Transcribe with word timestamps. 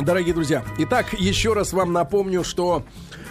Дорогие 0.00 0.32
друзья, 0.32 0.64
итак, 0.78 1.12
еще 1.12 1.54
раз 1.54 1.72
вам 1.72 1.92
напомню, 1.92 2.44
что 2.44 2.84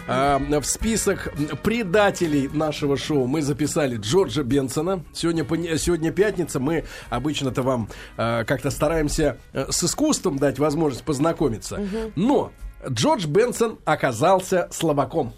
э, 0.06 0.60
в 0.60 0.64
список 0.64 1.32
предателей 1.62 2.48
нашего 2.52 2.98
шоу 2.98 3.26
мы 3.26 3.40
записали 3.40 3.96
Джорджа 3.96 4.42
Бенсона. 4.42 5.02
Сегодня, 5.14 5.44
сегодня 5.78 6.12
пятница, 6.12 6.60
мы 6.60 6.84
обычно-то 7.08 7.62
вам 7.62 7.88
э, 8.18 8.44
как-то 8.44 8.70
стараемся 8.70 9.38
э, 9.54 9.66
с 9.70 9.82
искусством 9.82 10.38
дать 10.38 10.58
возможность 10.58 11.04
познакомиться. 11.04 11.80
Но 12.16 12.52
Джордж 12.86 13.26
Бенсон 13.26 13.78
оказался 13.86 14.68
слабаком. 14.70 15.32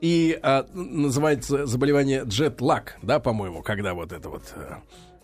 И 0.00 0.38
э, 0.40 0.62
называется 0.72 1.66
заболевание 1.66 2.22
джет-лак, 2.24 2.98
да, 3.02 3.18
по-моему, 3.18 3.62
когда 3.62 3.92
вот 3.94 4.12
это 4.12 4.28
вот... 4.28 4.54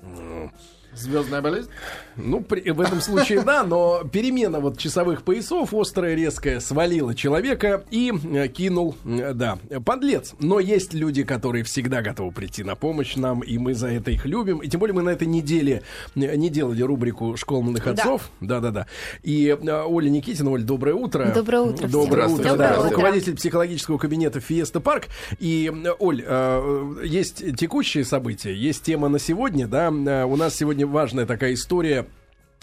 Э, 0.03 0.49
Звездная 0.95 1.41
болезнь? 1.41 1.69
Ну, 2.17 2.41
при, 2.41 2.71
в 2.71 2.81
этом 2.81 3.01
случае 3.01 3.43
да, 3.43 3.65
но 3.65 4.03
перемена 4.05 4.61
вот 4.61 4.79
часовых 4.79 5.23
поясов 5.23 5.73
острая, 5.73 6.15
резкая, 6.15 6.61
свалила 6.61 7.15
человека 7.15 7.85
и 7.91 8.13
э, 8.13 8.49
кинул, 8.49 8.95
э, 9.05 9.33
да, 9.33 9.59
подлец. 9.85 10.35
Но 10.39 10.61
есть 10.61 10.93
люди, 10.93 11.25
которые 11.25 11.65
всегда 11.65 12.03
готовы 12.03 12.33
прийти 12.33 12.63
на 12.63 12.75
помощь 12.75 13.17
нам, 13.17 13.41
и 13.41 13.57
мы 13.57 13.75
за 13.75 13.89
это 13.89 14.11
их 14.11 14.27
любим. 14.27 14.59
И 14.59 14.69
тем 14.69 14.81
более 14.81 14.95
мы 14.95 15.03
на 15.03 15.11
этой 15.11 15.27
неделе 15.27 15.83
э, 16.15 16.37
не 16.37 16.51
делали 16.51 16.83
рубрику 16.83 17.37
«Школа 17.37 17.63
молодых 17.63 17.87
отцов». 17.87 18.31
Да-да-да. 18.41 18.87
И 19.23 19.47
э, 19.49 19.83
Оля 19.85 20.11
Никитина, 20.11 20.51
Оль, 20.51 20.63
доброе 20.63 20.95
утро. 20.95 21.33
Доброе 21.35 21.63
утро 21.63 21.89
всем. 21.89 21.91
Доброе 21.91 22.29
утро, 22.29 22.45
Доброе 22.51 22.69
да. 22.69 22.81
утро. 22.81 22.91
Руководитель 22.91 23.37
психологического 23.37 23.97
кабинета 23.97 24.41
Фиеста 24.41 24.81
Парк. 24.81 25.07
И, 25.39 25.73
э, 25.73 25.91
Оль, 25.99 26.23
э, 26.27 26.97
есть 27.05 27.57
текущие 27.57 28.05
события, 28.05 28.55
есть 28.55 28.83
тема 28.83 29.09
на 29.09 29.19
сегодня, 29.19 29.67
да. 29.67 29.87
Э, 29.87 30.25
У 30.25 30.37
нас 30.37 30.55
сегодня 30.55 30.82
важная 30.85 31.27
такая 31.27 31.55
история 31.55 32.07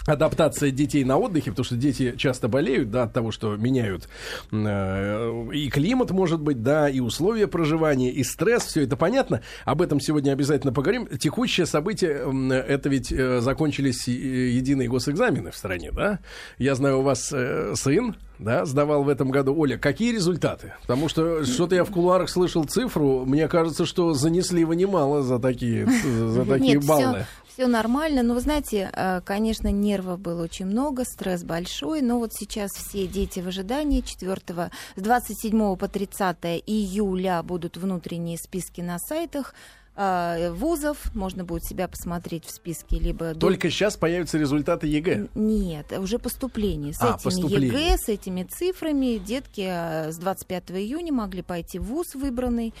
адаптация 0.06 0.70
детей 0.70 1.04
на 1.04 1.18
отдыхе, 1.18 1.50
потому 1.50 1.64
что 1.64 1.76
дети 1.76 2.14
часто 2.16 2.48
болеют, 2.48 2.90
да, 2.90 3.04
от 3.04 3.12
того, 3.12 3.30
что 3.30 3.56
меняют 3.56 4.08
э, 4.50 5.50
и 5.52 5.68
климат, 5.70 6.10
может 6.10 6.40
быть, 6.40 6.62
да, 6.62 6.88
и 6.88 7.00
условия 7.00 7.46
проживания, 7.46 8.10
и 8.10 8.24
стресс, 8.24 8.64
все 8.64 8.82
это 8.82 8.96
понятно. 8.96 9.42
Об 9.64 9.82
этом 9.82 10.00
сегодня 10.00 10.32
обязательно 10.32 10.72
поговорим. 10.72 11.06
Текущее 11.18 11.66
событие, 11.66 12.24
это 12.66 12.88
ведь 12.88 13.12
э, 13.12 13.40
закончились 13.40 14.08
единые 14.08 14.88
госэкзамены 14.88 15.50
в 15.50 15.56
стране, 15.56 15.90
да? 15.92 16.20
Я 16.58 16.74
знаю, 16.74 17.00
у 17.00 17.02
вас 17.02 17.30
э, 17.32 17.74
сын, 17.76 18.16
да, 18.38 18.64
сдавал 18.64 19.04
в 19.04 19.08
этом 19.08 19.30
году. 19.30 19.54
Оля, 19.56 19.76
какие 19.76 20.12
результаты? 20.12 20.72
Потому 20.82 21.08
что 21.08 21.44
что-то 21.44 21.74
я 21.74 21.84
в 21.84 21.90
кулуарах 21.90 22.30
слышал 22.30 22.64
цифру, 22.64 23.24
мне 23.26 23.48
кажется, 23.48 23.84
что 23.84 24.14
занесли 24.14 24.64
вы 24.64 24.76
немало 24.76 25.22
за 25.22 25.38
такие, 25.38 25.86
за 25.86 26.44
такие 26.46 26.76
Нет, 26.76 26.86
баллы. 26.86 27.18
Все 27.20 27.26
нормально, 27.68 28.22
но 28.22 28.34
вы 28.34 28.40
знаете, 28.40 28.90
э, 28.92 29.20
конечно, 29.24 29.68
нервов 29.68 30.18
было 30.20 30.42
очень 30.44 30.66
много, 30.66 31.04
стресс 31.04 31.44
большой, 31.44 32.02
но 32.02 32.18
вот 32.18 32.32
сейчас 32.34 32.70
все 32.72 33.06
дети 33.06 33.40
в 33.40 33.48
ожидании 33.48 34.00
4 34.00 34.70
с 34.96 35.00
27 35.00 35.76
по 35.76 35.88
30 35.88 36.36
июля 36.66 37.42
будут 37.42 37.76
внутренние 37.76 38.38
списки 38.38 38.80
на 38.80 38.98
сайтах 38.98 39.54
э, 39.96 40.50
вузов, 40.52 41.14
можно 41.14 41.44
будет 41.44 41.64
себя 41.64 41.86
посмотреть 41.88 42.44
в 42.46 42.50
списке, 42.50 42.98
либо... 42.98 43.34
до- 43.34 43.40
Только 43.40 43.70
сейчас 43.70 43.96
появятся 43.96 44.38
результаты 44.38 44.86
ЕГЭ. 44.86 45.28
Нет, 45.34 45.92
уже 45.98 46.18
поступление. 46.18 46.94
С 46.94 47.00
А, 47.02 47.08
этими 47.16 47.22
поступление. 47.24 47.68
ЕГЭ, 47.68 47.96
с 47.98 48.08
этими 48.08 48.42
цифрами 48.44 49.18
детки 49.18 49.66
э, 49.68 50.12
с 50.12 50.16
25 50.16 50.70
июня 50.72 51.12
могли 51.12 51.42
пойти 51.42 51.78
в 51.78 51.84
ВУЗ 51.84 52.14
выбранный. 52.14 52.72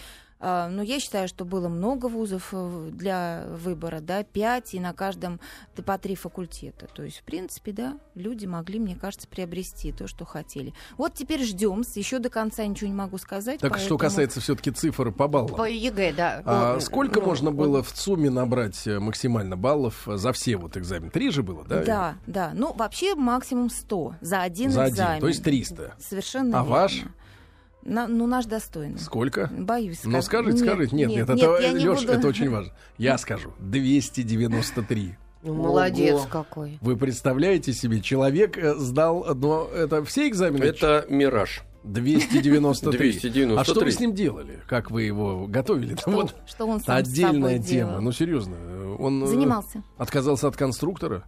А, 0.42 0.68
Но 0.70 0.82
я 0.82 0.98
считаю, 1.00 1.28
что 1.28 1.44
было 1.44 1.68
много 1.68 2.06
вузов 2.06 2.48
э, 2.52 2.88
для 2.92 3.44
выбора, 3.50 4.00
да, 4.00 4.22
пять, 4.24 4.72
и 4.74 4.80
на 4.80 4.94
каждом 4.94 5.38
по 5.84 5.98
три 5.98 6.14
факультета. 6.14 6.86
То 6.94 7.02
есть, 7.02 7.18
в 7.18 7.22
принципе, 7.24 7.72
да, 7.72 7.98
люди 8.14 8.46
могли, 8.46 8.78
мне 8.80 8.96
кажется, 8.96 9.28
приобрести 9.28 9.92
то, 9.92 10.06
что 10.06 10.24
хотели. 10.24 10.72
Вот 10.96 11.12
теперь 11.14 11.42
ждем, 11.44 11.82
еще 11.94 12.18
до 12.20 12.30
конца 12.30 12.64
ничего 12.64 12.88
не 12.88 12.94
могу 12.94 13.18
сказать. 13.18 13.60
Так 13.60 13.72
что 13.76 13.80
поэтому- 13.80 13.98
касается 13.98 14.40
все-таки 14.40 14.70
цифр 14.70 15.12
по 15.12 15.28
баллам. 15.28 15.54
По 15.54 15.68
ЕГЭ, 15.68 16.14
да. 16.14 16.42
А 16.46 16.74
Ну, 16.74 16.80
сколько 16.80 17.20
ну, 17.20 17.26
можно 17.26 17.50
вот 17.50 17.56
было 17.66 17.82
в 17.82 17.92
сумме 17.92 18.30
набрать 18.30 18.86
э, 18.86 18.98
максимально 18.98 19.58
баллов 19.58 20.04
за 20.06 20.32
все 20.32 20.56
вот 20.56 20.76
экзамены? 20.78 21.10
Три 21.10 21.30
же 21.30 21.42
было, 21.42 21.64
да? 21.64 21.82
Да, 21.84 22.14
да. 22.26 22.50
Ну, 22.54 22.72
вообще 22.72 23.14
максимум 23.14 23.68
100 23.68 24.14
за 24.22 24.40
один 24.40 24.70
За 24.70 24.84
один, 24.84 24.94
экзамен. 24.94 25.20
то 25.20 25.28
есть 25.28 25.44
300. 25.44 25.94
Совершенно 25.98 26.60
А 26.60 26.62
верно. 26.62 26.70
ваш? 26.70 27.02
На- 27.82 28.06
ну, 28.08 28.26
наш 28.26 28.44
достойный. 28.46 28.98
Сколько? 28.98 29.48
Боюсь 29.56 30.00
Ну 30.04 30.10
сказать. 30.20 30.24
скажите, 30.26 30.58
Нет, 30.58 30.66
скажите. 30.66 30.96
Нет, 30.96 31.08
нет, 31.08 31.28
нет, 31.28 31.30
это, 31.30 31.58
я 31.62 31.72
не 31.72 31.84
Лёш, 31.84 32.00
буду. 32.00 32.12
это 32.12 32.28
очень 32.28 32.50
важно. 32.50 32.72
Я 32.98 33.16
скажу. 33.18 33.52
293. 33.60 35.16
Ну, 35.42 35.54
молодец 35.54 36.16
Ого. 36.16 36.26
какой. 36.30 36.78
Вы 36.82 36.96
представляете 36.96 37.72
себе, 37.72 38.00
человек 38.02 38.58
э, 38.58 38.74
сдал, 38.74 39.24
но 39.34 39.66
это 39.74 40.04
все 40.04 40.28
экзамены? 40.28 40.64
Это 40.64 41.06
мираж. 41.08 41.62
293. 41.84 43.12
293. 43.12 43.56
А 43.56 43.64
что 43.64 43.80
вы 43.80 43.90
с 43.90 43.98
ним 44.00 44.12
делали? 44.12 44.58
Как 44.68 44.90
вы 44.90 45.04
его 45.04 45.46
готовили? 45.46 45.96
Что, 45.96 46.10
Вот 46.10 46.34
что 46.46 46.66
он 46.66 46.80
сам 46.80 46.96
отдельная 46.96 47.58
тема. 47.58 47.64
делал? 47.88 48.00
Ну 48.02 48.12
серьезно, 48.12 48.56
он 48.98 49.24
э, 49.24 49.26
Занимался. 49.26 49.82
отказался 49.96 50.48
от 50.48 50.56
конструктора, 50.58 51.24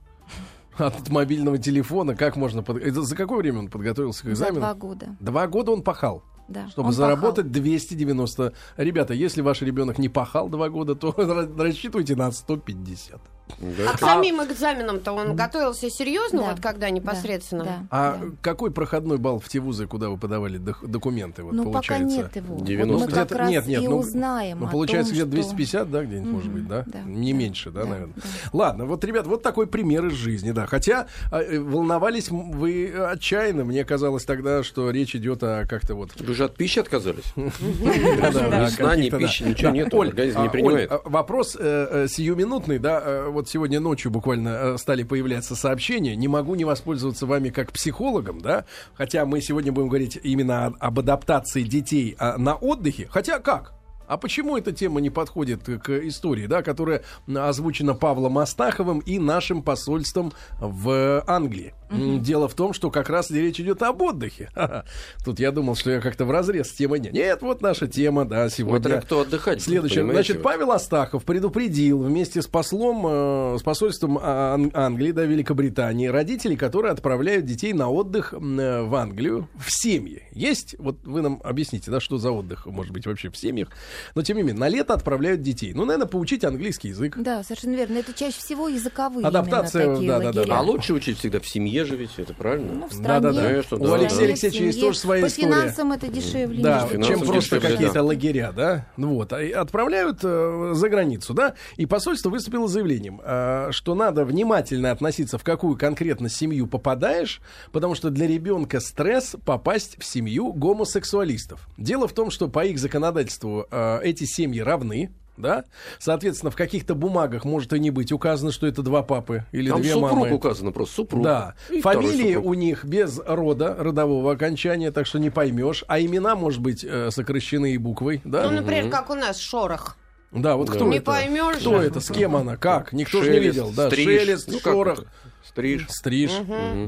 от 0.76 1.08
мобильного 1.08 1.56
телефона. 1.56 2.14
Как 2.14 2.36
можно? 2.36 2.62
под- 2.62 2.82
это 2.82 3.00
За 3.02 3.16
какое 3.16 3.38
время 3.38 3.60
он 3.60 3.68
подготовился 3.68 4.20
к 4.22 4.24
За 4.26 4.32
экзамену? 4.32 4.60
два 4.60 4.74
года. 4.74 5.16
Два 5.20 5.46
года 5.46 5.72
он 5.72 5.80
пахал. 5.82 6.22
Да. 6.52 6.68
Чтобы 6.68 6.88
Он 6.88 6.94
заработать 6.94 7.50
290. 7.50 8.52
Ребята, 8.76 9.14
если 9.14 9.40
ваш 9.40 9.62
ребенок 9.62 9.98
не 9.98 10.08
пахал 10.08 10.48
два 10.48 10.68
года, 10.68 10.94
то 10.94 11.14
рассчитывайте 11.56 12.14
на 12.14 12.30
150. 12.30 13.20
Да. 13.58 13.90
А 13.92 13.96
к 13.96 14.00
самим 14.00 14.42
экзаменам-то 14.42 15.12
он 15.12 15.36
готовился 15.36 15.90
серьезно, 15.90 16.42
Да, 16.42 16.50
вот 16.50 16.60
когда 16.60 16.90
непосредственно? 16.90 17.64
Да, 17.64 17.82
А 17.90 18.16
да. 18.20 18.26
какой 18.40 18.70
проходной 18.70 19.18
балл 19.18 19.38
в 19.40 19.48
те 19.48 19.60
вузы, 19.60 19.86
куда 19.86 20.08
вы 20.08 20.16
подавали 20.16 20.58
документы? 20.58 21.42
Вот, 21.42 21.52
Ну, 21.52 21.64
пока 21.64 21.72
получается? 21.72 22.16
нет 22.16 22.36
его. 22.36 22.54
Вот 22.54 22.64
90. 22.64 23.06
мы 23.06 23.12
как 23.12 23.32
раз 23.32 23.50
нет, 23.50 23.66
нет, 23.66 23.82
и 23.82 23.88
ну, 23.88 23.98
узнаем 23.98 24.60
Ну, 24.60 24.68
получается, 24.68 25.12
том, 25.12 25.28
где-то 25.28 25.42
что- 25.42 25.50
250, 25.54 25.90
да, 25.90 26.04
где-нибудь, 26.04 26.32
может 26.32 26.46
Мгм, 26.48 26.54
быть, 26.58 26.68
да? 26.68 26.84
да, 26.86 27.00
Не 27.02 27.32
да, 27.32 27.38
меньше, 27.38 27.70
да, 27.70 27.82
да, 27.82 27.88
наверное. 27.88 28.14
да. 28.16 28.22
Ладно, 28.52 28.84
вот, 28.86 29.04
ребят, 29.04 29.26
вот 29.26 29.42
такой 29.42 29.66
пример 29.66 30.06
из 30.06 30.14
жизни, 30.14 30.52
да. 30.52 30.66
Хотя 30.66 31.06
э, 31.30 31.58
волновались 31.60 32.30
вы 32.30 32.92
отчаянно. 32.92 33.64
Мне 33.64 33.84
казалось 33.84 34.24
тогда, 34.24 34.62
что 34.62 34.90
речь 34.90 35.14
идет 35.14 35.42
о 35.42 35.66
как-то 35.68 35.94
вот... 35.94 36.18
Вы 36.18 36.34
же 36.34 36.44
от 36.44 36.56
пищи 36.56 36.78
отказались? 36.78 37.24
Ни 37.36 38.68
сна, 38.70 38.96
ни 38.96 39.10
да. 39.10 39.18
пищи, 39.18 39.42
ничего 39.42 39.72
Да, 39.72 39.96
Оль, 39.98 40.08
организм 40.08 40.40
а, 40.40 40.42
не 40.44 40.48
принимает. 40.48 40.90
А, 40.92 41.00
вопрос 41.04 41.56
э, 41.58 42.04
э, 42.04 42.06
сиюминутный, 42.08 42.78
да, 42.78 43.02
вот 43.32 43.48
сегодня 43.48 43.80
ночью 43.80 44.10
буквально 44.10 44.48
э, 44.48 44.78
стали 44.78 45.02
появляться 45.02 45.56
сообщения, 45.56 46.14
не 46.14 46.28
могу 46.28 46.54
не 46.54 46.64
воспользоваться 46.64 47.26
вами 47.26 47.50
как 47.50 47.72
психологом, 47.72 48.40
да, 48.40 48.64
хотя 48.94 49.26
мы 49.26 49.40
сегодня 49.40 49.72
будем 49.72 49.88
говорить 49.88 50.18
именно 50.22 50.66
об 50.66 50.98
адаптации 50.98 51.62
детей 51.62 52.14
а, 52.18 52.38
на 52.38 52.54
отдыхе, 52.54 53.08
хотя 53.10 53.40
как? 53.40 53.74
А 54.06 54.16
почему 54.16 54.56
эта 54.56 54.72
тема 54.72 55.00
не 55.00 55.10
подходит 55.10 55.62
к 55.64 55.90
истории, 56.06 56.46
да, 56.46 56.62
которая 56.62 57.02
озвучена 57.34 57.94
Павлом 57.94 58.38
Астаховым 58.38 58.98
и 59.00 59.18
нашим 59.18 59.62
посольством 59.62 60.32
в 60.60 61.24
Англии? 61.26 61.74
М, 61.90 62.22
Дело 62.22 62.48
в 62.48 62.54
том, 62.54 62.72
что 62.72 62.90
как 62.90 63.08
раз 63.10 63.30
речь 63.30 63.60
идет 63.60 63.82
об 63.82 64.00
отдыхе. 64.02 64.48
Тут 65.24 65.38
я 65.40 65.50
думал, 65.52 65.74
что 65.76 65.90
я 65.90 66.00
как-то 66.00 66.24
в 66.24 66.30
разрез 66.30 66.68
с 66.70 66.72
темой. 66.72 67.00
Нет, 67.00 67.12
Нет, 67.12 67.42
вот 67.42 67.60
наша 67.62 67.86
тема, 67.86 68.24
да, 68.24 68.48
сегодня. 68.48 68.80
Смотря 68.80 69.00
кто 69.02 69.20
отдыхать 69.20 69.62
Следующее. 69.62 70.04
Значит, 70.10 70.42
Павел 70.42 70.72
Астахов 70.72 71.24
предупредил 71.24 72.02
вместе 72.02 72.40
с 72.42 72.46
послом, 72.46 73.06
э, 73.06 73.58
с 73.58 73.62
посольством 73.62 74.18
Ан- 74.22 74.70
Англии, 74.74 75.12
да, 75.12 75.24
Великобритании, 75.24 76.06
родителей, 76.06 76.56
которые 76.56 76.92
отправляют 76.92 77.44
детей 77.44 77.72
на 77.74 77.90
отдых 77.90 78.32
э, 78.32 78.36
в 78.82 78.94
Англию 78.94 79.48
в 79.56 79.70
семьи. 79.70 80.22
Есть, 80.32 80.76
вот 80.78 80.96
вы 81.04 81.20
нам 81.20 81.40
объясните, 81.44 81.90
да, 81.90 82.00
что 82.00 82.16
за 82.18 82.30
отдых 82.30 82.64
может 82.66 82.92
быть 82.92 83.06
вообще 83.06 83.28
в 83.30 83.36
семьях. 83.36 83.68
Но, 84.14 84.22
тем 84.22 84.36
не 84.36 84.42
менее, 84.42 84.58
на 84.58 84.68
лето 84.68 84.94
отправляют 84.94 85.42
детей. 85.42 85.72
Ну, 85.74 85.84
наверное, 85.84 86.06
поучить 86.08 86.44
английский 86.44 86.88
язык. 86.88 87.16
Да, 87.18 87.42
совершенно 87.42 87.76
верно. 87.76 87.98
Это 87.98 88.12
чаще 88.12 88.38
всего 88.38 88.68
языковые 88.68 89.26
Адаптация, 89.26 89.84
именно 89.84 89.94
такие 89.96 90.10
да, 90.10 90.18
да, 90.18 90.32
да, 90.32 90.40
лагеря. 90.40 90.54
А 90.56 90.60
лучше 90.62 90.92
учить 90.94 91.18
всегда 91.18 91.40
в 91.40 91.46
семье 91.48 91.84
же 91.84 91.96
ведь, 91.96 92.10
это 92.18 92.34
правильно? 92.34 92.72
Ну, 92.72 92.88
в 92.88 93.00
Да, 93.00 93.20
да, 93.20 93.32
стране. 93.32 93.40
да. 93.40 93.48
Конечно, 93.48 93.76
У 93.76 93.80
да, 93.86 93.94
Алексея 93.94 94.18
да. 94.20 94.24
Алексеевича 94.26 94.64
есть 94.64 94.80
тоже 94.80 94.98
своя 94.98 95.22
По 95.22 95.26
история. 95.26 95.46
финансам 95.48 95.92
это 95.92 96.08
дешевле. 96.08 96.62
Да, 96.62 96.88
чем 97.04 97.20
просто 97.20 97.60
какие-то 97.60 97.94
да. 97.94 98.02
лагеря, 98.02 98.52
да? 98.54 98.86
Ну 98.96 99.14
вот, 99.14 99.32
и 99.32 99.50
отправляют 99.50 100.20
э, 100.22 100.70
за 100.74 100.88
границу, 100.88 101.34
да? 101.34 101.54
И 101.76 101.86
посольство 101.86 102.30
выступило 102.30 102.66
с 102.66 102.70
заявлением, 102.72 103.20
э, 103.24 103.68
что 103.70 103.94
надо 103.94 104.24
внимательно 104.24 104.90
относиться, 104.90 105.38
в 105.38 105.44
какую 105.44 105.76
конкретно 105.76 106.28
семью 106.28 106.66
попадаешь, 106.66 107.40
потому 107.72 107.94
что 107.94 108.10
для 108.10 108.26
ребенка 108.26 108.80
стресс 108.80 109.36
попасть 109.44 109.96
в 109.98 110.04
семью 110.04 110.52
гомосексуалистов. 110.52 111.66
Дело 111.76 112.06
в 112.08 112.12
том, 112.12 112.30
что 112.30 112.48
по 112.48 112.64
их 112.64 112.78
законодательству 112.78 113.66
э, 113.70 113.76
эти 114.02 114.24
семьи 114.24 114.60
равны. 114.60 115.10
Да? 115.38 115.64
Соответственно, 115.98 116.50
в 116.50 116.56
каких-то 116.56 116.94
бумагах 116.94 117.46
может 117.46 117.72
и 117.72 117.80
не 117.80 117.90
быть 117.90 118.12
указано, 118.12 118.52
что 118.52 118.66
это 118.66 118.82
два 118.82 119.02
папы 119.02 119.44
или 119.50 119.70
Там 119.70 119.80
две 119.80 119.94
супруг 119.94 120.12
мамы. 120.12 120.32
указано, 120.34 120.72
просто 120.72 120.94
супруг. 120.96 121.24
Да. 121.24 121.54
И 121.70 121.80
Фамилии 121.80 122.34
супруг. 122.34 122.46
у 122.50 122.54
них 122.54 122.84
без 122.84 123.18
рода, 123.26 123.74
родового 123.78 124.30
окончания, 124.32 124.90
так 124.92 125.06
что 125.06 125.18
не 125.18 125.30
поймешь. 125.30 125.84
А 125.88 125.98
имена, 126.00 126.36
может 126.36 126.60
быть, 126.60 126.84
э, 126.84 127.10
сокращены 127.10 127.72
и 127.72 127.78
буквой. 127.78 128.20
Да, 128.24 128.42
Ну, 128.44 128.60
например, 128.60 128.90
как 128.90 129.08
у 129.08 129.14
нас 129.14 129.38
Шорох. 129.38 129.96
да 130.32 130.56
вот 130.56 130.66
Да. 130.68 130.74
кто 130.74 130.86
Не 130.86 130.96
это? 130.98 131.06
поймешь 131.06 131.56
Кто 131.56 131.80
же. 131.80 131.86
это? 131.88 132.00
С 132.00 132.10
кем 132.10 132.36
она? 132.36 132.58
Как? 132.58 132.92
Никто 132.92 133.22
же 133.22 133.30
не 133.30 133.36
Шелест, 133.38 133.56
видел. 133.56 133.72
Да, 133.74 133.88
Стриж. 133.88 134.20
шелест, 134.20 134.48
Ну, 134.52 134.60
шорох. 134.60 134.98
это? 134.98 135.08
Стриж, 135.52 135.86
Стриж, 135.90 136.30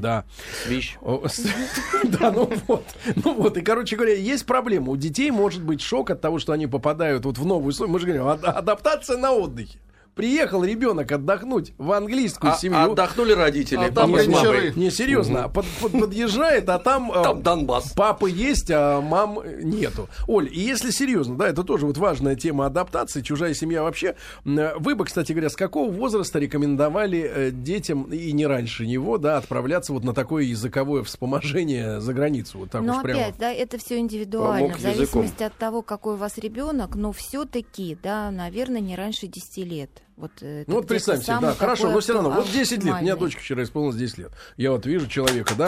да. 0.00 0.24
свищ. 0.64 0.96
Да, 2.04 2.30
ну 2.30 2.50
вот. 2.66 2.84
Ну 3.22 3.34
вот, 3.34 3.56
и, 3.58 3.60
короче 3.60 3.96
говоря, 3.96 4.14
есть 4.14 4.46
проблема. 4.46 4.90
У 4.90 4.96
детей 4.96 5.30
может 5.30 5.62
быть 5.62 5.82
шок 5.82 6.10
от 6.10 6.20
того, 6.22 6.38
что 6.38 6.52
они 6.52 6.66
попадают 6.66 7.26
вот 7.26 7.36
в 7.36 7.44
новую. 7.44 7.74
Мы 7.86 7.98
же 8.00 8.06
говорим, 8.06 8.26
ад- 8.26 8.44
адаптация 8.44 9.18
на 9.18 9.32
отдыхе. 9.32 9.78
Приехал 10.14 10.62
ребенок 10.64 11.10
отдохнуть 11.10 11.72
в 11.76 11.90
английскую 11.90 12.52
А- 12.52 12.56
семью. 12.56 12.92
отдохнули 12.92 13.32
родители. 13.32 13.84
А 13.86 13.90
там 13.90 14.16
с 14.16 14.26
мамой. 14.28 14.72
Не, 14.76 14.90
серьезно, 14.90 15.48
под- 15.48 15.66
под- 15.80 15.92
подъезжает, 15.92 16.68
а 16.68 16.78
там... 16.78 17.10
э, 17.10 17.22
Там 17.22 17.42
Донбасс. 17.42 17.92
Папы 17.92 18.30
есть, 18.30 18.70
а 18.70 19.00
мам 19.00 19.40
нету. 19.62 20.08
Оль, 20.28 20.48
и 20.52 20.60
если 20.60 20.90
серьезно, 20.90 21.36
да, 21.36 21.48
это 21.48 21.64
тоже 21.64 21.86
вот 21.86 21.98
важная 21.98 22.36
тема 22.36 22.66
адаптации, 22.66 23.22
чужая 23.22 23.54
семья 23.54 23.82
вообще. 23.82 24.14
М, 24.44 24.70
Вы 24.78 24.94
бы, 24.94 25.04
кстати 25.04 25.32
говоря, 25.32 25.50
с 25.50 25.56
какого 25.56 25.90
возраста 25.90 26.38
рекомендовали 26.38 27.18
э, 27.34 27.50
детям, 27.50 28.04
и 28.04 28.30
не 28.32 28.46
раньше 28.46 28.86
него, 28.86 29.18
да, 29.18 29.38
отправляться 29.38 29.92
вот 29.92 30.04
на 30.04 30.14
такое 30.14 30.44
языковое 30.44 31.02
вспоможение 31.02 32.00
за 32.00 32.12
границу? 32.14 32.58
Вот 32.58 32.70
так 32.70 32.82
но 32.82 32.96
уж 32.98 33.02
прямо. 33.02 33.20
опять, 33.20 33.34
да, 33.38 33.52
это 33.52 33.78
все 33.78 33.98
индивидуально, 33.98 34.68
Помог 34.68 34.78
в 34.78 34.80
зависимости 34.80 35.42
от 35.42 35.54
того, 35.54 35.82
какой 35.82 36.14
у 36.14 36.18
вас 36.18 36.38
ребенок, 36.38 36.94
но 36.94 37.10
все-таки, 37.12 37.98
да, 38.02 38.30
наверное, 38.30 38.80
не 38.80 38.94
раньше 38.94 39.26
10 39.26 39.64
лет. 39.64 39.90
Вот, 40.16 40.30
э, 40.42 40.62
Ну 40.68 40.74
вот 40.76 40.86
представьте, 40.86 41.36
да, 41.40 41.54
хорошо, 41.54 41.90
но 41.90 41.98
все 41.98 42.12
равно, 42.14 42.30
вот 42.30 42.44
оптимальный. 42.44 42.64
10 42.64 42.84
лет, 42.84 42.94
у 42.94 43.02
меня 43.02 43.16
дочка 43.16 43.40
вчера 43.40 43.62
исполнилось 43.64 43.96
10 43.96 44.18
лет. 44.18 44.32
Я 44.56 44.70
вот 44.70 44.86
вижу 44.86 45.08
человека, 45.08 45.54
да, 45.58 45.66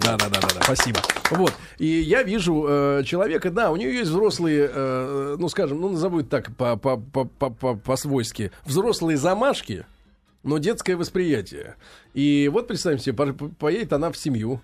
да, 0.00 0.16
да, 0.16 0.28
да, 0.28 0.40
да, 0.40 0.48
да, 0.54 0.62
спасибо. 0.62 1.00
Вот, 1.32 1.52
и 1.78 1.86
я 1.86 2.22
вижу 2.22 2.64
э, 2.68 3.02
человека, 3.04 3.50
да, 3.50 3.72
у 3.72 3.76
нее 3.76 3.92
есть 3.92 4.10
взрослые, 4.10 4.70
э, 4.72 5.36
ну 5.40 5.48
скажем, 5.48 5.80
ну 5.80 5.88
назову 5.88 6.20
это 6.20 6.28
так 6.30 6.56
по- 6.56 6.76
по- 6.76 6.98
по- 6.98 7.24
по- 7.24 7.50
по- 7.50 7.74
по-свойски, 7.74 8.52
взрослые 8.64 9.16
замашки, 9.16 9.84
но 10.44 10.58
детское 10.58 10.94
восприятие. 10.96 11.74
И 12.14 12.48
вот 12.52 12.68
представим 12.68 13.00
себе, 13.00 13.14
по- 13.16 13.32
по- 13.32 13.48
поедет 13.48 13.92
она 13.92 14.12
в 14.12 14.16
семью, 14.16 14.60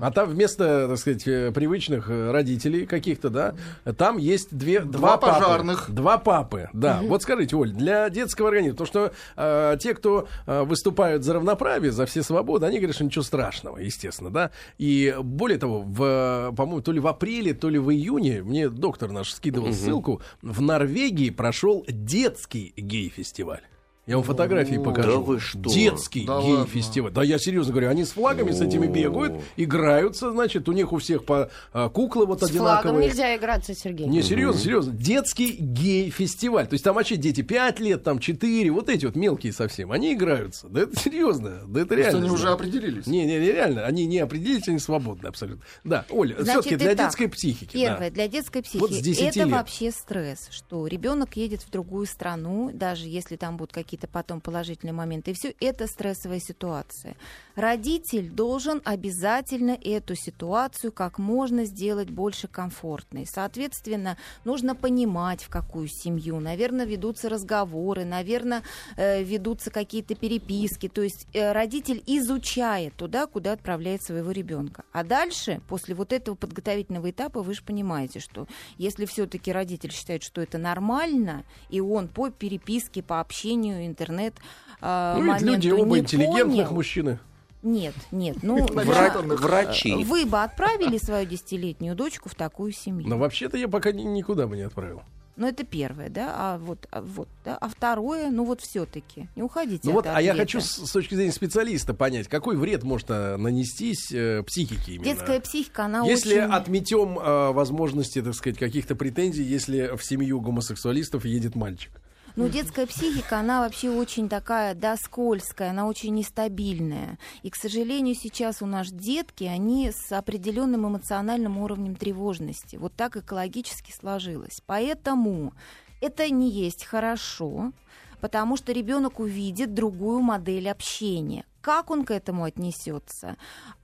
а 0.00 0.10
там 0.10 0.28
вместо, 0.28 0.88
так 0.88 0.98
сказать, 0.98 1.26
э, 1.26 1.50
привычных 1.52 2.10
э, 2.10 2.30
родителей 2.30 2.86
каких-то, 2.86 3.30
да, 3.30 3.54
там 3.96 4.16
есть 4.18 4.56
две, 4.56 4.80
два, 4.80 4.98
Два 4.98 5.16
папы. 5.18 5.40
пожарных. 5.40 5.90
Два 5.90 6.18
папы, 6.18 6.68
да. 6.72 7.00
Вот 7.02 7.22
скажите, 7.22 7.56
Оль, 7.56 7.72
для 7.72 8.08
детского 8.10 8.48
организма, 8.48 8.76
потому 8.76 8.86
что 8.86 9.12
э, 9.36 9.76
те, 9.80 9.94
кто 9.94 10.28
э, 10.46 10.62
выступают 10.62 11.24
за 11.24 11.34
равноправие, 11.34 11.92
за 11.92 12.06
все 12.06 12.22
свободы, 12.22 12.66
они 12.66 12.78
говорят, 12.78 12.94
что 12.94 13.04
ничего 13.04 13.22
страшного, 13.22 13.78
естественно, 13.78 14.30
да. 14.30 14.50
И 14.78 15.14
более 15.20 15.58
того, 15.58 15.82
в, 15.82 16.52
по-моему, 16.56 16.80
то 16.82 16.92
ли 16.92 17.00
в 17.00 17.06
апреле, 17.06 17.54
то 17.54 17.68
ли 17.68 17.78
в 17.78 17.90
июне, 17.90 18.42
мне 18.42 18.68
доктор 18.68 19.10
наш 19.10 19.32
скидывал 19.32 19.72
ссылку, 19.72 20.20
в 20.42 20.60
Норвегии 20.60 21.30
прошел 21.30 21.84
детский 21.88 22.72
гей-фестиваль. 22.76 23.62
Я 24.06 24.16
вам 24.16 24.24
фотографии 24.24 24.76
покажу. 24.76 25.10
Да 25.10 25.18
вы 25.18 25.40
что? 25.40 25.58
Детский 25.68 26.24
Да 26.26 26.40
гей-фестиваль. 26.40 27.10
Да 27.12 27.24
я 27.24 27.38
серьезно 27.38 27.72
говорю, 27.72 27.88
они 27.90 28.04
с 28.04 28.10
флагами 28.12 28.52
с 28.52 28.60
этими 28.60 28.86
бегают, 28.86 29.34
играются, 29.56 30.30
значит, 30.30 30.68
у 30.68 30.72
них 30.72 30.92
у 30.92 30.98
всех 30.98 31.24
по 31.24 31.50
а, 31.72 31.88
куклы 31.88 32.24
вот 32.24 32.40
С 32.40 32.50
флагом 32.50 32.66
одинаковые. 32.96 33.08
нельзя 33.08 33.36
играться, 33.36 33.74
Сергей. 33.74 34.06
Не, 34.06 34.22
серьезно, 34.22 34.60
серьезно. 34.60 34.92
Детский 34.92 35.56
гей-фестиваль. 35.58 36.68
То 36.68 36.74
есть 36.74 36.84
там 36.84 36.94
вообще 36.94 37.16
дети 37.16 37.40
5 37.40 37.80
лет, 37.80 38.04
там 38.04 38.20
4, 38.20 38.70
вот 38.70 38.88
эти 38.88 39.06
вот 39.06 39.16
мелкие 39.16 39.52
совсем, 39.52 39.90
они 39.90 40.12
играются. 40.14 40.68
Да 40.68 40.82
это 40.82 40.96
серьезно, 41.00 41.62
да 41.66 41.80
это 41.80 41.96
реально. 41.96 42.18
они 42.20 42.30
уже 42.30 42.44
да. 42.44 42.52
определились. 42.52 43.06
Не, 43.08 43.24
не, 43.26 43.40
не, 43.40 43.50
реально, 43.50 43.86
они 43.86 44.06
не 44.06 44.20
определились, 44.20 44.68
они 44.68 44.78
свободны 44.78 45.26
абсолютно. 45.26 45.64
Да, 45.82 46.04
Оля, 46.10 46.36
Значит, 46.38 46.52
все-таки 46.62 46.76
для 46.76 46.94
итак, 46.94 47.06
детской 47.08 47.26
психики. 47.28 47.72
да. 47.76 47.80
Первое, 47.80 48.10
для 48.12 48.28
детской 48.28 48.62
психики, 48.62 48.80
Вот 48.80 48.92
с 48.92 49.00
10 49.00 49.22
это 49.22 49.38
лет. 49.40 49.48
вообще 49.48 49.90
стресс, 49.90 50.46
что 50.52 50.86
ребенок 50.86 51.36
едет 51.36 51.62
в 51.62 51.70
другую 51.70 52.06
страну, 52.06 52.70
даже 52.72 53.08
если 53.08 53.34
там 53.34 53.56
будут 53.56 53.72
какие-то 53.72 53.95
потом 54.04 54.42
положительные 54.42 54.92
моменты, 54.92 55.30
и 55.30 55.34
все 55.34 55.54
это 55.60 55.86
стрессовая 55.86 56.40
ситуация. 56.40 57.16
Родитель 57.54 58.28
должен 58.28 58.82
обязательно 58.84 59.78
эту 59.82 60.14
ситуацию 60.14 60.92
как 60.92 61.18
можно 61.18 61.64
сделать 61.64 62.10
больше 62.10 62.48
комфортной. 62.48 63.26
Соответственно, 63.26 64.18
нужно 64.44 64.74
понимать, 64.74 65.42
в 65.42 65.48
какую 65.48 65.88
семью. 65.88 66.38
Наверное, 66.38 66.84
ведутся 66.84 67.30
разговоры, 67.30 68.04
наверное, 68.04 68.62
э, 68.96 69.22
ведутся 69.22 69.70
какие-то 69.70 70.14
переписки. 70.14 70.88
То 70.88 71.02
есть 71.02 71.26
э, 71.32 71.52
родитель 71.52 72.02
изучает 72.06 72.94
туда, 72.94 73.26
куда 73.26 73.52
отправляет 73.52 74.02
своего 74.02 74.32
ребенка. 74.32 74.84
А 74.92 75.02
дальше, 75.02 75.62
после 75.68 75.94
вот 75.94 76.12
этого 76.12 76.34
подготовительного 76.34 77.10
этапа, 77.10 77.42
вы 77.42 77.54
же 77.54 77.62
понимаете, 77.62 78.20
что 78.20 78.46
если 78.76 79.06
все-таки 79.06 79.50
родитель 79.50 79.92
считает, 79.92 80.22
что 80.22 80.42
это 80.42 80.58
нормально, 80.58 81.44
и 81.70 81.80
он 81.80 82.08
по 82.08 82.28
переписке, 82.28 83.02
по 83.02 83.20
общению, 83.20 83.85
интернет, 83.86 84.34
э, 84.80 85.14
Ну, 85.18 85.32
ведь 85.32 85.42
люди 85.42 85.70
оба 85.70 85.94
не 85.96 86.00
интеллигентных 86.00 86.66
понял. 86.66 86.72
мужчины. 86.74 87.18
Нет, 87.62 87.94
нет, 88.12 88.36
ну 88.42 88.64
Вра- 88.66 89.36
Врачи. 89.36 90.04
вы 90.04 90.24
бы 90.26 90.40
отправили 90.42 90.98
свою 90.98 91.26
десятилетнюю 91.26 91.96
дочку 91.96 92.28
в 92.28 92.34
такую 92.34 92.72
семью. 92.72 93.08
Но 93.08 93.18
вообще-то 93.18 93.56
я 93.56 93.66
пока 93.66 93.90
ни- 93.92 94.02
никуда 94.02 94.46
бы 94.46 94.56
не 94.56 94.62
отправил. 94.62 95.02
Ну, 95.38 95.46
это 95.46 95.64
первое, 95.64 96.08
да, 96.08 96.32
а 96.34 96.58
вот, 96.58 96.86
а 96.90 97.02
вот, 97.02 97.28
да, 97.44 97.58
а 97.60 97.68
второе, 97.68 98.30
ну 98.30 98.44
вот 98.44 98.62
все-таки, 98.62 99.28
не 99.36 99.42
уходите 99.42 99.80
Ну 99.84 99.90
от 99.90 99.94
вот, 99.96 100.06
а 100.06 100.22
я 100.22 100.30
ответа. 100.32 100.38
хочу 100.38 100.60
с, 100.62 100.86
с 100.86 100.90
точки 100.92 101.14
зрения 101.14 101.32
специалиста 101.32 101.92
понять, 101.92 102.26
какой 102.28 102.56
вред 102.56 102.84
может 102.84 103.10
э, 103.10 103.36
нанестись 103.36 104.10
э, 104.12 104.42
психике 104.44 104.92
именно. 104.92 105.04
Детская 105.04 105.40
психика, 105.40 105.84
она 105.84 106.06
Если 106.06 106.38
очень... 106.40 106.50
отметем 106.52 107.18
э, 107.18 107.52
возможности, 107.52 108.22
так 108.22 108.34
сказать, 108.34 108.58
каких-то 108.58 108.94
претензий, 108.96 109.42
если 109.42 109.94
в 109.96 110.02
семью 110.02 110.40
гомосексуалистов 110.40 111.26
едет 111.26 111.54
мальчик. 111.54 111.92
Ну, 112.36 112.50
детская 112.50 112.86
психика, 112.86 113.38
она 113.38 113.60
вообще 113.60 113.88
очень 113.88 114.28
такая, 114.28 114.74
да, 114.74 114.98
скользкая, 114.98 115.70
она 115.70 115.86
очень 115.86 116.14
нестабильная. 116.14 117.18
И, 117.42 117.48
к 117.48 117.56
сожалению, 117.56 118.14
сейчас 118.14 118.60
у 118.60 118.66
нас 118.66 118.88
детки, 118.92 119.44
они 119.44 119.90
с 119.90 120.12
определенным 120.12 120.86
эмоциональным 120.86 121.56
уровнем 121.56 121.94
тревожности. 121.94 122.76
Вот 122.76 122.92
так 122.94 123.16
экологически 123.16 123.90
сложилось. 123.90 124.60
Поэтому 124.66 125.54
это 126.02 126.28
не 126.28 126.50
есть 126.50 126.84
хорошо, 126.84 127.72
потому 128.20 128.58
что 128.58 128.72
ребенок 128.72 129.18
увидит 129.18 129.72
другую 129.72 130.20
модель 130.20 130.68
общения. 130.68 131.46
Как 131.66 131.90
он 131.90 132.04
к 132.04 132.12
этому 132.12 132.44
отнесется? 132.44 133.36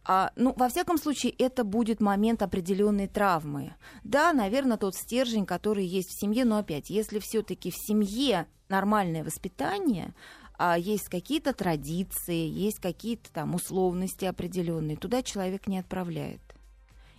А, 0.05 0.31
ну, 0.37 0.55
во 0.56 0.69
всяком 0.69 0.99
случае, 0.99 1.32
это 1.32 1.64
будет 1.64 2.00
момент 2.00 2.40
определенной 2.40 3.09
травмы. 3.09 3.75
Да, 4.04 4.33
наверное, 4.33 4.76
тот 4.76 4.95
стержень, 4.95 5.47
который 5.47 5.85
есть 5.85 6.11
в 6.11 6.21
семье, 6.21 6.45
но 6.45 6.59
опять, 6.59 6.90
если 6.90 7.18
все-таки 7.18 7.73
в 7.73 7.76
семье 7.76 8.47
нормальное 8.68 9.25
воспитание, 9.25 10.14
а 10.57 10.78
есть 10.78 11.09
какие-то 11.09 11.54
традиции, 11.54 12.47
есть 12.47 12.78
какие-то 12.78 13.33
там 13.33 13.57
условности 13.57 14.26
определенные, 14.26 14.97
туда 14.97 15.25
человек 15.25 15.66
не 15.66 15.80
отправляет. 15.80 16.40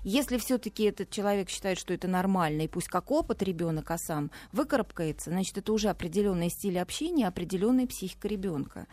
Если 0.06 0.38
все-таки 0.38 0.84
этот 0.84 1.10
человек 1.10 1.50
считает, 1.50 1.78
что 1.78 1.94
это 1.94 2.08
нормально, 2.08 2.62
и 2.62 2.68
пусть 2.70 2.88
как 2.88 3.12
опыт 3.12 3.42
ребенок, 3.42 3.92
а 3.92 3.98
сам 3.98 4.32
выкарабкается, 4.54 5.30
значит, 5.30 5.58
это 5.58 5.74
уже 5.74 5.90
определенный 5.90 6.50
стиль 6.50 6.80
общения, 6.80 7.28
определенная 7.28 7.86
психика 7.86 8.30
ребенка. 8.30 8.88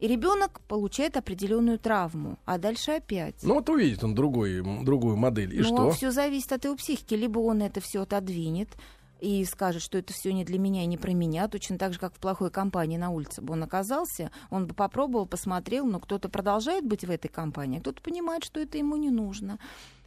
И 0.00 0.08
ребенок 0.08 0.60
получает 0.62 1.16
определенную 1.16 1.78
травму, 1.78 2.38
а 2.44 2.58
дальше 2.58 2.92
опять. 2.92 3.36
Ну 3.42 3.54
вот 3.54 3.68
увидит 3.68 4.02
он 4.02 4.14
другой, 4.14 4.62
другую 4.84 5.16
модель. 5.16 5.54
И 5.54 5.58
Ну, 5.60 5.64
что? 5.64 5.90
все 5.92 6.10
зависит 6.10 6.52
от 6.52 6.64
его 6.64 6.76
психики. 6.76 7.14
Либо 7.14 7.38
он 7.38 7.62
это 7.62 7.80
все 7.80 8.02
отодвинет 8.02 8.68
и 9.20 9.44
скажет, 9.44 9.82
что 9.82 9.96
это 9.96 10.12
все 10.12 10.32
не 10.32 10.44
для 10.44 10.58
меня 10.58 10.82
и 10.82 10.86
не 10.86 10.98
про 10.98 11.12
меня, 11.12 11.48
точно 11.48 11.78
так 11.78 11.94
же, 11.94 11.98
как 11.98 12.14
в 12.14 12.18
плохой 12.18 12.50
компании 12.50 12.98
на 12.98 13.10
улице 13.10 13.40
бы 13.40 13.54
он 13.54 13.62
оказался, 13.62 14.30
он 14.50 14.66
бы 14.66 14.74
попробовал, 14.74 15.24
посмотрел, 15.26 15.86
но 15.86 16.00
кто-то 16.00 16.28
продолжает 16.28 16.84
быть 16.84 17.04
в 17.04 17.10
этой 17.10 17.28
компании, 17.28 17.78
а 17.78 17.80
кто-то 17.80 18.02
понимает, 18.02 18.44
что 18.44 18.60
это 18.60 18.76
ему 18.76 18.96
не 18.96 19.10
нужно 19.10 19.58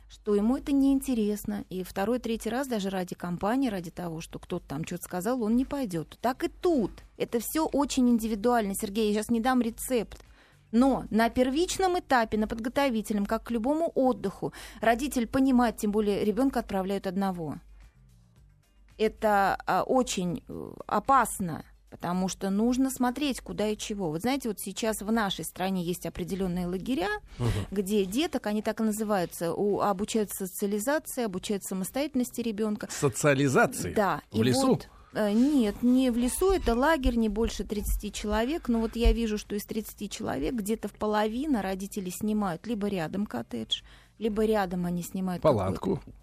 что 0.09 0.35
ему 0.35 0.57
это 0.57 0.71
неинтересно. 0.71 1.65
И 1.69 1.83
второй, 1.83 2.19
третий 2.19 2.49
раз 2.49 2.67
даже 2.67 2.89
ради 2.89 3.15
компании, 3.15 3.69
ради 3.69 3.91
того, 3.91 4.21
что 4.21 4.39
кто-то 4.39 4.67
там 4.67 4.85
что-то 4.85 5.03
сказал, 5.03 5.43
он 5.43 5.55
не 5.55 5.65
пойдет. 5.65 6.17
Так 6.21 6.43
и 6.43 6.47
тут. 6.47 6.91
Это 7.17 7.39
все 7.39 7.65
очень 7.65 8.09
индивидуально, 8.09 8.73
Сергей. 8.75 9.07
Я 9.07 9.13
сейчас 9.13 9.29
не 9.29 9.39
дам 9.39 9.61
рецепт. 9.61 10.23
Но 10.71 11.05
на 11.09 11.29
первичном 11.29 11.99
этапе, 11.99 12.37
на 12.37 12.47
подготовительном, 12.47 13.25
как 13.25 13.43
к 13.43 13.51
любому 13.51 13.91
отдыху, 13.95 14.53
родитель 14.81 15.27
понимает, 15.27 15.77
тем 15.77 15.91
более 15.91 16.25
ребенка 16.25 16.59
отправляют 16.59 17.07
одного. 17.07 17.57
Это 18.97 19.57
а, 19.65 19.83
очень 19.83 20.43
э, 20.47 20.73
опасно, 20.87 21.63
потому 21.99 22.27
что 22.27 22.49
нужно 22.49 22.89
смотреть, 22.89 23.41
куда 23.41 23.67
и 23.69 23.77
чего. 23.77 24.09
Вот 24.09 24.21
знаете, 24.21 24.49
вот 24.49 24.59
сейчас 24.59 25.01
в 25.01 25.11
нашей 25.11 25.43
стране 25.43 25.83
есть 25.83 26.05
определенные 26.05 26.67
лагеря, 26.67 27.09
где 27.71 28.05
деток, 28.05 28.45
они 28.47 28.61
так 28.61 28.79
и 28.79 28.83
называются, 28.83 29.53
у, 29.53 29.81
обучают 29.81 30.31
социализации, 30.31 31.23
обучают 31.23 31.63
самостоятельности 31.63 32.41
ребенка. 32.41 32.87
Социализации? 32.91 33.93
Да. 33.93 34.21
В 34.31 34.39
и 34.39 34.43
лесу? 34.43 34.67
вот, 34.67 34.89
э, 35.13 35.31
нет, 35.31 35.81
не 35.81 36.11
в 36.11 36.17
лесу, 36.17 36.51
это 36.51 36.75
лагерь, 36.75 37.15
не 37.15 37.29
больше 37.29 37.63
30 37.63 38.13
человек. 38.13 38.67
Но 38.67 38.79
вот 38.79 38.95
я 38.95 39.11
вижу, 39.11 39.37
что 39.37 39.55
из 39.55 39.65
30 39.65 40.11
человек 40.11 40.53
где-то 40.53 40.87
в 40.87 40.93
половина 40.93 41.61
родители 41.61 42.09
снимают 42.09 42.67
либо 42.67 42.87
рядом 42.87 43.25
коттедж, 43.25 43.81
либо 44.19 44.45
рядом 44.45 44.85
они 44.85 45.01
снимают 45.01 45.41
Палатку. 45.41 45.95
какой-то- 45.97 46.17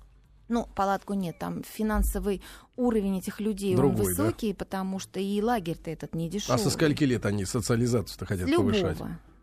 Ну, 0.48 0.68
палатку 0.74 1.14
нет, 1.14 1.38
там 1.38 1.62
финансовый 1.64 2.42
уровень 2.76 3.18
этих 3.18 3.40
людей 3.40 3.74
Другой, 3.74 4.06
он 4.06 4.14
да? 4.14 4.24
высокий, 4.24 4.52
потому 4.52 4.98
что 4.98 5.18
и 5.20 5.40
лагерь-то 5.40 5.90
этот 5.90 6.14
не 6.14 6.28
дешевый. 6.28 6.56
А 6.56 6.58
со 6.58 6.70
скольки 6.70 7.04
лет 7.04 7.24
они 7.24 7.44
социализацию-то 7.44 8.26
хотят 8.26 8.48
С 8.48 8.54
повышать? 8.54 8.98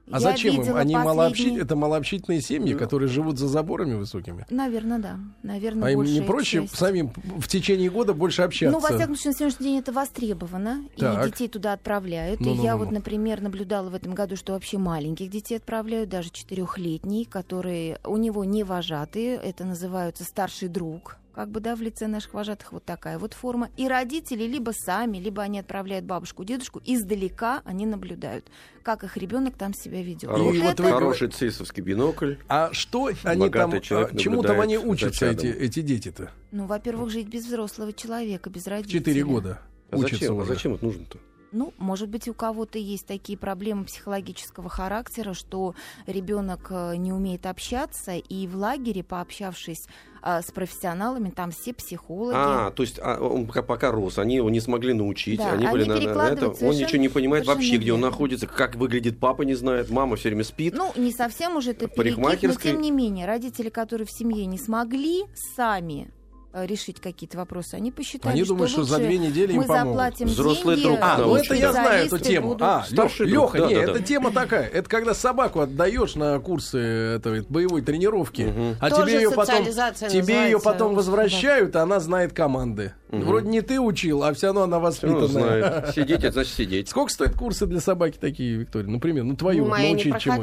А 0.09 0.15
Я 0.15 0.19
зачем 0.19 0.61
им? 0.61 0.75
Они 0.75 0.95
малообщи... 0.95 1.43
последний- 1.43 1.61
это 1.61 1.75
малообщительные 1.75 2.41
семьи, 2.41 2.73
Ну. 2.73 2.79
которые 2.79 3.07
живут 3.07 3.37
за 3.37 3.47
заборами 3.47 3.93
высокими. 3.93 4.45
Наверное, 4.49 4.99
да. 4.99 5.19
Наверное, 5.43 5.87
А 5.87 5.91
им 5.91 6.01
не 6.03 6.21
проще 6.21 6.61
часть. 6.63 6.75
самим 6.75 7.11
в 7.37 7.47
течение 7.47 7.89
года 7.89 8.13
больше 8.13 8.41
общаться? 8.41 8.71
Ну, 8.77 8.79
во 8.81 8.89
всяком 8.89 9.15
случае, 9.15 9.31
на 9.31 9.37
сегодняшний 9.37 9.65
день 9.67 9.79
это 9.79 9.91
востребовано, 9.93 10.83
Так. 10.97 11.27
и 11.27 11.31
детей 11.31 11.47
туда 11.47 11.73
отправляют. 11.73 12.41
И 12.41 12.43
Ну-ну-ну-ну. 12.43 12.65
я 12.65 12.77
вот, 12.77 12.91
например, 12.91 13.41
наблюдала 13.41 13.89
в 13.89 13.95
этом 13.95 14.13
году, 14.13 14.35
что 14.35 14.53
вообще 14.53 14.77
маленьких 14.77 15.29
детей 15.29 15.55
отправляют, 15.57 16.09
даже 16.09 16.29
четырехлетний, 16.29 17.25
которые 17.25 17.99
у 18.05 18.17
него 18.17 18.43
не 18.43 18.63
вожатые, 18.63 19.35
это 19.35 19.63
называется 19.65 20.23
старший 20.23 20.67
друг, 20.67 21.17
как 21.33 21.49
бы, 21.49 21.59
да, 21.59 21.75
в 21.75 21.81
лице 21.81 22.07
наших 22.07 22.33
вожатых 22.33 22.71
вот 22.73 22.83
такая 22.83 23.17
вот 23.17 23.33
форма. 23.33 23.69
И 23.77 23.87
родители 23.87 24.43
либо 24.43 24.71
сами, 24.73 25.17
либо 25.17 25.41
они 25.41 25.59
отправляют 25.59 26.05
бабушку, 26.05 26.43
дедушку, 26.43 26.81
издалека 26.85 27.61
они 27.65 27.85
наблюдают, 27.85 28.45
как 28.83 29.03
их 29.03 29.17
ребенок 29.17 29.55
там 29.57 29.73
себя 29.73 30.01
ведет. 30.03 30.29
Хороший, 30.29 30.57
И 30.57 30.61
вот 30.61 30.79
вы- 30.79 30.89
хороший 30.91 31.27
цейсовский 31.29 31.81
бинокль. 31.83 32.35
А 32.47 32.69
что 32.73 33.09
они 33.23 33.49
там, 33.49 33.71
а, 33.73 33.79
чему 34.17 34.43
там 34.43 34.59
они 34.59 34.77
учатся, 34.77 35.27
эти, 35.27 35.47
эти 35.47 35.81
дети-то? 35.81 36.31
Ну, 36.51 36.65
во-первых, 36.65 37.09
жить 37.09 37.27
без 37.27 37.45
взрослого 37.45 37.93
человека, 37.93 38.49
без 38.49 38.67
родителей. 38.67 38.99
четыре 38.99 39.23
года 39.23 39.61
А 39.89 39.97
учатся 39.97 40.15
зачем? 40.15 40.33
А 40.33 40.41
уже. 40.43 40.53
зачем 40.53 40.73
это 40.75 40.85
нужно-то? 40.85 41.17
Ну, 41.51 41.73
может 41.77 42.07
быть, 42.09 42.27
у 42.27 42.33
кого-то 42.33 42.79
есть 42.79 43.05
такие 43.05 43.37
проблемы 43.37 43.83
психологического 43.83 44.69
характера, 44.69 45.33
что 45.33 45.75
ребенок 46.07 46.67
э, 46.69 46.95
не 46.95 47.11
умеет 47.11 47.45
общаться, 47.45 48.13
и 48.13 48.47
в 48.47 48.55
лагере, 48.55 49.03
пообщавшись 49.03 49.85
а, 50.21 50.41
с 50.41 50.51
профессионалами, 50.51 51.29
там 51.29 51.51
все 51.51 51.73
психологи. 51.73 52.35
А, 52.37 52.71
то 52.71 52.83
есть 52.83 52.99
а, 53.01 53.19
он 53.19 53.47
пока, 53.47 53.63
пока 53.63 53.91
рос, 53.91 54.17
они 54.17 54.35
его 54.35 54.49
не 54.49 54.61
смогли 54.61 54.93
научить, 54.93 55.39
Да, 55.39 55.51
они 55.51 55.65
они 55.65 55.71
были 55.71 55.83
на- 55.85 56.13
на, 56.13 56.27
это, 56.29 56.49
он 56.49 56.75
ничего 56.75 56.99
не 56.99 57.09
понимает 57.09 57.45
вообще, 57.45 57.77
где 57.77 57.91
он 57.91 58.01
находится, 58.01 58.47
как 58.47 58.75
выглядит 58.75 59.19
папа 59.19 59.41
не 59.41 59.55
знает, 59.55 59.89
мама 59.89 60.15
все 60.15 60.29
время 60.29 60.43
спит. 60.43 60.73
Ну, 60.75 60.91
не 60.95 61.11
совсем 61.11 61.55
уже 61.55 61.71
это 61.71 61.87
В 61.87 61.93
перегиб, 61.93 62.19
но 62.19 62.53
тем 62.55 62.81
не 62.81 62.91
менее, 62.91 63.25
родители, 63.25 63.69
которые 63.69 64.07
в 64.07 64.11
семье 64.11 64.45
не 64.45 64.57
смогли 64.57 65.23
сами 65.55 66.11
решить 66.53 66.99
какие-то 66.99 67.37
вопросы, 67.37 67.75
они 67.75 67.91
посчитали, 67.91 68.33
Они 68.33 68.43
что 68.43 68.53
думают, 68.53 68.71
что 68.71 68.83
за 68.83 68.95
лучше 68.95 69.07
две 69.07 69.17
недели 69.17 69.53
им 69.53 69.63
помогут. 69.63 69.87
заплатим 69.87 70.27
Взрослый 70.27 70.75
деньги, 70.75 70.97
А, 71.01 71.17
ну 71.17 71.35
это 71.35 71.53
я 71.55 71.71
знаю 71.71 72.05
эту 72.07 72.19
тему. 72.19 72.47
будут- 72.49 72.61
А, 72.61 72.85
друг, 72.91 73.19
Леха, 73.19 73.57
не, 73.59 73.75
да-да-да. 73.75 73.91
это 73.91 74.03
тема 74.03 74.31
такая. 74.31 74.67
Это 74.67 74.89
когда 74.89 75.13
собаку 75.13 75.61
отдаешь 75.61 76.15
на 76.15 76.37
курсы 76.39 76.77
этой 76.77 77.41
боевой 77.47 77.81
тренировки, 77.81 78.41
Мгм. 78.43 78.75
а 78.79 78.89
Тоже 78.89 79.03
тебе 79.03 79.21
ее 79.21 79.31
потом, 79.31 79.65
тебе 79.65 80.45
ее 80.45 80.59
потом 80.59 80.89
да. 80.89 80.95
возвращают, 80.97 81.75
а 81.75 81.83
она 81.83 81.99
знает 81.99 82.33
команды. 82.33 82.93
Мгм. 83.11 83.23
Вроде 83.25 83.47
не 83.49 83.61
ты 83.61 83.79
учил, 83.79 84.23
а 84.23 84.33
все 84.33 84.47
равно 84.47 84.63
она 84.63 84.77
равно 84.77 84.87
воспитанная. 84.87 85.27
знает. 85.27 85.87
Сидеть, 85.95 86.19
это 86.23 86.31
значит 86.33 86.53
сидеть. 86.53 86.89
Сколько 86.89 87.11
стоят 87.13 87.35
курсы 87.35 87.65
для 87.65 87.79
собаки 87.79 88.17
такие, 88.19 88.55
Виктория? 88.57 88.89
Например, 88.89 89.23
ну 89.23 89.35
твою 89.35 89.65
Моя 89.65 89.89
научить 89.89 90.05
чему. 90.19 90.35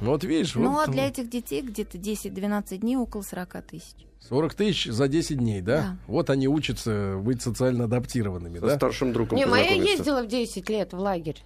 Вот 0.00 0.24
видишь, 0.24 0.54
Ну, 0.54 0.72
вот, 0.72 0.88
а 0.88 0.90
для 0.90 1.08
этих 1.08 1.28
детей 1.30 1.62
где-то 1.62 1.98
10-12 1.98 2.78
дней 2.78 2.96
около 2.96 3.22
40 3.22 3.62
тысяч. 3.62 3.94
40 4.28 4.54
тысяч 4.54 4.86
за 4.86 5.06
10 5.08 5.38
дней, 5.38 5.60
да? 5.60 5.76
Да. 5.76 5.96
Вот 6.06 6.30
они 6.30 6.48
учатся 6.48 7.16
быть 7.20 7.42
социально 7.42 7.84
адаптированными, 7.84 8.58
Со 8.58 8.66
да? 8.66 8.76
старшим 8.76 9.12
другом 9.12 9.36
Не, 9.38 9.46
моя 9.46 9.72
ездила 9.74 10.22
в 10.22 10.26
10 10.28 10.68
лет 10.70 10.92
в 10.92 10.98
лагерь. 10.98 11.42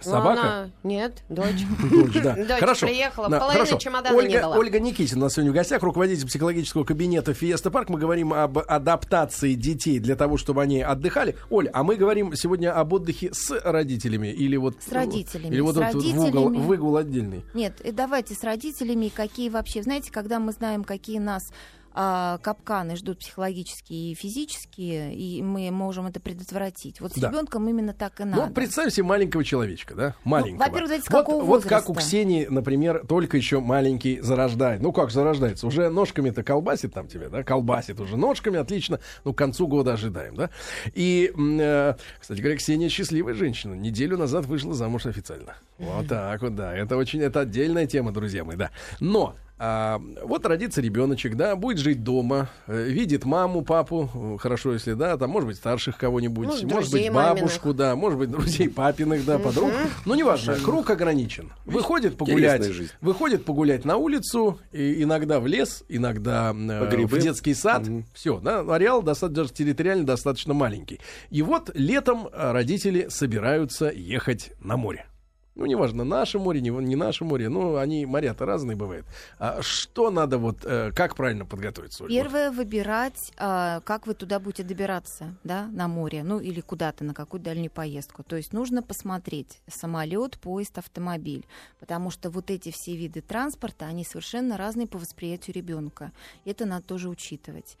Собака? 0.00 0.40
она- 0.42 0.70
Нет, 0.82 1.22
дочь. 1.30 1.62
Дочь, 1.90 2.20
да. 2.22 2.34
Дочь 2.34 2.58
Хорошо. 2.60 2.86
приехала, 2.86 3.28
Да, 3.30 3.38
половины 3.38 3.64
хорошо. 3.64 3.78
чемодана 3.78 4.14
Ольга, 4.16 4.28
не 4.32 4.40
было. 4.42 4.56
Ольга 4.56 4.80
Никитина 4.80 5.20
у 5.20 5.22
нас 5.24 5.32
сегодня 5.34 5.52
в 5.52 5.54
гостях, 5.54 5.82
руководитель 5.82 6.26
психологического 6.26 6.84
кабинета 6.84 7.32
Фиеста 7.32 7.70
Парк. 7.70 7.88
Мы 7.88 7.98
говорим 7.98 8.34
об 8.34 8.58
адаптации 8.58 9.54
детей 9.54 10.00
для 10.00 10.16
того, 10.16 10.36
чтобы 10.36 10.62
они 10.62 10.82
отдыхали. 10.82 11.36
Оль, 11.48 11.68
а 11.72 11.84
мы 11.84 11.94
говорим 11.96 12.34
сегодня 12.34 12.78
об 12.78 12.92
отдыхе 12.92 13.30
с 13.32 13.58
родителями 13.64 14.28
или 14.28 14.56
вот... 14.56 14.76
С 14.86 14.92
родителями, 14.92 15.54
Или 15.54 15.60
вот 15.60 15.76
с 15.76 15.78
этот 15.78 15.94
вот 15.94 16.04
в 16.04 16.18
угол, 16.18 16.24
родителями. 16.48 16.56
в 16.66 16.70
угол 16.70 16.96
отдельный. 16.98 17.44
Нет, 17.54 17.80
и 17.80 17.90
давайте 17.92 18.34
с 18.34 18.42
родителями, 18.42 19.10
какие 19.14 19.48
вообще, 19.48 19.82
знаете, 19.84 20.10
когда 20.12 20.38
мы 20.38 20.52
знаем, 20.52 20.84
какие 20.84 21.18
нас 21.18 21.50
а, 21.94 22.38
капканы 22.38 22.96
ждут 22.96 23.20
психологические 23.20 24.12
и 24.12 24.14
физические, 24.14 25.14
и 25.14 25.42
мы 25.42 25.70
можем 25.70 26.06
это 26.06 26.18
предотвратить. 26.20 27.00
Вот 27.00 27.12
с 27.12 27.14
Да. 27.14 27.28
ребенком 27.28 27.68
именно 27.68 27.92
так 27.94 28.20
и 28.20 28.24
надо. 28.24 28.46
Ну, 28.46 28.52
представь 28.52 28.92
себе 28.92 29.04
маленького 29.04 29.44
человечка, 29.44 29.94
да? 29.94 30.14
Маленького. 30.24 30.58
во-первых, 30.66 30.88
давайте, 30.88 31.06
с 31.06 31.10
вот, 31.10 31.18
какого 31.20 31.44
вот 31.44 31.64
как 31.64 31.88
у? 31.88 31.94
Ксении, 31.94 32.46
например, 32.50 33.04
только 33.06 33.36
еще 33.36 33.60
маленький 33.60 34.20
зарождает. 34.20 34.82
Ну, 34.82 34.92
как 34.92 35.10
зарождается? 35.10 35.66
Уже 35.66 35.88
ножками-то 35.88 36.42
колбасит 36.42 36.92
там 36.92 37.06
тебя, 37.06 37.28
да? 37.28 37.44
Колбасит 37.44 38.00
уже 38.00 38.16
ножками, 38.16 38.58
отлично. 38.58 38.98
Ну, 39.24 39.32
к 39.32 39.38
концу 39.38 39.68
года 39.68 39.92
ожидаем, 39.92 40.34
да? 40.34 40.50
И, 40.94 41.32
э, 41.36 41.94
кстати 42.18 42.40
говоря, 42.40 42.56
Ксения 42.56 42.88
счастливая 42.88 43.34
женщина. 43.34 43.74
Неделю 43.74 44.18
назад 44.18 44.46
вышла 44.46 44.74
замуж 44.74 45.06
официально. 45.06 45.54
Вот 45.78 46.08
так 46.08 46.42
вот, 46.42 46.56
да. 46.56 46.76
Это 46.76 46.96
очень, 46.96 47.20
это 47.20 47.40
отдельная 47.40 47.86
тема, 47.86 48.12
друзья 48.12 48.44
мои, 48.44 48.56
да. 48.56 48.70
Но 48.98 49.36
а, 49.66 50.02
вот 50.22 50.44
родится 50.44 50.82
ребеночек, 50.82 51.36
да, 51.36 51.56
будет 51.56 51.78
жить 51.78 52.04
дома, 52.04 52.50
э, 52.66 52.84
видит 52.84 53.24
маму, 53.24 53.62
папу, 53.62 54.10
э, 54.14 54.36
хорошо, 54.38 54.74
если 54.74 54.92
да, 54.92 55.16
там, 55.16 55.30
может 55.30 55.48
быть, 55.48 55.56
старших 55.56 55.96
кого-нибудь, 55.96 56.48
Ну, 56.48 56.68
может 56.68 56.92
быть, 56.92 57.10
маминых. 57.10 57.40
бабушку, 57.40 57.72
да, 57.72 57.96
может 57.96 58.18
быть, 58.18 58.30
друзей 58.30 58.68
папиных, 58.68 59.24
да, 59.24 59.38
подруг. 59.38 59.72
Ну, 60.04 60.14
неважно, 60.14 60.56
круг 60.56 60.90
ограничен. 60.90 61.50
Выходит 61.64 62.18
погулять, 62.18 62.70
выходит 63.00 63.46
погулять 63.46 63.86
на 63.86 63.96
улицу, 63.96 64.60
и 64.70 65.02
иногда 65.02 65.40
в 65.40 65.46
лес, 65.46 65.82
иногда 65.88 66.54
э, 66.54 67.06
в 67.06 67.18
детский 67.18 67.54
сад. 67.54 67.86
Мгм. 67.86 68.04
Все, 68.12 68.40
да, 68.40 68.60
ареал 68.60 69.02
достаточно, 69.02 69.44
даже 69.44 69.54
территориально 69.54 70.04
достаточно 70.04 70.52
маленький. 70.52 71.00
И 71.30 71.40
вот 71.40 71.70
летом 71.72 72.28
э, 72.30 72.52
родители 72.52 73.06
собираются 73.08 73.90
ехать 73.90 74.52
на 74.60 74.76
море. 74.76 75.06
Ну, 75.54 75.66
неважно, 75.66 76.02
наше 76.02 76.40
море, 76.40 76.60
не, 76.60 76.70
не 76.70 76.96
наше 76.96 77.24
море, 77.24 77.48
ну, 77.48 77.76
они, 77.76 78.06
моря-то 78.06 78.44
разные 78.44 78.76
бывают. 78.76 79.06
А 79.38 79.62
что 79.62 80.10
надо 80.10 80.36
вот, 80.38 80.64
э, 80.64 80.90
как 80.92 81.14
правильно 81.14 81.46
подготовиться? 81.46 82.06
Первое 82.08 82.50
выбирать, 82.50 83.32
а, 83.36 83.80
как 83.82 84.08
вы 84.08 84.14
туда 84.14 84.40
будете 84.40 84.64
добираться, 84.64 85.36
да, 85.44 85.68
на 85.68 85.86
море, 85.86 86.24
ну 86.24 86.40
или 86.40 86.60
куда-то 86.60 87.04
на 87.04 87.14
какую 87.14 87.40
дальнюю 87.40 87.70
поездку. 87.70 88.24
То 88.24 88.34
есть 88.34 88.52
нужно 88.52 88.82
посмотреть 88.82 89.60
самолет, 89.68 90.38
поезд, 90.38 90.76
автомобиль, 90.78 91.46
потому 91.78 92.10
что 92.10 92.30
вот 92.30 92.50
эти 92.50 92.72
все 92.72 92.96
виды 92.96 93.20
транспорта, 93.20 93.86
они 93.86 94.04
совершенно 94.04 94.56
разные 94.56 94.88
по 94.88 94.98
восприятию 94.98 95.54
ребенка. 95.54 96.10
Это 96.44 96.66
надо 96.66 96.84
тоже 96.84 97.08
учитывать. 97.08 97.78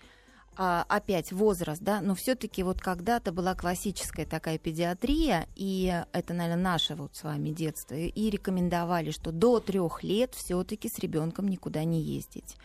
А, 0.56 0.84
опять 0.88 1.32
возраст, 1.32 1.82
да, 1.82 2.00
но 2.00 2.14
все-таки 2.14 2.62
вот 2.62 2.80
когда-то 2.80 3.32
была 3.32 3.54
классическая 3.54 4.24
такая 4.24 4.56
педиатрия, 4.58 5.48
и 5.56 6.02
это, 6.12 6.32
наверное, 6.32 6.62
наше 6.62 6.94
вот 6.94 7.16
с 7.16 7.24
вами 7.24 7.50
детство, 7.50 7.94
и 7.94 8.30
рекомендовали, 8.30 9.10
что 9.10 9.32
до 9.32 9.58
трех 9.58 10.04
лет 10.04 10.34
все-таки 10.34 10.88
с 10.88 10.98
ребенком 11.00 11.48
никуда 11.48 11.82
не 11.82 12.00
ездить. 12.00 12.56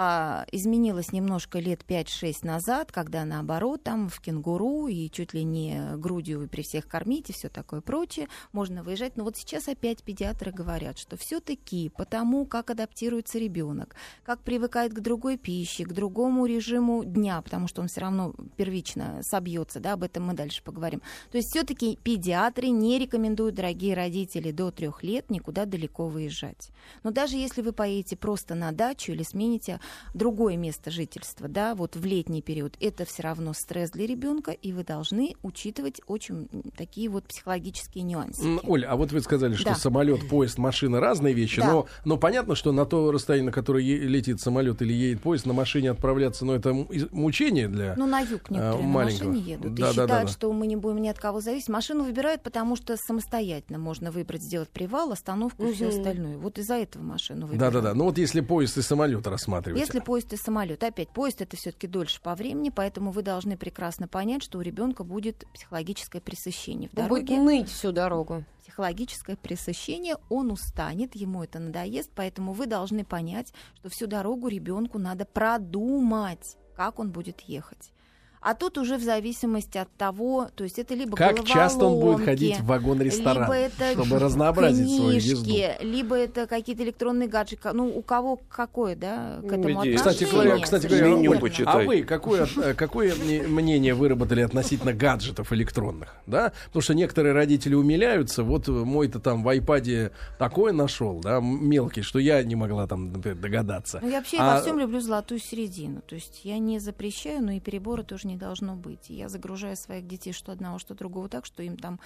А, 0.00 0.46
изменилось 0.52 1.10
немножко 1.10 1.58
лет 1.58 1.82
5-6 1.84 2.46
назад, 2.46 2.92
когда 2.92 3.24
наоборот, 3.24 3.82
там 3.82 4.08
в 4.08 4.20
кенгуру 4.20 4.86
и 4.86 5.10
чуть 5.10 5.34
ли 5.34 5.42
не 5.42 5.96
грудью 5.96 6.48
при 6.48 6.62
всех 6.62 6.86
кормить 6.86 7.30
и 7.30 7.32
все 7.32 7.48
такое 7.48 7.80
прочее, 7.80 8.28
можно 8.52 8.84
выезжать. 8.84 9.16
Но 9.16 9.24
вот 9.24 9.36
сейчас 9.36 9.66
опять 9.66 10.04
педиатры 10.04 10.52
говорят, 10.52 10.98
что 10.98 11.16
все-таки 11.16 11.90
потому, 11.96 12.46
как 12.46 12.70
адаптируется 12.70 13.40
ребенок, 13.40 13.96
как 14.22 14.38
привыкает 14.42 14.94
к 14.94 15.00
другой 15.00 15.36
пище, 15.36 15.84
к 15.84 15.92
другому 15.92 16.46
режиму 16.46 17.02
дня, 17.04 17.42
потому 17.42 17.66
что 17.66 17.82
он 17.82 17.88
все 17.88 18.02
равно 18.02 18.36
первично 18.56 19.18
собьется, 19.24 19.80
да, 19.80 19.94
об 19.94 20.04
этом 20.04 20.26
мы 20.26 20.34
дальше 20.34 20.62
поговорим. 20.62 21.02
То 21.32 21.38
есть 21.38 21.48
все-таки 21.50 21.98
педиатры 22.04 22.68
не 22.68 23.00
рекомендуют, 23.00 23.56
дорогие 23.56 23.96
родители, 23.96 24.52
до 24.52 24.70
трех 24.70 25.02
лет 25.02 25.28
никуда 25.28 25.64
далеко 25.64 26.06
выезжать. 26.06 26.70
Но 27.02 27.10
даже 27.10 27.36
если 27.36 27.62
вы 27.62 27.72
поедете 27.72 28.16
просто 28.16 28.54
на 28.54 28.70
дачу 28.70 29.10
или 29.10 29.24
смените 29.24 29.80
другое 30.14 30.56
место 30.56 30.90
жительства, 30.90 31.48
да, 31.48 31.74
вот 31.74 31.96
в 31.96 32.04
летний 32.04 32.42
период, 32.42 32.76
это 32.80 33.04
все 33.04 33.22
равно 33.22 33.52
стресс 33.52 33.90
для 33.90 34.06
ребенка, 34.06 34.50
и 34.52 34.72
вы 34.72 34.84
должны 34.84 35.34
учитывать 35.42 36.00
очень 36.06 36.48
такие 36.76 37.08
вот 37.08 37.24
психологические 37.24 38.04
нюансы. 38.04 38.58
Оль, 38.64 38.84
а 38.84 38.96
вот 38.96 39.12
вы 39.12 39.20
сказали, 39.20 39.54
что 39.54 39.70
Да. 39.70 39.74
самолет, 39.74 40.28
поезд, 40.28 40.58
машина 40.58 41.00
разные 41.00 41.34
вещи, 41.34 41.60
Да. 41.60 41.72
но, 41.72 41.86
но 42.04 42.16
понятно, 42.16 42.54
что 42.54 42.72
на 42.72 42.84
то 42.86 43.10
расстояние, 43.12 43.46
на 43.46 43.52
которое 43.52 43.82
летит 43.84 44.40
самолет 44.40 44.82
или 44.82 44.92
едет 44.92 45.20
поезд, 45.22 45.46
на 45.46 45.52
машине 45.52 45.90
отправляться, 45.90 46.44
ну 46.44 46.52
это 46.54 46.74
мучение 47.12 47.68
для... 47.68 47.94
Ну, 47.96 48.06
на 48.06 48.20
юг 48.20 48.50
некоторые 48.50 48.70
а, 48.74 48.82
на 48.82 48.88
маленького. 48.88 49.28
машине 49.28 49.52
едут 49.52 49.62
Да, 49.62 49.68
и 49.68 49.82
да, 49.82 49.90
считают, 49.90 50.10
да, 50.10 50.22
да. 50.22 50.28
что 50.28 50.52
мы 50.52 50.66
не 50.66 50.76
будем 50.76 50.98
ни 51.02 51.08
от 51.08 51.18
кого 51.18 51.40
зависеть. 51.40 51.68
Машину 51.68 52.04
выбирают, 52.04 52.42
потому 52.42 52.76
что 52.76 52.96
самостоятельно 52.96 53.78
можно 53.78 54.10
выбрать, 54.10 54.42
сделать 54.42 54.68
привал, 54.68 55.12
остановку 55.12 55.64
и 55.66 55.72
все 55.72 55.88
остальное. 55.88 56.36
Вот 56.38 56.58
из-за 56.58 56.74
этого 56.74 57.02
машину 57.02 57.46
выбирают. 57.46 57.74
Да-да-да. 57.74 57.94
Ну 57.94 58.04
вот 58.04 58.18
если 58.18 58.40
поезд 58.40 58.78
и 58.78 58.82
самолет 58.82 59.26
рассматривать. 59.26 59.77
Если 59.78 60.00
поезд 60.00 60.32
и 60.32 60.36
самолет. 60.36 60.82
Опять, 60.82 61.08
поезд 61.10 61.40
это 61.42 61.56
все-таки 61.56 61.86
дольше 61.86 62.20
по 62.20 62.34
времени, 62.34 62.70
поэтому 62.70 63.10
вы 63.10 63.22
должны 63.22 63.56
прекрасно 63.56 64.08
понять, 64.08 64.42
что 64.42 64.58
у 64.58 64.60
ребенка 64.60 65.04
будет 65.04 65.44
психологическое 65.54 66.20
пресыщение 66.20 66.88
в 66.88 66.98
Он 66.98 67.08
будет 67.08 67.26
дороге. 67.26 67.42
ныть 67.42 67.68
всю 67.70 67.92
дорогу. 67.92 68.44
Психологическое 68.60 69.36
пресыщение, 69.36 70.16
он 70.28 70.50
устанет, 70.50 71.14
ему 71.14 71.42
это 71.42 71.58
надоест, 71.58 72.10
поэтому 72.14 72.52
вы 72.52 72.66
должны 72.66 73.04
понять, 73.04 73.52
что 73.76 73.88
всю 73.88 74.06
дорогу 74.06 74.48
ребенку 74.48 74.98
надо 74.98 75.24
продумать, 75.24 76.56
как 76.76 76.98
он 76.98 77.10
будет 77.10 77.40
ехать. 77.40 77.92
А 78.40 78.54
тут 78.54 78.78
уже 78.78 78.96
в 78.96 79.02
зависимости 79.02 79.78
от 79.78 79.90
того, 79.96 80.48
то 80.54 80.64
есть 80.64 80.78
это 80.78 80.94
либо 80.94 81.16
Как 81.16 81.44
часто 81.44 81.84
он 81.86 81.92
будет 81.94 82.00
головоломки, 82.00 82.24
ходить 82.24 82.60
в 82.60 82.66
вагон-ресторан, 82.66 83.42
либо 83.44 83.54
это 83.54 83.92
чтобы 83.92 84.18
разнообразить 84.18 84.88
свою 84.96 85.10
езду? 85.12 85.44
книжки, 85.44 85.72
либо 85.82 86.16
это 86.16 86.46
какие-то 86.46 86.82
электронные 86.84 87.28
гаджеты. 87.28 87.72
Ну, 87.72 87.88
у 87.88 88.02
кого 88.02 88.38
какое, 88.48 88.94
да, 88.96 89.40
к 89.42 89.52
этому 89.52 89.84
Иди. 89.84 89.94
Кстати 89.96 90.24
отношение. 90.24 90.44
говоря, 90.50 90.62
кстати 90.62 90.86
говоря, 90.86 91.70
а 91.70 91.78
вы 91.80 92.02
какое, 92.02 92.46
э, 92.62 92.74
какое 92.74 93.14
мне- 93.14 93.42
мнение 93.42 93.94
выработали 93.94 94.40
относительно 94.42 94.92
гаджетов 94.92 95.52
электронных? 95.52 96.14
Да? 96.26 96.52
Потому 96.66 96.82
что 96.82 96.94
некоторые 96.94 97.32
родители 97.32 97.74
умиляются. 97.74 98.42
Вот 98.44 98.68
мой-то 98.68 99.18
там 99.20 99.42
в 99.42 99.48
айпаде 99.48 100.12
такое 100.38 100.72
нашел, 100.72 101.20
да, 101.20 101.40
мелкий, 101.40 102.02
что 102.02 102.18
я 102.18 102.42
не 102.42 102.54
могла 102.54 102.86
там, 102.86 103.12
например, 103.12 103.38
догадаться. 103.38 103.98
Ну, 104.02 104.08
я 104.10 104.18
вообще 104.18 104.36
А- 104.38 104.54
во 104.56 104.60
всем 104.60 104.78
люблю 104.78 105.00
золотую 105.00 105.40
середину. 105.40 106.02
То 106.06 106.14
есть 106.14 106.40
я 106.44 106.58
не 106.58 106.78
запрещаю, 106.78 107.42
но 107.42 107.52
и 107.52 107.60
перебора 107.60 108.02
тоже 108.02 108.27
не 108.28 108.36
должно 108.36 108.76
быть. 108.76 109.10
Я 109.10 109.28
загружаю 109.28 109.76
своих 109.76 110.06
детей 110.06 110.32
что 110.32 110.52
одного, 110.52 110.78
что 110.78 110.94
другого 110.94 111.28
так, 111.28 111.44
что 111.44 111.62
им 111.62 111.76
там 111.76 111.98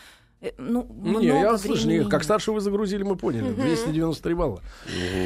ну, 0.59 0.87
Ну, 0.91 1.09
много 1.11 1.21
не, 1.21 1.27
я 1.29 1.57
слышу, 1.59 1.83
не, 1.83 1.87
времени 1.95 2.05
как 2.11 2.21
нет. 2.21 2.25
старшего 2.25 2.55
вы 2.57 2.61
загрузили, 2.61 3.03
мы 3.03 3.17
поняли. 3.17 3.51
293 3.53 4.35
балла. 4.35 4.61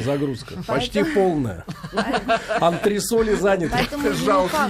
Загрузка. 0.05 0.55
Почти 0.67 1.01
Поэтому- 1.03 1.13
полная. 1.15 1.65
Антресоли 2.59 3.33
заняты. 3.35 3.75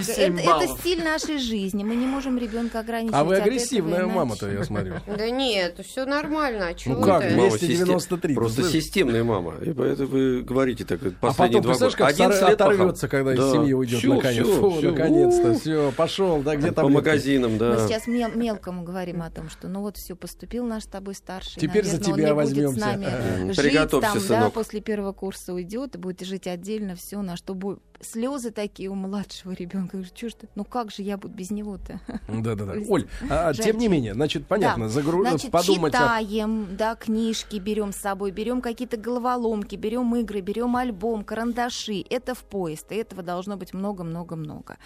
Семь 0.03 0.37
это, 0.39 0.45
баллов. 0.45 0.63
это 0.69 0.77
стиль 0.79 1.03
нашей 1.03 1.37
жизни. 1.39 1.83
Мы 1.83 1.95
не 1.95 2.05
можем 2.05 2.37
ребенка 2.37 2.79
ограничить. 2.79 3.13
А 3.15 3.23
вы 3.23 3.35
агрессивная 3.37 4.05
мама-то, 4.05 4.49
я 4.49 4.63
смотрю. 4.63 4.95
Да 5.17 5.29
нет, 5.29 5.79
все 5.85 6.05
нормально. 6.05 6.67
А 6.69 6.75
Ну 6.85 7.01
как, 7.01 7.23
это? 7.23 7.35
Мама, 7.35 7.49
систем- 7.51 7.85
293, 7.85 8.33
ты 8.33 8.35
Просто 8.39 8.63
системная 8.63 9.23
мама. 9.23 9.55
И 9.61 9.73
поэтому 9.73 10.09
вы 10.09 10.41
говорите 10.43 10.85
так 10.85 10.99
А 11.03 11.09
последние 11.19 11.61
потом, 11.61 11.61
два 11.61 11.71
представляешь, 11.89 11.95
как 11.95 12.09
11 12.09 12.37
стар- 12.37 12.49
лет 12.49 12.57
пахал. 12.57 12.73
оторвется, 12.73 13.07
когда 13.07 13.33
из 13.33 13.51
семьи 13.51 13.73
уйдет, 13.73 14.03
наконец. 14.03 14.47
наконец-то, 14.83 15.53
все, 15.59 15.91
пошел, 15.95 16.41
да, 16.41 16.55
где 16.55 16.71
По 16.71 16.87
магазинам, 16.87 17.53
Мы 17.53 17.57
да. 17.57 17.87
сейчас 17.87 18.07
мел- 18.07 18.31
мелкому 18.35 18.83
говорим 18.83 19.21
о 19.21 19.29
том, 19.31 19.49
что 19.49 19.67
ну 19.67 19.81
вот 19.81 19.97
все, 19.97 20.15
поступил 20.37 20.67
наш 20.67 20.83
с 20.83 20.85
тобой 20.87 21.15
старший. 21.15 21.59
Теперь 21.59 21.83
за 21.83 21.99
наверное, 21.99 22.13
он 22.13 22.15
тебя 22.19 22.35
будет 22.35 22.45
возьмемся. 22.45 22.79
с 22.79 22.81
нами 22.85 23.47
жить 23.53 23.57
Приготовься, 23.57 24.11
там, 24.11 24.19
да, 24.21 24.27
сынок. 24.27 24.53
после 24.53 24.81
первого 24.81 25.11
курса 25.11 25.51
уйдет 25.53 25.95
и 25.95 25.97
будет 25.97 26.21
жить 26.21 26.45
отдельно, 26.45 26.95
все, 26.95 27.23
на 27.23 27.35
что 27.37 27.55
будет. 27.55 27.79
Слезы 28.01 28.51
такие 28.51 28.89
у 28.89 28.93
младшего 28.93 29.53
ребенка. 29.53 30.03
Что 30.03 30.29
ж 30.29 30.33
ты, 30.35 30.47
ну 30.53 30.63
как 30.63 30.91
же 30.91 31.01
я 31.01 31.17
буду 31.17 31.33
без 31.33 31.49
него-то? 31.49 31.99
Да-да-да. 32.29 32.73
Оль, 32.87 33.07
а, 33.31 33.51
Жаль. 33.53 33.65
тем 33.65 33.77
не 33.79 33.87
менее, 33.87 34.13
значит, 34.13 34.45
понятно, 34.45 34.87
Да. 34.87 34.93
загру- 35.01 35.27
Значит, 35.27 35.49
подумать 35.49 35.95
о- 35.95 35.97
читаем, 35.97 36.67
да, 36.77 36.93
книжки 36.93 37.55
берем 37.55 37.91
с 37.91 37.95
собой, 37.97 38.29
берем 38.29 38.61
какие-то 38.61 38.97
головоломки, 38.97 39.75
берем 39.75 40.15
игры, 40.17 40.41
берем 40.41 40.75
альбом, 40.75 41.23
карандаши. 41.23 42.05
Это 42.11 42.35
в 42.35 42.43
поезд, 42.43 42.91
и 42.91 42.95
этого 42.95 43.23
должно 43.23 43.57
быть 43.57 43.73
много-много-много. 43.73 44.77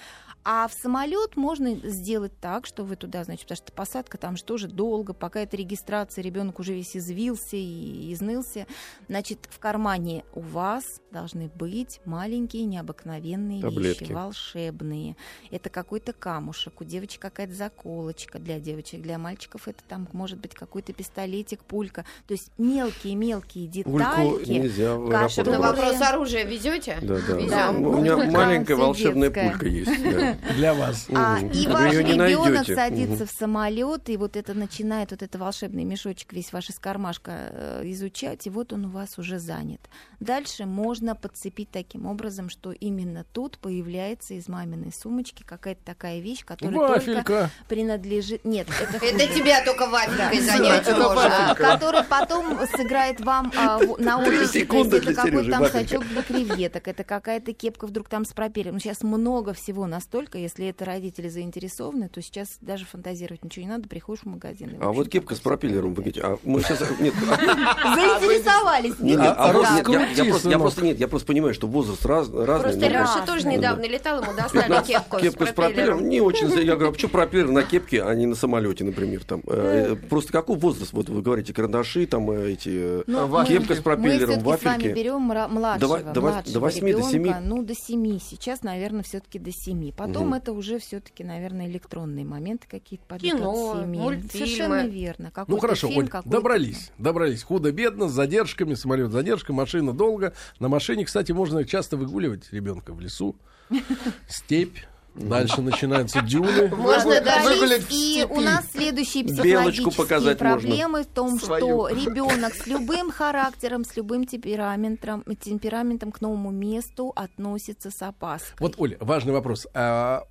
А 0.44 0.68
в 0.68 0.74
самолет 0.74 1.36
можно 1.36 1.76
сделать 1.76 2.32
так, 2.42 2.66
что 2.66 2.84
вы 2.84 2.96
туда, 2.96 3.24
значит, 3.24 3.44
потому 3.44 3.58
что 3.58 3.72
посадка 3.72 4.18
там 4.18 4.38
же 4.38 4.44
тоже 4.44 4.68
долго, 4.68 5.14
пока 5.14 5.42
это 5.42 5.56
регистрация, 5.56 6.24
ребенок 6.24 6.60
уже 6.60 6.74
весь 6.74 6.98
извился 6.98 7.58
и 7.58 8.12
изнылся. 8.12 8.66
Значит, 9.08 9.48
в 9.52 9.60
кармане 9.60 10.24
у 10.34 10.40
вас 10.40 11.00
должны 11.12 11.50
быть 11.54 12.00
маленькие 12.06 12.64
необыкновенные 12.66 13.62
Таблетки. 13.62 14.04
вещи, 14.04 14.14
волшебные. 14.14 15.16
Это 15.52 15.70
какой-то 15.70 16.14
камушек, 16.14 16.82
у 16.82 16.84
девочек 16.86 17.22
какая-то 17.22 17.54
заколочка 17.54 18.40
для 18.40 18.60
девочек, 18.60 19.02
для 19.02 19.20
мальчиков 19.20 19.68
это 19.68 19.84
там 19.88 20.08
может 20.12 20.40
быть 20.40 20.56
какой-то 20.56 20.92
пистолетик, 20.94 21.64
пулька. 21.64 22.04
То 22.28 22.34
есть 22.34 22.52
мелкие-мелкие 22.58 23.84
Пульку 23.84 24.00
детальки. 24.00 24.82
аэропорт 24.82 25.48
На 25.48 25.60
вопрос 25.60 26.02
оружия 26.02 26.46
везете? 26.46 26.98
Да, 27.02 27.18
да. 27.28 27.36
Везём. 27.36 27.86
У 27.86 28.02
меня 28.02 28.16
Пулька 28.16 28.32
маленькая 28.32 28.76
волшебная 28.76 29.30
детская. 29.30 29.50
пулька 29.52 29.66
есть. 29.68 30.04
да. 30.04 30.31
Для 30.56 30.74
вас. 30.74 31.08
А, 31.14 31.40
и 31.40 31.68
Вы 31.68 31.74
ваш 31.74 31.94
ребенок 31.94 32.66
садится 32.66 33.26
в 33.26 33.32
самолет, 33.32 34.10
и 34.10 34.18
вот 34.18 34.36
это 34.36 34.54
начинает 34.54 35.12
вот 35.12 35.22
это 35.22 35.38
волшебный 35.38 35.84
мешочек 35.84 36.34
весь 36.34 36.52
ваш 36.54 36.70
из 36.70 36.80
кармашка 36.80 37.32
э, 37.52 37.82
изучать, 37.86 38.46
и 38.48 38.50
вот 38.50 38.74
он 38.74 38.86
у 38.86 38.90
вас 38.90 39.18
уже 39.18 39.40
занят. 39.40 39.82
Дальше 40.20 40.66
можно 40.66 41.16
подцепить 41.16 41.72
таким 41.72 42.06
образом, 42.06 42.50
что 42.50 42.72
именно 42.72 43.26
тут 43.34 43.58
появляется 43.58 44.36
из 44.36 44.48
маминой 44.48 44.92
сумочки 44.94 45.44
какая-то 45.44 45.82
такая 45.84 46.20
вещь, 46.20 46.46
которая 46.46 46.74
только 46.76 46.92
Вафелька. 46.92 47.50
принадлежит... 47.68 48.46
Нет, 48.46 48.68
это 48.80 49.04
Это 49.04 49.34
тебя 49.34 49.64
только 49.66 49.88
вафелькой 49.88 50.40
Да. 50.46 50.58
занять 50.58 50.88
можно. 50.98 51.52
А, 51.52 51.56
который 51.56 52.04
потом 52.04 52.60
сыграет 52.76 53.20
вам 53.22 53.52
а, 53.58 53.80
в- 53.80 54.00
на 54.00 54.20
отдыхе. 54.20 54.62
Это 54.62 55.00
для 55.02 55.14
какой-то 55.16 55.50
там 55.52 55.66
сачок 55.70 56.08
для 56.08 56.22
креветок, 56.22 56.88
это 56.88 57.04
какая-то 57.04 57.54
кепка 57.54 57.88
вдруг 57.88 58.10
там 58.10 58.26
с 58.26 58.34
пропеллером. 58.34 58.80
Сейчас 58.80 59.02
много 59.02 59.54
всего 59.54 59.88
настолько, 59.88 60.21
если 60.38 60.68
это 60.68 60.86
родители 60.86 61.28
заинтересованы, 61.30 62.10
то 62.10 62.22
сейчас 62.22 62.58
даже 62.62 62.86
фантазировать 62.86 63.44
ничего 63.44 63.66
не 63.66 63.72
надо, 63.72 63.88
приходишь 63.88 64.24
в 64.24 64.28
магазин. 64.28 64.70
и, 64.70 64.76
в 64.78 64.84
А 64.84 64.92
вот 64.92 65.10
кепка 65.10 65.36
с 65.36 65.40
пропеллером, 65.40 65.90
вы 65.90 65.96
говорите, 66.04 66.22
а 66.22 66.38
мы 66.44 66.62
сейчас... 66.62 66.82
Нет. 67.00 67.14
Заинтересовались. 67.96 68.94
А, 69.20 69.34
а 69.34 69.48
я- 69.48 69.54
просто- 69.54 69.76
я 70.18 70.40
сынок. 70.40 70.60
просто 70.62 70.84
нет, 70.84 71.00
я 71.00 71.08
просто 71.08 71.28
понимаю, 71.28 71.54
что 71.54 71.68
возраст 71.68 72.06
раз- 72.06 72.30
разный. 72.30 72.72
Просто 72.72 72.88
Леша 72.90 73.26
тоже 73.26 73.48
недавно 73.48 73.84
да. 73.84 73.88
летал, 73.90 74.22
ему 74.22 74.34
достали 74.36 74.84
кепку 74.86 75.46
с 75.46 75.52
пропеллером 75.52 76.08
не 76.10 76.22
очень. 76.22 76.50
Я 76.62 76.76
говорю, 76.76 76.90
а 76.90 76.94
почему 76.94 77.12
пропеллер 77.12 77.50
на 77.50 77.64
кепке, 77.64 78.04
а 78.04 78.14
не 78.16 78.26
на 78.26 78.36
самолете, 78.36 78.84
например? 78.84 79.24
Там, 79.24 79.42
Э, 79.48 79.96
Просто 80.10 80.32
какой 80.32 80.58
возраст? 80.58 80.94
Вот 80.94 81.10
вы 81.10 81.22
говорите, 81.22 81.54
карандаши, 81.54 82.06
там 82.06 82.30
э, 82.32 82.52
эти... 82.54 82.70
э, 82.72 83.04
Ну, 83.08 83.36
А, 83.38 83.46
Кепка 83.46 83.74
с 83.74 83.78
Мы 83.78 83.84
пропеллером, 83.84 84.36
все-таки 84.42 84.42
с 84.62 84.64
вами 84.66 84.76
вафельки. 84.78 84.96
берем 84.96 85.22
младшего, 85.22 85.80
До 85.80 85.88
во- 85.88 86.00
до 86.14 86.20
вос- 86.20 86.24
младшего 86.24 86.54
до 86.54 86.60
восьми, 86.60 86.92
до 86.94 86.98
ребенка, 87.00 87.12
семи? 87.12 87.36
ну, 87.44 87.64
до 87.64 87.76
семи. 87.76 88.20
Сейчас, 88.20 88.64
наверное, 88.64 89.04
все-таки 89.04 89.40
до 89.40 89.52
семи. 89.52 89.92
Потом 89.96 90.11
Мгм. 90.20 90.34
это 90.34 90.52
уже 90.52 90.78
все-таки, 90.80 91.24
наверное, 91.24 91.68
электронные 91.68 92.26
моменты 92.26 92.68
какие-то 92.70 93.06
пойдут 93.06 93.32
Кино, 93.32 93.86
мультфильмы. 93.86 94.30
Совершенно 94.30 94.88
верно. 94.88 95.26
Ну 95.26 95.32
Какой-то 95.32 95.62
хорошо, 95.62 95.88
фильм, 95.88 96.10
Оль, 96.14 96.22
добрались, 96.26 96.92
добрались. 96.98 97.44
Худо-бедно, 97.44 98.10
с 98.10 98.12
задержками, 98.12 98.74
самолет 98.74 99.12
задержка, 99.12 99.54
машина 99.54 99.94
долго. 99.94 100.34
На 100.60 100.68
машине, 100.68 101.06
кстати, 101.06 101.32
можно 101.32 101.64
часто 101.66 101.98
выгуливать 101.98 102.52
ребенка 102.52 102.94
в 102.94 103.00
лесу, 103.00 103.36
степь. 104.28 104.78
Дальше 105.16 105.62
начинаются 105.62 106.22
дюны. 106.22 106.68
Можно 106.76 107.22
даже... 107.22 107.82
И 107.90 108.26
у 108.30 108.40
нас 108.40 108.66
следующие 108.72 109.26
психологические 109.26 109.92
показать 109.92 110.38
проблемы 110.38 111.04
в 111.04 111.08
том, 111.08 111.40
Свою. 111.40 111.88
что 111.88 111.88
ребенок 111.90 112.54
с 112.54 112.66
любым 112.68 113.12
характером, 113.12 113.84
с 113.84 113.96
любым 113.98 114.26
темпераментом, 114.26 115.24
темпераментом 115.40 116.12
к 116.12 116.22
новому 116.22 116.52
месту 116.52 117.12
относится 117.16 117.92
с 117.92 118.02
опаской. 118.02 118.56
Вот, 118.60 118.76
Оля, 118.78 118.98
важный 119.00 119.34
вопрос. 119.34 119.68
А, 119.74 120.24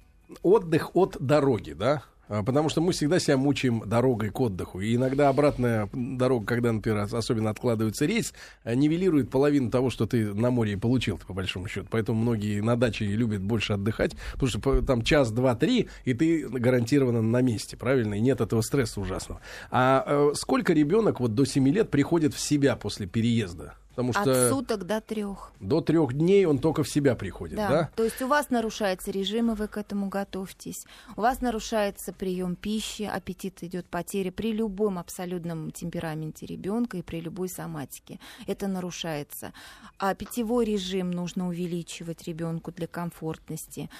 отдых 0.42 0.96
от 0.96 1.16
дороги, 1.20 1.72
да? 1.72 2.02
А, 2.30 2.44
Потому 2.44 2.68
что 2.68 2.80
мы 2.80 2.92
всегда 2.92 3.18
себя 3.18 3.36
мучаем 3.36 3.82
дорогой 3.84 4.30
к 4.30 4.40
отдыху. 4.40 4.80
И 4.80 4.94
иногда 4.94 5.28
обратная 5.28 5.88
дорога, 5.92 6.46
когда, 6.46 6.72
например, 6.72 7.02
ос- 7.02 7.12
особенно 7.12 7.50
откладывается 7.50 8.06
рейс, 8.06 8.32
а, 8.62 8.74
нивелирует 8.76 9.30
половину 9.30 9.68
того, 9.70 9.90
что 9.90 10.06
ты 10.06 10.32
на 10.32 10.50
море 10.50 10.78
получил, 10.78 11.18
по 11.18 11.34
большому 11.34 11.66
счету. 11.68 11.88
Поэтому 11.90 12.20
многие 12.22 12.60
на 12.60 12.76
даче 12.76 13.04
любят 13.04 13.42
больше 13.42 13.72
отдыхать, 13.72 14.12
потому 14.34 14.48
что 14.48 14.60
по- 14.60 14.80
там 14.80 15.02
час, 15.02 15.32
два, 15.32 15.56
три, 15.56 15.88
и 16.04 16.14
ты 16.14 16.48
гарантированно 16.48 17.20
на 17.20 17.40
месте, 17.42 17.76
правильно? 17.76 18.14
И 18.14 18.20
нет 18.20 18.40
этого 18.40 18.60
стресса 18.62 19.00
ужасного. 19.00 19.40
А 19.72 20.04
э, 20.06 20.34
сколько 20.36 20.72
ребенок 20.72 21.18
вот 21.18 21.34
до 21.34 21.44
7 21.44 21.68
лет 21.68 21.90
приходит 21.90 22.32
в 22.32 22.38
себя 22.40 22.76
после 22.76 23.06
переезда? 23.08 23.74
Потому 24.00 24.10
От 24.10 24.36
что 24.36 24.48
суток 24.48 24.86
до 24.86 25.00
трех. 25.00 25.52
до 25.60 25.80
трех 25.80 26.14
дней 26.14 26.46
он 26.46 26.58
только 26.58 26.82
в 26.82 26.88
себя 26.88 27.14
приходит, 27.14 27.56
Да. 27.56 27.68
да? 27.68 27.90
То 27.96 28.04
есть 28.04 28.20
у 28.22 28.26
вас 28.26 28.50
нарушается 28.50 29.10
режим, 29.10 29.52
и 29.52 29.54
вы 29.54 29.68
к 29.68 29.76
этому 29.76 30.08
готовьтесь. 30.08 30.86
У 31.16 31.20
вас 31.20 31.40
нарушается 31.42 32.12
прием 32.12 32.56
пищи, 32.56 33.02
аппетит 33.02 33.62
идет 33.62 33.86
потеря 33.86 34.32
при 34.32 34.52
любом 34.52 34.98
абсолютном 34.98 35.70
темпераменте 35.70 36.46
ребенка 36.46 36.96
и 36.96 37.02
при 37.02 37.20
любой 37.20 37.48
соматике. 37.48 38.18
Это 38.46 38.68
нарушается. 38.68 39.52
А 39.98 40.14
питьевой 40.14 40.64
режим 40.64 41.10
нужно 41.10 41.48
увеличивать 41.48 42.26
ребенку 42.26 42.72
для 42.72 42.86
комфортности. 42.86 43.90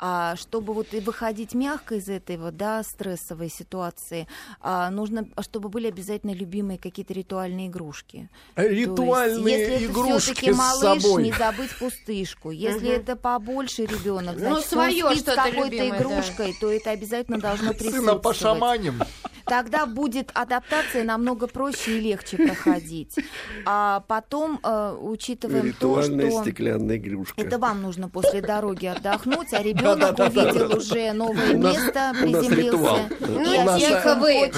А 0.00 0.36
чтобы 0.36 0.74
вот 0.74 0.94
и 0.94 1.00
выходить 1.00 1.54
мягко 1.54 1.96
из 1.96 2.08
этой 2.08 2.36
вот, 2.36 2.56
да, 2.56 2.82
стрессовой 2.84 3.48
ситуации, 3.50 4.28
а, 4.60 4.90
нужно, 4.90 5.26
чтобы 5.40 5.68
были 5.68 5.88
обязательно 5.88 6.32
любимые 6.32 6.78
какие-то 6.78 7.12
ритуальные 7.14 7.66
игрушки. 7.66 8.28
То 8.54 8.62
есть, 8.62 8.78
Ритуальные 8.80 9.58
если 9.58 9.74
это 9.74 9.84
игрушки 9.86 10.20
все-таки 10.34 10.52
с 10.52 10.56
малыш, 10.56 11.02
собой. 11.02 11.22
не 11.24 11.32
забыть 11.32 11.76
пустышку. 11.78 12.50
Если 12.50 12.90
это 12.90 13.16
побольше 13.16 13.86
ребенок, 13.86 14.34
Ну, 14.34 14.40
значит, 14.40 14.68
своё 14.68 15.06
он 15.08 15.12
спит 15.14 15.24
с 15.26 15.32
что-то 15.32 15.50
какой-то 15.50 15.76
любимое, 15.76 15.90
да. 15.90 15.96
игрушкой, 15.98 16.56
то 16.60 16.70
это 16.70 16.90
обязательно 16.90 17.38
должно 17.40 17.68
Сына 17.72 17.78
присутствовать. 17.78 18.22
пошаманим. 18.22 19.02
Тогда 19.48 19.86
будет 19.86 20.30
адаптация 20.34 21.04
намного 21.04 21.46
проще 21.46 21.98
и 21.98 22.00
легче 22.00 22.36
проходить. 22.36 23.16
А 23.64 24.00
потом 24.06 24.60
э, 24.62 24.96
учитываем 25.00 25.72
то, 25.72 25.96
Ритуальная 25.98 26.30
что... 26.30 26.42
стеклянная 26.42 26.96
игрушка. 26.96 27.40
Это 27.40 27.58
вам 27.58 27.82
нужно 27.82 28.08
после 28.08 28.40
дороги 28.40 28.86
отдохнуть, 28.86 29.52
а 29.52 29.62
ребенок 29.62 30.18
увидел 30.18 30.76
уже 30.76 31.12
новое 31.12 31.54
место, 31.54 32.12
приземлился. 32.20 33.08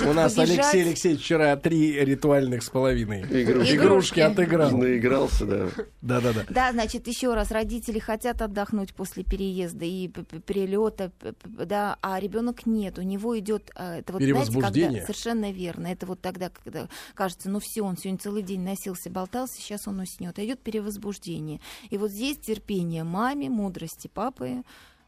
У 0.07 0.13
нас. 0.13 0.39
Алексей 0.39 0.83
Алексеевич 0.83 1.23
вчера 1.23 1.57
три 1.57 1.93
ритуальных 2.05 2.63
с 2.63 2.71
половиной 2.71 3.23
Игрушки. 3.23 3.77
игрушки 3.77 4.21
отыграл. 4.21 4.71
Наигрался, 4.71 5.45
да. 5.45 5.67
Да-да-да. 6.01 6.45
Да, 6.49 6.73
значит, 6.73 7.07
еще 7.07 7.35
раз, 7.35 7.51
родители 7.51 7.99
хотят 7.99 8.43
отдохнуть 8.43 8.95
после 8.95 9.23
переезда 9.25 9.85
и 9.85 10.09
п- 10.09 10.23
п- 10.23 10.41
перелета, 10.41 11.11
п- 11.19 11.33
п- 11.33 11.65
да, 11.65 11.99
а 12.03 12.19
ребенок 12.21 12.67
нет, 12.67 12.99
у 12.99 13.03
него 13.03 13.39
идет 13.39 13.71
э, 13.77 13.99
это 14.01 14.13
вот 14.13 14.23
знаете, 14.23 14.53
Перевозбуждение. 14.89 15.01
когда 15.01 15.07
совершенно 15.07 15.53
верно. 15.53 15.87
Это 15.89 16.07
вот 16.07 16.21
тогда, 16.21 16.51
когда 16.51 16.89
кажется, 17.15 17.49
ну 17.49 17.61
все, 17.61 17.83
он 17.83 17.97
сегодня 17.97 18.19
целый 18.19 18.43
день 18.43 18.63
носился, 18.63 19.11
болтался, 19.11 19.61
сейчас 19.61 19.87
он 19.89 20.01
уснет. 20.01 20.39
А 20.39 20.45
идет 20.45 20.61
перевозбуждение. 20.61 21.61
И 21.91 21.99
вот 21.99 22.11
здесь 22.11 22.39
терпение 22.39 23.05
маме, 23.05 23.49
мудрости 23.49 24.09
папы. 24.09 24.63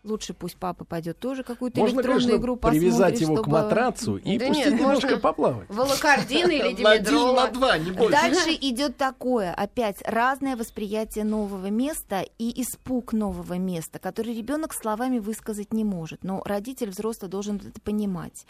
Лучше 0.04 0.34
пусть 0.34 0.56
папа 0.56 0.84
пойдет 0.84 1.20
тоже 1.20 1.44
какую-то 1.44 1.78
Можно, 1.78 2.00
электронную 2.00 2.22
конечно, 2.22 2.40
игру 2.42 2.56
привязать 2.56 3.12
посмотрит, 3.12 3.20
его 3.20 3.34
к 3.36 3.38
чтобы- 3.38 3.52
матрацу 3.52 4.16
и 4.16 4.36
Да 4.36 4.46
пустить 4.48 4.66
нет, 4.66 4.80
немножко 4.80 5.16
поплавать. 5.18 5.68
Волокордин 5.68 6.50
или 6.50 6.72
димедрола. 6.72 7.34
на 7.46 7.46
два, 7.52 7.78
не 7.78 7.92
больше. 7.92 8.10
Дальше 8.10 8.50
идет 8.60 8.96
такое, 8.96 9.54
опять 9.54 10.02
разное 10.04 10.56
восприятие 10.56 11.22
нового 11.24 11.68
места 11.68 12.26
и 12.36 12.62
испуг 12.62 13.12
нового 13.12 13.54
места, 13.58 14.00
который 14.00 14.34
ребенок 14.34 14.74
словами 14.74 15.20
высказать 15.20 15.72
не 15.72 15.84
может, 15.84 16.24
но 16.24 16.42
родитель 16.44 16.90
взрослый 16.90 17.30
должен 17.30 17.58
это 17.64 17.80
понимать. 17.80 18.44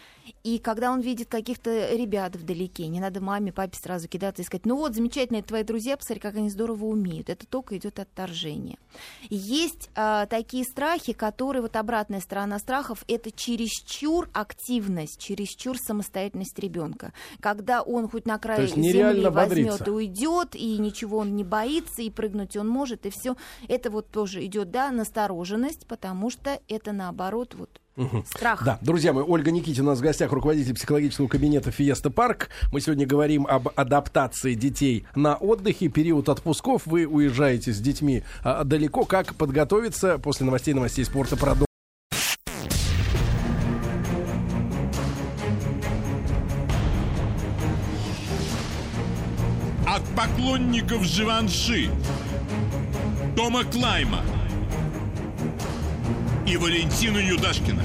И 0.45 0.59
когда 0.59 0.91
он 0.91 1.01
видит 1.01 1.29
каких-то 1.29 1.95
ребят 1.95 2.35
вдалеке, 2.35 2.87
не 2.88 2.99
надо 2.99 3.21
маме, 3.21 3.53
папе 3.53 3.77
сразу 3.77 4.09
кидаться 4.09 4.41
и 4.41 4.45
сказать, 4.47 4.65
ну 4.65 4.77
вот, 4.77 4.95
замечательные 4.95 5.43
твои 5.43 5.65
друзья, 5.65 5.99
посмотри, 5.99 6.21
как 6.21 6.35
они 6.37 6.49
здорово 6.49 6.87
умеют. 6.87 7.29
Это 7.29 7.47
только 7.47 7.77
идет 7.77 7.99
отторжение. 7.99 8.79
Есть 9.29 9.91
а, 9.95 10.25
такие 10.25 10.65
страхи, 10.65 11.12
которые, 11.12 11.41
вот 11.44 11.76
обратная 11.76 12.20
сторона 12.20 12.59
страхов, 12.59 13.05
это 13.09 13.31
чересчур 13.31 14.28
активность, 14.33 15.20
чересчур 15.20 15.76
самостоятельность 15.76 16.59
ребенка. 16.59 17.12
Когда 17.40 17.83
он 17.83 18.09
хоть 18.09 18.26
на 18.26 18.38
край 18.38 18.66
земли 18.66 19.26
возьмет 19.26 19.87
и 19.87 19.90
уйдет, 19.90 20.55
и 20.55 20.78
ничего 20.78 21.18
он 21.18 21.37
не 21.37 21.44
боится, 21.44 22.02
и 22.02 22.11
прыгнуть 22.11 22.57
он 22.57 22.68
может, 22.68 23.07
и 23.07 23.11
все. 23.11 23.37
Это 23.68 23.90
вот 23.90 24.09
тоже 24.11 24.44
идет, 24.46 24.70
да, 24.70 24.90
настороженность, 24.90 25.87
потому 25.87 26.31
что 26.31 26.61
это 26.68 26.92
наоборот 26.92 27.55
вот 27.55 27.82
страх. 28.26 28.64
Да, 28.64 28.78
друзья 28.81 29.12
мои, 29.12 29.24
Ольга 29.24 29.50
Никитина 29.50 29.88
у 29.88 29.90
нас 29.90 29.98
в 29.98 30.02
гостях, 30.02 30.33
руководитель 30.33 30.74
психологического 30.74 31.28
кабинета 31.28 31.70
Фиеста 31.70 32.11
Парк. 32.11 32.48
Мы 32.72 32.81
сегодня 32.81 33.07
говорим 33.07 33.46
об 33.46 33.68
адаптации 33.74 34.55
детей 34.55 35.07
на 35.14 35.37
отдыхе, 35.37 35.88
период 35.88 36.28
отпусков. 36.28 36.87
Вы 36.87 37.07
уезжаете 37.07 37.72
с 37.72 37.78
детьми 37.78 38.22
а, 38.42 38.64
далеко. 38.64 39.05
Как 39.05 39.35
подготовиться 39.35 40.18
после 40.18 40.46
новостей 40.46 40.74
новостей 40.74 41.05
спорта 41.05 41.37
продолжим. 41.37 41.66
От 49.87 50.02
поклонников 50.16 51.05
Живанши, 51.05 51.90
Тома 53.37 53.64
Клайма 53.64 54.20
и 56.53 56.57
Валентина 56.59 57.17
Юдашкина. 57.17 57.83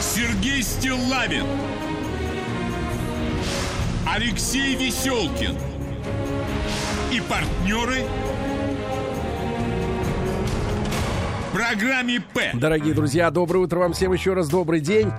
Сергей 0.00 0.62
Стиллавин, 0.62 1.44
Алексей 4.06 4.76
Веселкин 4.76 5.54
и 7.12 7.20
партнеры 7.20 8.02
программе 11.52 12.18
«П». 12.32 12.52
Дорогие 12.54 12.94
друзья, 12.94 13.30
доброе 13.30 13.58
утро 13.58 13.80
вам 13.80 13.92
всем 13.92 14.14
еще 14.14 14.32
раз, 14.32 14.48
добрый 14.48 14.80
день. 14.80 15.12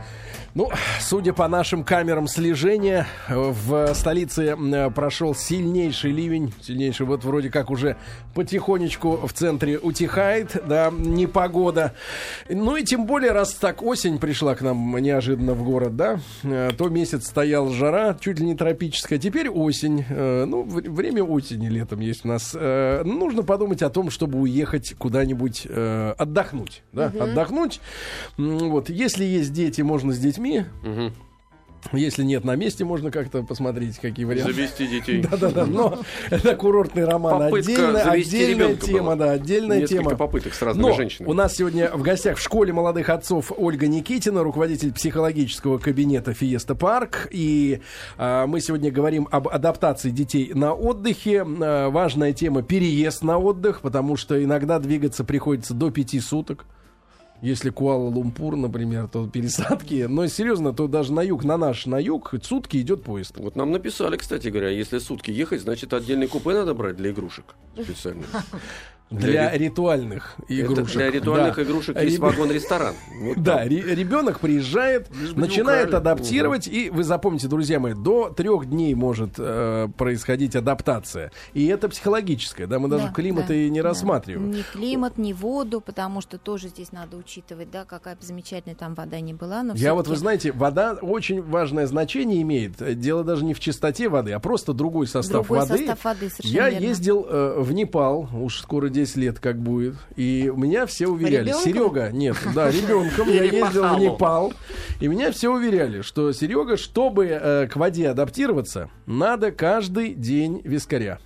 Ну, 0.55 0.69
судя 1.01 1.33
по 1.33 1.49
нашим 1.49 1.83
камерам 1.83 2.29
слежения, 2.29 3.07
э, 3.27 3.35
в 3.35 3.93
столице 3.93 4.55
э, 4.57 4.89
прошел 4.89 5.35
сильнейший 5.35 6.13
ливень, 6.13 6.53
сильнейший, 6.61 7.05
вот 7.05 7.25
вроде 7.25 7.49
как 7.49 7.69
уже 7.69 7.97
потихонечку 8.33 9.27
в 9.27 9.33
центре 9.33 9.77
утихает, 9.77 10.63
да, 10.65 10.93
непогода. 10.97 11.93
Ну 12.47 12.77
и 12.77 12.85
тем 12.85 13.05
более, 13.05 13.33
раз 13.33 13.53
так 13.55 13.83
осень 13.83 14.17
пришла 14.17 14.55
к 14.55 14.61
нам 14.61 14.95
неожиданно 14.97 15.55
в 15.55 15.63
город, 15.65 15.97
да, 15.97 16.21
э, 16.43 16.71
то 16.77 16.87
месяц 16.87 17.27
стоял 17.27 17.67
жара, 17.71 18.15
чуть 18.17 18.39
ли 18.39 18.45
не 18.45 18.55
тропическая, 18.55 19.19
теперь 19.19 19.49
осень, 19.49 20.05
ну, 20.09 20.63
время 20.63 21.21
осени 21.25 21.67
летом 21.67 21.99
есть 21.99 22.23
у 22.23 22.29
нас. 22.29 22.53
Нужно 22.53 23.43
подумать 23.43 23.81
о 23.81 23.89
том, 23.89 24.09
чтобы 24.09 24.39
уехать 24.39 24.95
куда-нибудь 24.97 25.65
отдохнуть, 26.17 26.83
да, 26.93 27.07
отдохнуть. 27.07 27.81
М, 28.37 28.69
Вот, 28.69 28.89
если 28.89 29.25
есть 29.25 29.51
дети, 29.51 29.81
можно 29.81 30.13
с 30.13 30.17
детьми. 30.17 30.44
Если 31.93 32.23
нет 32.23 32.43
на 32.43 32.55
месте, 32.55 32.84
можно 32.84 33.12
как-то 33.12 33.43
посмотреть, 33.43 33.99
какие 33.99 34.25
варианты. 34.25 34.53
Завести 34.53 34.88
детей. 34.88 35.21
Да-да-да, 35.31 35.67
но 35.67 35.99
это 36.31 36.55
курортный 36.55 37.05
роман. 37.05 37.34
Попытка 37.39 37.71
Отдельная, 37.73 38.03
отдельная 38.10 38.75
тема, 38.75 39.03
была. 39.03 39.15
да, 39.15 39.31
отдельная 39.34 39.79
Несколько 39.81 40.03
тема. 40.03 40.15
попыток 40.15 40.53
с 40.55 40.62
разными 40.63 40.88
Но 40.88 40.93
женщинами. 40.93 41.29
у 41.29 41.34
нас 41.34 41.55
сегодня 41.55 41.91
в 41.91 42.01
гостях 42.01 42.38
в 42.38 42.41
школе 42.41 42.73
молодых 42.73 43.10
отцов 43.10 43.51
Ольга 43.55 43.88
Никитина, 43.88 44.41
руководитель 44.43 44.93
психологического 44.93 45.77
кабинета 45.77 46.34
Фиеста 46.34 46.73
Парк. 46.73 47.27
И 47.29 47.81
а, 48.17 48.47
мы 48.47 48.62
сегодня 48.62 48.89
говорим 48.91 49.27
об 49.29 49.47
адаптации 49.47 50.10
детей 50.10 50.53
на 50.55 50.73
отдыхе. 50.73 51.45
А, 51.45 51.89
важная 51.91 52.34
тема 52.34 52.63
переезд 52.63 53.23
на 53.23 53.38
отдых, 53.38 53.81
потому 53.81 54.15
что 54.17 54.43
иногда 54.43 54.79
двигаться 54.79 55.23
приходится 55.23 55.75
до 55.75 55.91
пяти 55.91 56.19
суток. 56.19 56.65
Если 57.41 57.69
Куала-Лумпур, 57.69 58.56
например, 58.56 59.08
то 59.08 59.28
пересадки. 59.28 60.06
Но 60.10 60.28
серьезно, 60.28 60.74
то 60.74 60.88
даже 60.88 61.13
на 61.13 61.21
юг, 61.21 61.43
на 61.43 61.58
наш 61.58 61.86
на 61.86 62.00
юг, 62.00 62.34
сутки 62.43 62.78
идет 62.78 63.04
поезд. 63.04 63.38
Вот 63.38 63.56
нам 63.56 63.71
написали, 63.71 64.17
кстати 64.17 64.48
говоря, 64.48 64.69
если 64.69 65.00
сутки 65.00 65.32
ехать, 65.32 65.62
значит 65.62 65.93
отдельный 65.93 66.28
купе 66.28 66.54
надо 66.54 66.74
брать 66.74 66.95
для 66.95 67.12
игрушек 67.12 67.56
специально. 67.76 68.24
Для, 69.11 69.51
ри- 69.51 69.65
ритуальных 69.65 70.35
Это 70.49 70.61
игрушек. 70.61 70.95
для 70.95 71.11
ритуальных 71.11 71.55
Да. 71.55 71.63
игрушек 71.63 71.95
есть 72.01 72.15
Реб- 72.17 72.21
вагон-ресторан. 72.23 72.95
Вот 73.21 73.37
Да, 73.37 73.63
ре- 73.63 73.95
ребенок 73.95 74.39
приезжает, 74.39 75.07
Лишь 75.15 75.33
не 75.33 75.39
начинает 75.41 75.93
адаптировать, 75.93 76.67
и 76.67 76.89
вы 76.89 77.03
запомните, 77.03 77.47
друзья 77.47 77.79
мои, 77.79 77.93
до 77.93 78.29
трех 78.29 78.65
дней 78.67 78.95
может 78.95 79.35
э, 79.37 79.87
происходить 79.95 80.55
адаптация. 80.55 81.31
И 81.53 81.67
это 81.67 81.87
психологическое, 81.87 82.65
да, 82.65 82.79
мы 82.79 82.87
даже 82.89 83.07
Да, 83.07 83.13
климат 83.13 83.45
да, 83.47 83.53
и 83.53 83.69
не 83.69 83.81
да. 83.81 83.89
рассматриваем. 83.89 84.49
Ни 84.51 84.63
климат, 84.63 85.17
ни 85.19 85.33
воду, 85.33 85.81
потому 85.81 86.21
что 86.21 86.37
тоже 86.39 86.69
здесь 86.69 86.91
надо 86.91 87.15
учитывать, 87.17 87.69
да, 87.71 87.85
какая 87.85 88.15
бы 88.15 88.23
замечательная 88.25 88.75
там 88.75 88.95
вода 88.95 89.19
не 89.19 89.33
была. 89.35 89.61
Но 89.61 89.75
Я 89.75 89.93
вот, 89.93 90.07
вы 90.07 90.15
знаете, 90.15 90.51
вода 90.51 90.93
очень 90.99 91.43
важное 91.43 91.85
значение 91.85 92.41
имеет. 92.41 92.99
Дело 92.99 93.23
даже 93.23 93.45
не 93.45 93.53
в 93.53 93.59
чистоте 93.59 94.09
воды, 94.09 94.31
а 94.31 94.39
просто 94.39 94.73
другой 94.73 95.05
состав 95.05 95.43
Другой 95.45 95.59
воды. 95.59 95.77
состав 95.77 96.03
воды, 96.03 96.29
совершенно 96.29 96.53
Я 96.63 96.69
верно. 96.71 96.85
ездил 96.85 97.27
э, 97.29 97.55
в 97.59 97.71
Непал, 97.71 98.27
уж 98.33 98.59
скоро 98.59 98.89
10 98.95 99.17
лет 99.17 99.39
как 99.39 99.60
будет, 99.60 99.95
и 100.15 100.51
меня 100.55 100.86
все 100.86 101.08
уверяли, 101.08 101.49
Ребенком? 101.49 101.62
Серега, 101.63 102.10
нет, 102.12 102.38
да, 102.55 102.71
ребенком, 102.71 103.29
я 103.29 103.43
ездил 103.43 103.84
в. 103.89 103.99
Непал, 103.99 104.53
и 105.01 105.08
меня 105.08 105.31
все 105.31 105.49
уверяли, 105.49 106.01
что 106.01 106.31
Серега, 106.31 106.77
чтобы 106.77 107.27
э, 107.27 107.67
к 107.67 107.75
воде 107.75 108.10
адаптироваться, 108.10 108.89
надо 109.05 109.51
каждый 109.51 110.13
день 110.13 110.62
вискаря. 110.63 111.19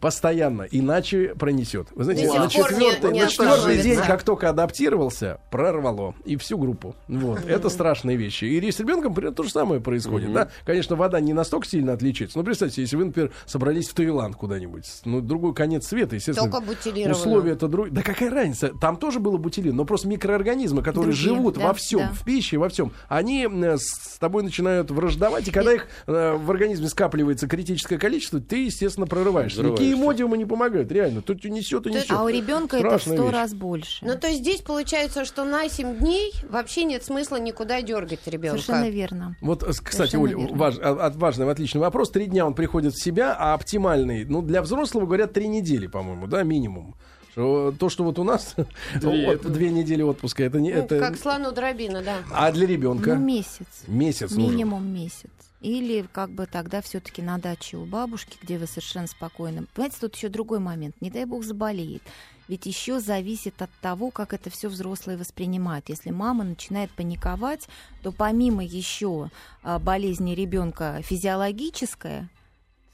Постоянно, 0.00 0.62
иначе 0.70 1.34
пронесет. 1.38 1.88
Вы 1.94 2.04
знаете, 2.04 2.26
До 2.26 2.34
на 2.34 2.44
не- 2.44 2.50
четвертый, 2.50 3.12
не 3.12 3.22
на 3.22 3.28
четвертый 3.28 3.82
день, 3.82 3.98
как 4.06 4.22
только 4.22 4.48
адаптировался, 4.48 5.40
прорвало. 5.50 6.14
И 6.24 6.36
всю 6.36 6.58
группу. 6.58 6.94
Вот. 7.08 7.44
Это 7.46 7.68
страшные 7.68 8.16
вещи. 8.16 8.44
И 8.44 8.70
с 8.70 8.80
ребенком 8.80 9.14
примерно 9.14 9.36
то 9.36 9.42
же 9.42 9.50
самое 9.50 9.80
происходит. 9.80 10.32
Да? 10.32 10.48
Конечно, 10.64 10.96
вода 10.96 11.20
не 11.20 11.32
настолько 11.32 11.66
сильно 11.66 11.92
отличается. 11.92 12.38
Но 12.38 12.44
представьте, 12.44 12.82
если 12.82 12.96
вы, 12.96 13.06
например, 13.06 13.32
собрались 13.46 13.88
в 13.88 13.94
Таиланд 13.94 14.36
куда-нибудь, 14.36 14.84
ну, 15.04 15.20
другой 15.20 15.54
конец 15.54 15.86
света, 15.86 16.16
естественно. 16.16 16.50
Только 16.50 16.64
бутилированную. 16.64 17.16
Условия 17.16 17.52
это 17.52 17.68
другие. 17.68 17.94
Да 17.94 18.02
какая 18.02 18.30
разница? 18.30 18.72
Там 18.80 18.96
тоже 18.96 19.20
было 19.20 19.36
бутилин, 19.36 19.74
но 19.74 19.84
просто 19.84 20.08
микроорганизмы, 20.08 20.82
которые 20.82 21.14
Другие, 21.14 21.34
живут 21.34 21.58
да, 21.58 21.68
во 21.68 21.74
всем, 21.74 22.00
да. 22.00 22.12
в 22.12 22.24
пище, 22.24 22.58
во 22.58 22.68
всем, 22.68 22.92
они 23.08 23.46
э, 23.50 23.76
с 23.78 24.18
тобой 24.18 24.42
начинают 24.42 24.90
враждовать, 24.90 25.48
и 25.48 25.50
когда 25.50 25.72
их 25.72 25.86
э, 26.06 26.36
в 26.36 26.50
организме 26.50 26.88
скапливается 26.88 27.46
критическое 27.48 27.98
количество, 27.98 28.40
ты, 28.40 28.64
естественно, 28.64 29.06
прорываешься. 29.32 29.62
Никакие 29.62 29.94
Взрываешься. 29.94 30.02
эмодиумы 30.04 30.38
не 30.38 30.44
помогают, 30.44 30.90
реально. 30.92 31.22
Тут 31.22 31.44
несет 31.44 31.86
и 31.86 31.90
несет. 31.90 32.10
А 32.10 32.22
у 32.24 32.28
ребенка 32.28 32.76
это 32.76 32.98
в 32.98 33.02
сто 33.02 33.30
раз 33.30 33.54
больше. 33.54 34.04
Ну, 34.04 34.16
то 34.16 34.26
есть 34.28 34.40
здесь 34.40 34.60
получается, 34.60 35.24
что 35.24 35.44
на 35.44 35.68
7 35.68 35.98
дней 35.98 36.32
вообще 36.48 36.84
нет 36.84 37.04
смысла 37.04 37.36
никуда 37.36 37.82
дергать 37.82 38.26
ребенка. 38.26 38.60
Совершенно 38.60 38.88
верно. 38.90 39.36
Вот, 39.40 39.62
э, 39.62 39.66
кстати, 39.68 39.94
Совершенно 40.10 40.22
Оля, 40.24 40.36
верно. 40.36 40.56
важ- 40.56 40.78
а- 40.82 41.06
а- 41.06 41.10
важный, 41.10 41.50
отличный 41.50 41.80
вопрос. 41.80 42.10
Три 42.10 42.26
дня 42.26 42.46
он 42.46 42.54
приходит 42.54 42.94
в 42.94 43.02
себя, 43.02 43.36
а 43.38 43.54
оптимальный, 43.54 44.24
ну, 44.24 44.42
для 44.42 44.62
взрослого, 44.62 45.06
говорят, 45.06 45.32
три 45.32 45.48
недели, 45.48 45.86
по-моему, 45.86 46.26
да, 46.26 46.42
минимум. 46.42 46.94
Что 47.32 47.72
то, 47.78 47.88
что 47.88 48.02
вот 48.04 48.18
у 48.18 48.24
нас 48.24 48.54
Две, 49.00 49.26
вот, 49.26 49.42
две 49.52 49.70
недели 49.70 50.02
отпуска, 50.02 50.42
это 50.44 50.58
не 50.60 50.72
Ну, 50.72 50.78
это. 50.80 50.98
Как 50.98 51.16
слону 51.16 51.52
дробина, 51.52 52.02
да. 52.02 52.16
А 52.32 52.50
для 52.50 52.66
ребенка 52.66 53.14
Ну, 53.14 53.20
месяц. 53.24 53.66
месяц 53.86 54.30
нужен. 54.32 54.50
Минимум 54.50 54.92
месяц. 54.92 55.28
Или 55.60 56.06
как 56.12 56.30
бы 56.30 56.46
тогда 56.46 56.80
все-таки 56.80 57.20
на 57.20 57.38
даче 57.38 57.76
у 57.76 57.84
бабушки, 57.84 58.38
где 58.40 58.58
вы 58.58 58.66
совершенно 58.66 59.06
спокойно. 59.06 59.66
Понимаете, 59.74 59.96
тут 60.00 60.14
еще 60.14 60.28
другой 60.28 60.60
момент. 60.60 60.94
Не 61.00 61.10
дай 61.10 61.24
бог 61.24 61.44
заболеет. 61.44 62.02
Ведь 62.46 62.64
еще 62.64 62.98
зависит 63.00 63.60
от 63.60 63.70
того, 63.82 64.10
как 64.10 64.32
это 64.32 64.50
все 64.50 64.68
взрослые 64.68 65.18
воспринимают. 65.18 65.88
Если 65.88 66.10
мама 66.10 66.44
начинает 66.44 66.90
паниковать, 66.92 67.68
то 68.02 68.10
помимо 68.10 68.64
еще 68.64 69.30
а, 69.62 69.78
болезни 69.78 70.34
ребенка 70.34 71.00
физиологическая, 71.02 72.30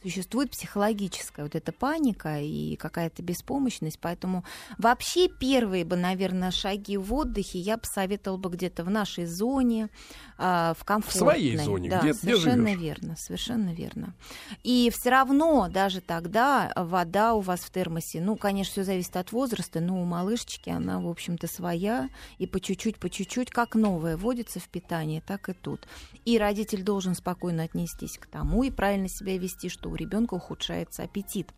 существует 0.05 0.51
психологическая 0.51 1.45
вот 1.47 1.55
эта 1.55 1.73
паника 1.73 2.39
и 2.41 2.77
какая-то 2.77 3.23
беспомощность. 3.23 3.99
Поэтому 4.01 4.45
вообще 4.79 5.29
первые 5.29 5.85
бы, 5.85 5.97
наверное, 5.97 6.51
шаги 6.51 6.97
в 6.97 7.13
отдыхе 7.15 7.59
я 7.59 7.79
посоветовала 7.79 8.39
бы 8.39 8.51
где-то 8.51 8.85
в 8.85 8.91
нашей 8.91 9.25
зоне, 9.27 9.89
а, 10.37 10.75
в 10.79 10.85
комфортной. 10.85 11.33
своей 11.35 11.57
зоне, 11.57 11.89
да, 11.91 12.01
где- 12.01 12.11
где 12.11 12.19
совершенно 12.19 12.69
живёшь. 12.69 12.81
верно, 12.83 13.17
совершенно 13.17 13.71
верно. 13.75 14.15
И 14.63 14.91
все 14.95 15.11
равно 15.11 15.69
даже 15.71 16.01
тогда 16.01 16.73
вода 16.77 17.35
у 17.35 17.41
вас 17.41 17.61
в 17.61 17.71
термосе, 17.71 18.21
ну, 18.21 18.37
конечно, 18.37 18.73
все 18.73 18.85
зависит 18.85 19.17
от 19.17 19.33
возраста, 19.33 19.81
но 19.81 20.01
у 20.01 20.05
малышечки 20.05 20.69
она, 20.71 21.01
в 21.01 21.09
общем-то, 21.09 21.47
своя, 21.47 22.09
и 22.39 22.47
по 22.47 22.61
чуть-чуть, 22.61 22.99
по 22.99 23.09
чуть-чуть, 23.09 23.51
как 23.51 23.75
новое 23.75 24.17
вводится 24.17 24.61
в 24.61 24.69
питание, 24.69 25.23
так 25.27 25.49
и 25.49 25.53
тут. 25.55 25.87
И 26.25 26.37
родитель 26.39 26.83
должен 26.83 27.15
спокойно 27.15 27.63
отнестись 27.63 28.19
к 28.19 28.27
тому 28.27 28.65
и 28.65 28.71
правильно 28.71 29.09
себя 29.09 29.39
вести, 29.39 29.69
что 29.69 29.89
у 29.95 29.97
ребенка 29.97 30.35
ухудшается 30.35 31.05
аппетит. 31.05 31.49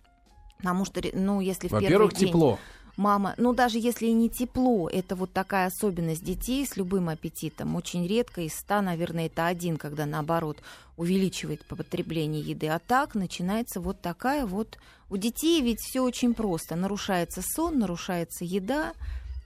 Потому 0.59 0.85
что, 0.85 1.03
ну, 1.13 1.41
если 1.41 1.69
в 1.69 1.71
первый 1.71 1.85
Во-первых, 1.85 2.15
день 2.15 2.29
тепло. 2.29 2.59
мама, 2.97 3.35
ну 3.37 3.53
даже 3.53 3.79
если 3.79 4.07
и 4.07 4.13
не 4.13 4.31
тепло, 4.31 4.89
это 4.89 5.17
вот 5.17 5.33
такая 5.33 5.67
особенность 5.67 6.25
детей 6.25 6.67
с 6.67 6.77
любым 6.77 7.09
аппетитом. 7.09 7.77
Очень 7.77 8.07
редко 8.07 8.41
из 8.43 8.55
100, 8.55 8.81
наверное, 8.83 9.27
это 9.27 9.47
один, 9.47 9.77
когда 9.77 10.07
наоборот 10.07 10.59
увеличивает 10.97 11.65
потребление 11.67 12.41
еды. 12.41 12.69
А 12.69 12.79
так 12.79 13.15
начинается 13.15 13.81
вот 13.81 14.01
такая 14.01 14.47
вот... 14.47 14.79
У 15.09 15.17
детей 15.17 15.63
ведь 15.63 15.79
все 15.81 16.01
очень 16.01 16.35
просто. 16.35 16.75
Нарушается 16.75 17.41
сон, 17.41 17.79
нарушается 17.79 18.45
еда 18.45 18.93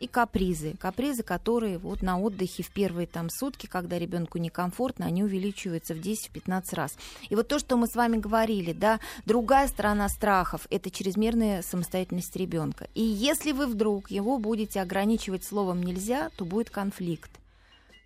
и 0.01 0.07
капризы. 0.07 0.75
Капризы, 0.81 1.23
которые 1.23 1.79
вот 1.79 2.03
на 2.03 2.19
отдыхе 2.19 2.63
в 2.63 2.71
первые 2.71 3.07
там 3.07 3.29
сутки, 3.31 3.67
когда 3.67 3.99
ребенку 3.99 4.39
некомфортно, 4.39 5.07
они 5.07 5.23
увеличиваются 5.23 5.95
в 5.95 5.99
10-15 5.99 6.75
раз. 6.75 6.97
И 7.29 7.35
вот 7.35 7.49
то, 7.49 7.59
что 7.59 7.77
мы 7.77 7.87
с 7.87 7.95
вами 7.95 8.17
говорили, 8.17 8.73
да, 8.73 8.99
другая 9.27 9.69
сторона 9.69 10.09
страхов– 10.09 10.67
это 10.71 10.91
чрезмерная 10.91 11.63
самостоятельность 11.63 12.35
ребенка. 12.35 12.89
И 12.95 13.03
если 13.03 13.53
вы 13.53 13.67
вдруг 13.67 14.11
его 14.11 14.39
будете 14.39 14.81
ограничивать 14.81 15.45
словом 15.45 15.83
«нельзя», 15.83 16.31
то 16.37 16.45
будет 16.45 16.71
конфликт. 16.71 17.31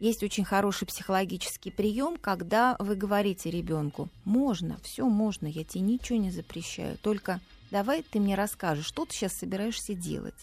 Есть 0.01 0.25
очень 0.25 0.45
хороший 0.45 0.87
психологический 0.87 1.71
прием, 1.71 2.17
когда 2.21 2.77
вы 2.81 2.97
говорите 2.97 3.51
ребенку, 3.51 4.09
можно, 4.25 4.79
все 4.83 5.07
можно, 5.09 5.47
я 5.47 5.65
тебе 5.65 5.83
ничего 5.83 6.19
не 6.19 6.31
запрещаю, 6.31 6.99
только 6.99 7.41
давай 7.71 8.03
ты 8.03 8.19
мне 8.19 8.35
расскажешь, 8.35 8.87
что 8.87 9.05
ты 9.07 9.15
сейчас 9.15 9.35
собираешься 9.35 9.95
делать. 9.95 10.35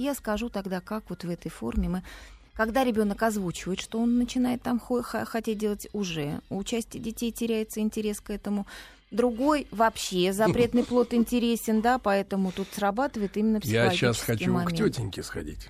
Я 0.00 0.14
скажу 0.14 0.48
тогда, 0.48 0.80
как 0.80 1.10
вот 1.10 1.24
в 1.24 1.28
этой 1.28 1.50
форме 1.50 1.90
мы... 1.90 2.02
Когда 2.54 2.84
ребенок 2.84 3.22
озвучивает, 3.22 3.80
что 3.80 3.98
он 4.00 4.16
начинает 4.16 4.62
там 4.62 4.80
хотеть 4.80 5.58
делать 5.58 5.88
уже, 5.92 6.40
у 6.48 6.64
части 6.64 6.96
детей 6.96 7.30
теряется 7.30 7.80
интерес 7.80 8.22
к 8.22 8.30
этому. 8.30 8.66
Другой 9.10 9.66
вообще 9.72 10.32
запретный 10.32 10.84
плод 10.90 11.12
интересен, 11.14 11.80
да, 11.80 11.98
поэтому 11.98 12.52
тут 12.52 12.68
срабатывает 12.72 13.36
именно 13.36 13.56
Я 13.56 13.60
психологический 13.60 13.98
сейчас 14.06 14.20
хочу 14.20 14.52
момент. 14.52 14.70
к 14.72 14.76
тетеньке 14.76 15.22
сходить. 15.24 15.68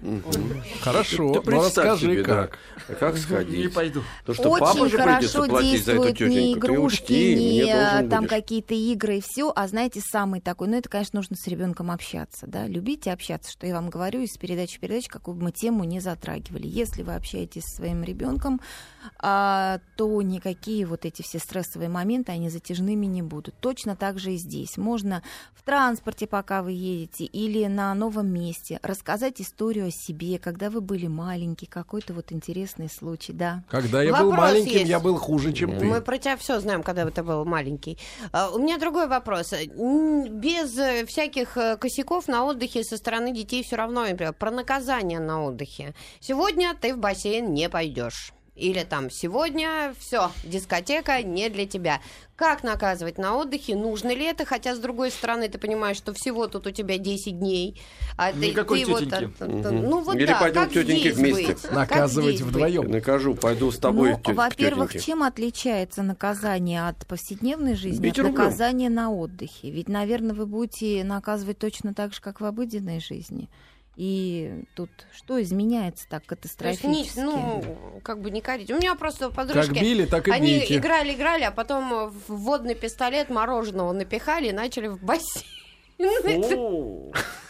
Хорошо, 0.82 1.32
Ты 1.32 1.38
ну 1.38 1.42
представь 1.42 1.84
расскажи 1.86 2.12
себе, 2.12 2.22
да. 2.24 2.46
как. 2.46 2.58
А 2.88 2.94
Как 2.94 3.14
Не 3.14 3.20
сходить? 3.20 3.74
пойду. 3.74 4.02
То, 4.26 4.34
что 4.34 4.50
Очень 4.50 4.60
папа 4.60 4.88
же 4.88 4.98
хорошо 4.98 5.46
платить 5.46 5.84
за 5.84 5.92
эту 5.92 6.02
действуют 6.12 6.20
не. 6.20 6.54
Ты 6.54 6.58
игрушки, 6.58 7.02
учти, 7.02 7.34
не 7.34 7.72
должен 7.72 8.10
там 8.10 8.26
какие-то 8.26 8.74
игры 8.74 9.18
и 9.18 9.22
все, 9.22 9.52
а 9.54 9.66
знаете, 9.68 10.00
самый 10.00 10.40
такой, 10.40 10.68
ну 10.68 10.76
это, 10.76 10.88
конечно, 10.88 11.18
нужно 11.18 11.36
с 11.36 11.46
ребенком 11.46 11.90
общаться, 11.90 12.46
да, 12.46 12.66
любите 12.66 13.10
общаться, 13.10 13.50
что 13.50 13.66
я 13.66 13.74
вам 13.74 13.88
говорю 13.90 14.20
из 14.20 14.36
передачи 14.36 14.76
в 14.76 14.80
передачу, 14.80 15.08
какую 15.08 15.34
бы 15.36 15.44
мы 15.44 15.52
тему 15.52 15.84
не 15.84 16.00
затрагивали. 16.00 16.66
Если 16.66 17.02
вы 17.02 17.14
общаетесь 17.14 17.62
со 17.64 17.76
своим 17.76 18.04
ребенком, 18.04 18.60
то 19.20 20.22
никакие 20.22 20.86
вот 20.86 21.04
эти 21.04 21.22
все 21.22 21.38
стрессовые 21.38 21.88
моменты, 21.88 22.32
они 22.32 22.50
затяжными 22.50 23.06
не 23.06 23.22
будут. 23.22 23.54
Точно 23.60 23.96
так 23.96 24.18
же 24.18 24.32
и 24.32 24.36
здесь. 24.36 24.76
Можно 24.76 25.22
в 25.54 25.62
транспорте, 25.62 26.26
пока 26.26 26.62
вы 26.62 26.72
едете, 26.72 27.24
или 27.24 27.66
на 27.66 27.94
новом 27.94 28.28
месте 28.28 28.78
рассказать 28.82 29.40
историю 29.40 29.88
о 29.88 29.90
себе, 29.90 30.38
когда 30.38 30.70
вы 30.70 30.80
были 30.80 31.06
маленький, 31.06 31.66
какой-то 31.66 32.14
вот 32.14 32.32
интересный 32.32 32.88
случай, 32.88 33.32
да. 33.32 33.62
Когда 33.68 34.02
я 34.02 34.12
был 34.16 34.30
Вопрос 34.30 34.50
маленьким, 34.50 34.72
есть. 34.72 34.88
я 34.88 35.00
был 35.00 35.16
хуже, 35.16 35.52
чем 35.52 35.78
ты. 35.78 35.84
Мы 35.84 36.00
про 36.00 36.18
тебя 36.18 36.36
все 36.36 36.60
знаем, 36.60 36.82
когда 36.82 37.08
ты 37.10 37.22
был 37.22 37.44
маленький. 37.44 37.98
А, 38.32 38.50
У 38.50 38.58
меня 38.58 38.78
другой 38.78 39.06
вопрос. 39.06 39.52
Без 39.52 40.78
э, 40.78 41.04
всяких 41.06 41.56
э, 41.56 41.76
косяков 41.76 42.28
на 42.28 42.44
отдыхе 42.44 42.82
со 42.84 42.96
стороны 42.96 43.32
детей 43.32 43.62
все 43.62 43.76
равно, 43.76 44.02
например, 44.06 44.32
про 44.32 44.50
наказание 44.50 45.20
на 45.20 45.44
отдыхе. 45.44 45.94
Сегодня 46.20 46.74
ты 46.80 46.94
в 46.94 46.98
бассейн 46.98 47.52
не 47.52 47.68
пойдешь. 47.68 48.32
Или 48.60 48.84
там 48.84 49.10
сегодня 49.10 49.94
все, 49.98 50.30
дискотека 50.44 51.22
не 51.22 51.48
для 51.48 51.66
тебя. 51.66 52.00
Как 52.36 52.62
наказывать 52.62 53.16
на 53.18 53.36
отдыхе? 53.36 53.74
Нужно 53.74 54.14
ли 54.14 54.24
это? 54.24 54.44
Хотя, 54.44 54.74
с 54.74 54.78
другой 54.78 55.10
стороны, 55.10 55.48
ты 55.48 55.58
понимаешь, 55.58 55.96
что 55.96 56.12
всего 56.12 56.46
тут 56.46 56.66
у 56.66 56.70
тебя 56.70 56.98
10 56.98 57.38
дней. 57.38 57.80
А 58.18 58.32
ты- 58.32 58.38
Никакой 58.50 58.84
ты 58.84 58.90
вот 58.90 59.00
тетеньки. 59.04 59.42
Мгм. 59.42 59.82
Ну 59.88 60.00
вот 60.00 60.14
Или 60.16 60.26
да, 60.26 60.38
пойдем 60.40 60.60
как 60.62 60.70
к 60.70 60.72
тетеньке 60.74 61.12
здесь 61.12 61.16
вместе. 61.16 61.52
быть? 61.54 61.70
Наказывать 61.72 62.40
вдвоем. 62.42 62.90
Накажу, 62.90 63.34
пойду 63.34 63.70
с 63.70 63.78
тобой 63.78 64.16
Ну, 64.26 64.34
во-первых, 64.34 64.92
чем 65.02 65.22
отличается 65.22 66.02
наказание 66.02 66.86
от 66.86 67.06
повседневной 67.06 67.74
жизни 67.74 68.02
Бить 68.02 68.18
от 68.18 68.26
рублем. 68.26 68.36
наказания 68.44 68.90
на 68.90 69.10
отдыхе? 69.10 69.70
Ведь, 69.70 69.88
наверное, 69.88 70.34
вы 70.34 70.44
будете 70.46 71.02
наказывать 71.04 71.58
точно 71.58 71.94
так 71.94 72.12
же, 72.14 72.20
как 72.20 72.40
в 72.40 72.44
обыденной 72.44 73.00
жизни. 73.00 73.48
И 73.96 74.64
тут 74.74 74.90
что 75.14 75.42
изменяется 75.42 76.06
так 76.08 76.24
То 76.24 76.34
есть, 76.34 76.56
катастрофически? 76.56 77.18
ну, 77.20 78.00
как 78.02 78.20
бы 78.20 78.30
не 78.30 78.40
корить. 78.40 78.70
У 78.70 78.76
меня 78.76 78.94
просто 78.94 79.26
Как 79.26 79.34
подружки... 79.34 79.78
били, 79.78 80.06
так 80.06 80.28
и 80.28 80.30
Они 80.30 80.58
бейте. 80.58 80.76
играли, 80.76 81.12
играли, 81.14 81.42
а 81.44 81.50
потом 81.50 82.10
в 82.10 82.14
водный 82.28 82.74
пистолет 82.74 83.28
мороженого 83.30 83.92
напихали 83.92 84.48
и 84.48 84.52
начали 84.52 84.86
в 84.86 85.02
бассейн. 85.02 85.44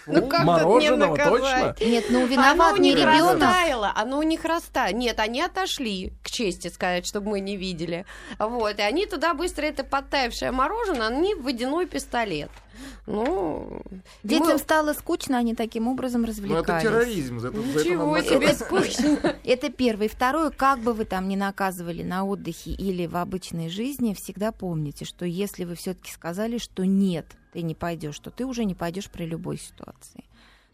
Ну 0.06 0.26
как 0.26 0.40
тут 0.40 0.40
не 0.40 0.44
Мороженого, 0.46 1.16
наказать? 1.16 1.76
точно? 1.78 1.86
Нет, 1.88 2.04
ну 2.10 2.18
Оно 2.20 2.26
виноват 2.26 2.72
у 2.72 2.76
не 2.82 2.94
них 2.94 2.98
ребенок. 2.98 3.34
растаяло, 3.34 3.92
оно 3.94 4.18
у 4.18 4.22
них 4.22 4.44
растаяло. 4.44 4.96
Нет, 4.96 5.20
они 5.20 5.40
отошли, 5.42 6.14
к 6.24 6.30
чести 6.30 6.68
сказать, 6.68 7.06
чтобы 7.06 7.30
мы 7.30 7.40
не 7.40 7.56
видели. 7.56 8.06
Вот, 8.38 8.78
и 8.78 8.82
они 8.82 9.06
туда 9.06 9.34
быстро 9.34 9.66
это 9.66 9.84
подтаявшее 9.84 10.50
мороженое, 10.50 11.08
они 11.08 11.34
в 11.34 11.42
водяной 11.42 11.86
пистолет. 11.86 12.50
Ну, 13.06 13.82
Детям 14.24 14.48
мы- 14.54 14.58
стало 14.58 14.94
скучно, 14.94 15.36
они 15.38 15.54
таким 15.54 15.86
образом 15.86 16.22
Ну, 16.22 16.28
это 16.28 16.32
развлекались. 16.40 16.82
терроризм. 16.82 17.38
Это, 17.38 17.48
это 17.48 17.58
Ничего 17.58 18.16
надо 18.16 18.28
себе 18.28 18.54
скучно. 18.54 19.36
Это 19.44 19.68
первое. 19.70 20.08
Второе, 20.08 20.50
как 20.50 20.78
бы 20.80 20.92
вы 20.94 21.04
там 21.04 21.28
ни 21.28 21.36
наказывали 21.36 22.02
на 22.02 22.24
отдыхе 22.24 22.70
или 22.70 23.06
в 23.06 23.16
обычной 23.16 23.68
жизни, 23.68 24.14
всегда 24.14 24.50
помните, 24.50 25.04
что 25.04 25.24
если 25.26 25.64
вы 25.64 25.74
все-таки 25.74 26.10
сказали, 26.10 26.58
что 26.58 26.84
нет, 26.84 27.26
ты 27.52 27.62
не 27.62 27.74
пойдешь, 27.74 28.18
то 28.18 28.30
ты 28.30 28.44
уже 28.44 28.64
не 28.64 28.74
пойдешь 28.74 29.10
при 29.10 29.24
любой 29.24 29.58
ситуации. 29.58 30.24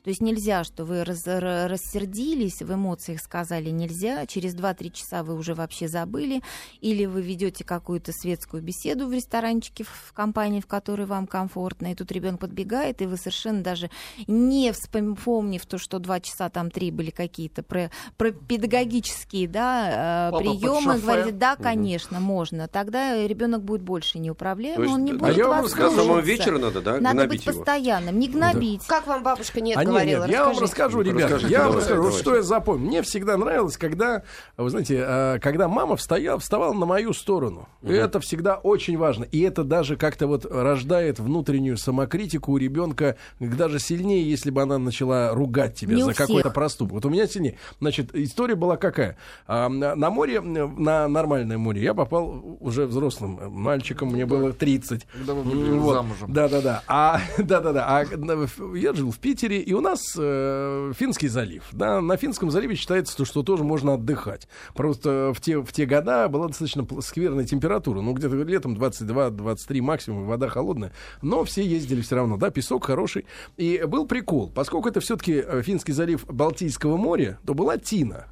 То 0.06 0.10
есть 0.10 0.20
нельзя, 0.20 0.62
что 0.62 0.84
вы 0.84 1.02
раз- 1.02 1.26
ра- 1.26 1.66
рассердились, 1.66 2.62
в 2.62 2.72
эмоциях 2.72 3.20
сказали 3.20 3.70
нельзя, 3.70 4.20
а 4.20 4.26
через 4.28 4.54
2-3 4.54 4.92
часа 4.92 5.24
вы 5.24 5.34
уже 5.34 5.52
вообще 5.52 5.88
забыли, 5.88 6.42
или 6.80 7.06
вы 7.06 7.22
ведете 7.22 7.64
какую-то 7.64 8.12
светскую 8.12 8.62
беседу 8.62 9.08
в 9.08 9.12
ресторанчике 9.12 9.82
в 9.82 10.12
компании, 10.12 10.60
в 10.60 10.68
которой 10.68 11.06
вам 11.06 11.26
комфортно, 11.26 11.90
и 11.90 11.96
тут 11.96 12.12
ребенок 12.12 12.38
подбегает, 12.38 13.02
и 13.02 13.06
вы 13.06 13.16
совершенно 13.16 13.64
даже 13.64 13.90
не 14.28 14.70
вспомнив 14.70 15.66
то, 15.66 15.76
что 15.76 15.98
2 15.98 16.20
часа 16.20 16.50
там 16.50 16.70
3 16.70 16.92
были 16.92 17.10
какие-то 17.10 17.64
про, 17.64 17.90
про 18.16 18.30
педагогические 18.30 19.48
да, 19.48 20.28
под 20.30 20.38
приемы, 20.38 21.00
говорите, 21.00 21.32
да, 21.32 21.56
конечно, 21.56 22.20
можно. 22.20 22.68
Тогда 22.68 23.26
ребенок 23.26 23.64
будет 23.64 23.82
больше 23.82 24.20
неуправляем, 24.20 24.82
есть, 24.82 24.94
он 24.94 25.04
не 25.04 25.10
а 25.10 25.14
будет 25.16 25.36
я 25.36 25.48
вам 25.48 25.64
До 25.64 25.68
самого 25.68 26.20
вечера 26.20 26.58
надо, 26.58 26.80
да, 26.80 27.00
Надо 27.00 27.16
гнобить 27.16 27.40
быть 27.40 27.46
его? 27.46 27.56
постоянным, 27.56 28.20
не 28.20 28.28
гнобить. 28.28 28.86
Как 28.86 29.08
вам 29.08 29.24
бабушка 29.24 29.60
нет 29.60 29.76
А 29.76 29.84
нет, 29.84 29.95
говорила? 30.04 30.24
нет, 30.24 30.30
я 30.30 30.44
вам 30.44 30.58
расскажу, 30.58 31.00
ребята. 31.00 31.34
расскажите, 31.34 31.52
я 31.52 31.66
вам 31.68 31.76
расскажу, 31.76 32.02
давай. 32.02 32.18
что 32.18 32.36
я 32.36 32.42
запомнил. 32.42 32.86
Мне 32.86 33.02
всегда 33.02 33.36
нравилось, 33.36 33.76
когда, 33.76 34.22
вы 34.56 34.70
знаете, 34.70 35.04
э, 35.06 35.38
когда 35.40 35.68
мама 35.68 35.96
встояла, 35.96 36.38
вставала 36.38 36.72
на 36.72 36.86
мою 36.86 37.12
сторону. 37.12 37.68
И 37.82 37.92
это 37.92 38.20
всегда 38.20 38.56
очень 38.56 38.96
важно. 38.98 39.24
И 39.24 39.40
это 39.40 39.64
даже 39.64 39.96
как-то 39.96 40.26
вот 40.26 40.46
рождает 40.50 41.18
внутреннюю 41.18 41.76
самокритику 41.76 42.52
у 42.52 42.56
ребенка 42.56 43.16
даже 43.40 43.78
сильнее, 43.78 44.28
если 44.28 44.50
бы 44.50 44.62
она 44.62 44.78
начала 44.78 45.32
ругать 45.32 45.74
тебя 45.74 45.94
Не 45.94 46.02
за 46.02 46.14
какой-то 46.14 46.50
проступок. 46.50 46.94
Вот 46.94 47.06
у 47.06 47.10
меня 47.10 47.26
сильнее. 47.26 47.56
Значит, 47.80 48.14
история 48.14 48.54
была 48.54 48.76
какая? 48.76 49.16
А, 49.46 49.68
на 49.68 50.10
море, 50.10 50.40
на 50.40 51.08
нормальное 51.08 51.58
море 51.58 51.82
я 51.82 51.94
попал 51.94 52.58
уже 52.60 52.86
взрослым 52.86 53.38
э, 53.40 53.48
мальчиком, 53.48 54.08
мне 54.08 54.26
было 54.26 54.52
30. 54.52 55.06
Когда 55.06 55.34
вы 55.34 55.42
были 55.42 55.78
Вот. 55.78 55.94
замужем. 55.94 56.32
Да-да-да. 56.32 56.82
А, 56.86 57.20
да-да-да. 57.38 57.84
А 57.86 58.04
в- 58.04 58.74
я 58.74 58.92
жил 58.92 59.10
в 59.10 59.18
Питере, 59.18 59.60
и 59.60 59.72
у 59.72 59.80
нас 59.86 60.14
э, 60.18 60.92
Финский 60.94 61.28
залив. 61.28 61.64
Да, 61.72 62.00
на 62.00 62.16
Финском 62.16 62.50
заливе 62.50 62.74
считается, 62.74 63.24
что 63.24 63.42
тоже 63.42 63.64
можно 63.64 63.94
отдыхать. 63.94 64.48
Просто 64.74 65.32
в 65.34 65.40
те, 65.40 65.58
в 65.58 65.72
те 65.72 65.86
года 65.86 66.28
была 66.28 66.48
достаточно 66.48 66.86
скверная 67.00 67.44
температура. 67.44 68.00
Ну, 68.00 68.12
где-то 68.12 68.36
летом 68.36 68.74
22-23 68.74 69.80
максимум, 69.80 70.26
вода 70.26 70.48
холодная. 70.48 70.92
Но 71.22 71.44
все 71.44 71.64
ездили 71.64 72.00
все 72.02 72.16
равно. 72.16 72.36
Да, 72.36 72.50
песок 72.50 72.84
хороший. 72.84 73.26
И 73.56 73.82
был 73.86 74.06
прикол. 74.06 74.50
Поскольку 74.54 74.88
это 74.88 75.00
все-таки 75.00 75.42
Финский 75.62 75.92
залив 75.92 76.26
Балтийского 76.26 76.96
моря, 76.96 77.38
то 77.46 77.54
была 77.54 77.78
тина. 77.78 78.26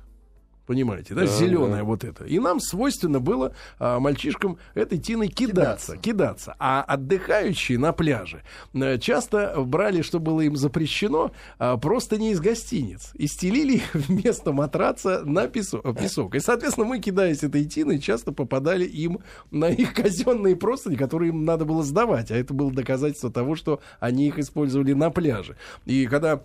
Понимаете, 0.66 1.14
да, 1.14 1.22
Да, 1.22 1.26
зеленая 1.26 1.80
да. 1.80 1.84
вот 1.84 2.04
это. 2.04 2.24
И 2.24 2.38
нам 2.38 2.58
свойственно 2.58 3.20
было 3.20 3.54
а, 3.78 4.00
мальчишкам 4.00 4.58
этой 4.74 4.98
тиной 4.98 5.28
кидаться, 5.28 5.96
кидаться. 5.98 6.56
А 6.58 6.82
отдыхающие 6.82 7.78
на 7.78 7.92
пляже 7.92 8.42
э, 8.72 8.98
часто 8.98 9.54
брали, 9.58 10.00
что 10.00 10.20
было 10.20 10.40
им 10.40 10.56
запрещено, 10.56 11.32
а, 11.58 11.76
просто 11.76 12.16
не 12.16 12.32
из 12.32 12.40
гостиниц. 12.40 13.10
И 13.14 13.26
стелили 13.26 13.74
их 13.74 13.94
вместо 13.94 14.52
матраца 14.52 15.22
на 15.24 15.48
песок, 15.48 15.98
песок. 15.98 16.34
И, 16.34 16.40
соответственно, 16.40 16.86
мы, 16.86 16.98
кидаясь 16.98 17.42
этой 17.42 17.64
тиной, 17.66 17.98
часто 17.98 18.32
попадали 18.32 18.84
им 18.84 19.18
на 19.50 19.68
их 19.68 19.92
казенные 19.94 20.56
простыни, 20.56 20.96
которые 20.96 21.28
им 21.28 21.44
надо 21.44 21.66
было 21.66 21.82
сдавать. 21.82 22.30
А 22.30 22.36
это 22.36 22.54
было 22.54 22.72
доказательство 22.72 23.30
того, 23.30 23.54
что 23.54 23.80
они 24.00 24.28
их 24.28 24.38
использовали 24.38 24.94
на 24.94 25.10
пляже. 25.10 25.56
И 25.84 26.06
когда 26.06 26.42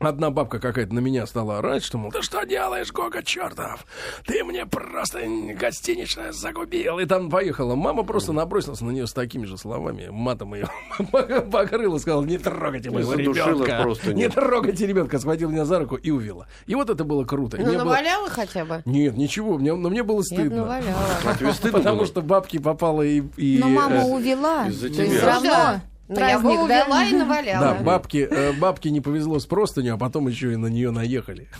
Одна 0.00 0.30
бабка 0.30 0.60
какая-то 0.60 0.94
на 0.94 1.00
меня 1.00 1.26
стала 1.26 1.58
орать, 1.58 1.82
что, 1.82 1.98
мол, 1.98 2.12
ты 2.12 2.22
что 2.22 2.44
делаешь, 2.46 2.92
Гога, 2.92 3.20
чертов? 3.22 3.84
Ты 4.24 4.44
мне 4.44 4.64
просто 4.64 5.22
гостиничное 5.58 6.30
загубил. 6.30 7.00
И 7.00 7.04
там 7.04 7.28
поехала. 7.28 7.74
Мама 7.74 8.04
просто 8.04 8.32
набросилась 8.32 8.80
на 8.80 8.90
нее 8.90 9.08
с 9.08 9.12
такими 9.12 9.44
же 9.44 9.58
словами. 9.58 10.06
Матом 10.10 10.54
ее 10.54 10.68
покрыла, 11.50 11.98
сказала, 11.98 12.24
не 12.24 12.38
трогайте 12.38 12.90
моего 12.90 13.14
ребенка. 13.14 13.80
просто, 13.82 14.14
Не 14.14 14.22
нет. 14.22 14.34
трогайте 14.34 14.86
ребенка. 14.86 15.18
Схватила 15.18 15.50
меня 15.50 15.64
за 15.64 15.80
руку 15.80 15.96
и 15.96 16.12
увела. 16.12 16.46
И 16.66 16.76
вот 16.76 16.90
это 16.90 17.02
было 17.02 17.24
круто. 17.24 17.56
Ну, 17.56 17.64
мне 17.66 17.72
было- 17.78 17.84
наваляла 17.84 18.30
хотя 18.30 18.64
бы? 18.64 18.82
Нет, 18.84 19.16
ничего, 19.16 19.58
мне, 19.58 19.74
но 19.74 19.90
мне 19.90 20.04
было 20.04 20.22
стыдно. 20.22 20.58
наваляла. 20.58 20.94
А 21.24 21.72
Потому 21.72 22.04
что 22.04 22.22
бабки 22.22 22.58
попала 22.58 23.02
и... 23.02 23.22
и, 23.36 23.58
Но 23.58 23.68
мама 23.68 23.96
э, 23.96 24.04
увела. 24.04 24.68
из-за 24.68 24.88
То 24.90 24.94
тебя. 24.94 25.06
все 25.06 25.26
равно 25.26 25.80
да. 26.08 26.14
Ну, 26.14 26.20
я 26.20 26.38
праздник, 26.38 26.68
да? 26.68 26.84
увела 26.84 27.04
и 27.04 27.12
наваляла. 27.14 27.60
Да, 27.60 27.74
бабке, 27.74 28.28
э, 28.30 28.52
бабке 28.52 28.90
не 28.90 29.00
повезло 29.00 29.38
с 29.38 29.46
простынью, 29.46 29.94
а 29.94 29.98
потом 29.98 30.28
еще 30.28 30.52
и 30.52 30.56
на 30.56 30.66
нее 30.66 30.90
наехали. 30.90 31.48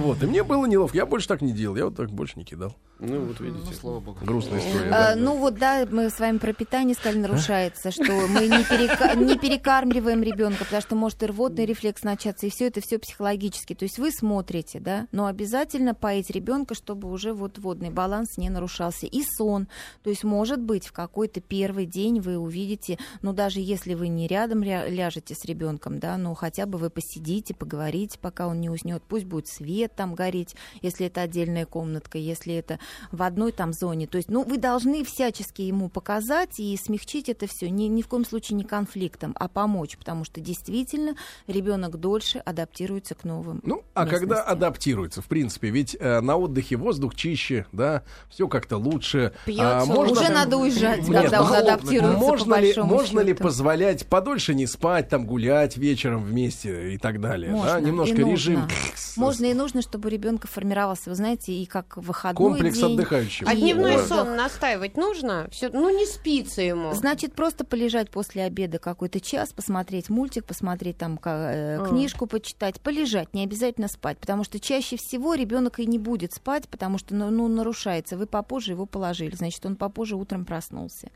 Вот. 0.00 0.22
И 0.22 0.26
мне 0.26 0.42
было 0.42 0.66
неловко. 0.66 0.96
Я 0.96 1.06
больше 1.06 1.28
так 1.28 1.42
не 1.42 1.52
делал. 1.52 1.76
Я 1.76 1.84
вот 1.86 1.96
так 1.96 2.10
больше 2.10 2.34
не 2.36 2.44
кидал. 2.44 2.76
Ну, 2.98 3.20
вот 3.20 3.40
видите. 3.40 3.72
Слава 3.74 4.00
богу. 4.00 4.18
Грустная 4.22 4.58
история. 4.58 4.90
А, 4.90 5.14
да. 5.14 5.16
ну 5.16 5.36
вот 5.36 5.54
да, 5.54 5.86
мы 5.90 6.10
с 6.10 6.18
вами 6.18 6.36
про 6.38 6.52
питание 6.52 6.94
сказали, 6.94 7.18
нарушается, 7.18 7.90
что 7.90 8.04
мы 8.04 8.46
не, 8.46 8.62
перека- 8.62 9.16
не 9.16 9.38
перекармливаем 9.38 10.22
ребенка, 10.22 10.64
потому 10.64 10.82
что 10.82 10.96
может 10.96 11.22
и 11.22 11.26
рвотный 11.26 11.64
рефлекс 11.64 12.02
начаться, 12.02 12.46
и 12.46 12.50
все 12.50 12.66
это 12.66 12.80
все 12.82 12.98
психологически. 12.98 13.74
То 13.74 13.84
есть 13.84 13.98
вы 13.98 14.10
смотрите, 14.10 14.80
да, 14.80 15.06
но 15.12 15.26
обязательно 15.26 15.94
поить 15.94 16.30
ребенка, 16.30 16.74
чтобы 16.74 17.10
уже 17.10 17.32
вот 17.32 17.58
водный 17.58 17.90
баланс 17.90 18.36
не 18.36 18.50
нарушался. 18.50 19.06
И 19.06 19.22
сон. 19.22 19.68
То 20.02 20.10
есть, 20.10 20.24
может 20.24 20.60
быть, 20.60 20.86
в 20.86 20.92
какой-то 20.92 21.40
первый 21.40 21.86
день 21.86 22.20
вы 22.20 22.36
увидите, 22.36 22.98
ну 23.22 23.32
даже 23.32 23.60
если 23.70 23.94
вы 23.94 24.08
не 24.08 24.26
рядом 24.26 24.62
ря- 24.62 24.88
ляжете 24.90 25.34
с 25.34 25.44
ребенком, 25.44 26.00
да, 26.00 26.16
ну 26.16 26.34
хотя 26.34 26.66
бы 26.66 26.76
вы 26.76 26.90
посидите, 26.90 27.54
поговорите, 27.54 28.18
пока 28.20 28.48
он 28.48 28.60
не 28.60 28.68
уснет. 28.68 29.02
Пусть 29.08 29.24
будет 29.24 29.46
свет 29.46 29.94
там 29.94 30.14
гореть, 30.14 30.56
если 30.82 31.06
это 31.06 31.22
отдельная 31.22 31.66
комнатка, 31.66 32.18
если 32.18 32.54
это 32.54 32.78
в 33.12 33.22
одной 33.22 33.52
там 33.52 33.72
зоне. 33.72 34.06
То 34.06 34.16
есть, 34.16 34.28
ну, 34.28 34.42
вы 34.42 34.58
должны 34.58 35.04
всячески 35.04 35.62
ему 35.62 35.88
показать 35.88 36.58
и 36.58 36.76
смягчить 36.76 37.28
это 37.28 37.46
все. 37.46 37.70
Ни, 37.70 37.84
ни 37.84 38.02
в 38.02 38.08
коем 38.08 38.24
случае 38.24 38.56
не 38.56 38.64
конфликтом, 38.64 39.34
а 39.38 39.48
помочь, 39.48 39.96
потому 39.96 40.24
что 40.24 40.40
действительно 40.40 41.14
ребенок 41.46 41.98
дольше 41.98 42.38
адаптируется 42.38 43.14
к 43.14 43.24
новым. 43.24 43.60
Ну, 43.62 43.84
а 43.94 44.06
когда 44.06 44.36
местностям. 44.36 44.52
адаптируется, 44.52 45.22
в 45.22 45.26
принципе, 45.26 45.70
ведь 45.70 45.96
э, 45.98 46.20
на 46.20 46.36
отдыхе 46.36 46.76
воздух 46.76 47.14
чище, 47.14 47.66
да, 47.72 48.02
все 48.28 48.48
как-то 48.48 48.78
лучше. 48.78 49.32
Пьётся 49.46 49.92
А, 49.92 50.00
Уже 50.00 50.28
надо 50.28 50.56
уезжать, 50.56 51.06
Нет, 51.06 51.22
когда 51.22 51.42
он 51.42 51.48
ну, 51.48 51.54
адаптируется 51.54 52.18
можно 52.18 52.56
по 52.56 52.60
ли, 52.60 52.74
можно 52.76 53.20
ли 53.20 53.32
счету. 53.32 53.44
Позволять 53.60 54.06
подольше 54.06 54.54
не 54.54 54.66
спать, 54.66 55.10
там 55.10 55.26
гулять 55.26 55.76
вечером 55.76 56.24
вместе 56.24 56.94
и 56.94 56.98
так 56.98 57.20
далее? 57.20 57.52
Можно 57.52 57.72
да? 57.74 57.80
Немножко 57.80 58.16
и 58.16 58.24
режим. 58.24 58.60
нужно. 58.60 58.76
Можно 59.16 59.44
и 59.46 59.54
нужно, 59.54 59.82
чтобы 59.82 60.08
у 60.08 60.10
ребенка 60.10 60.48
формировался, 60.48 61.10
вы 61.10 61.16
знаете, 61.16 61.52
и 61.52 61.66
как 61.66 61.98
выходной 61.98 62.52
Комплекс 62.52 62.78
день. 62.78 62.94
отдыхающего. 62.94 63.50
А 63.50 63.54
дневной 63.54 63.96
отдых. 63.96 64.06
сон 64.06 64.34
настаивать 64.34 64.96
нужно? 64.96 65.46
Все, 65.50 65.68
ну 65.68 65.94
не 65.94 66.06
спится 66.06 66.62
ему. 66.62 66.94
Значит, 66.94 67.34
просто 67.34 67.66
полежать 67.66 68.10
после 68.10 68.44
обеда 68.44 68.78
какой-то 68.78 69.20
час, 69.20 69.52
посмотреть 69.52 70.08
мультик, 70.08 70.46
посмотреть 70.46 70.96
там 70.96 71.20
э, 71.22 71.84
книжку, 71.86 72.26
почитать, 72.26 72.80
полежать, 72.80 73.34
не 73.34 73.44
обязательно 73.44 73.88
спать, 73.88 74.16
потому 74.16 74.42
что 74.42 74.58
чаще 74.58 74.96
всего 74.96 75.34
ребенок 75.34 75.80
и 75.80 75.86
не 75.86 75.98
будет 75.98 76.32
спать, 76.32 76.66
потому 76.66 76.96
что 76.96 77.14
ну, 77.14 77.28
ну, 77.28 77.46
нарушается. 77.46 78.16
Вы 78.16 78.26
попозже 78.26 78.72
его 78.72 78.86
положили, 78.86 79.34
значит, 79.34 79.66
он 79.66 79.76
попозже 79.76 80.16
утром 80.16 80.46
проснулся. 80.46 81.10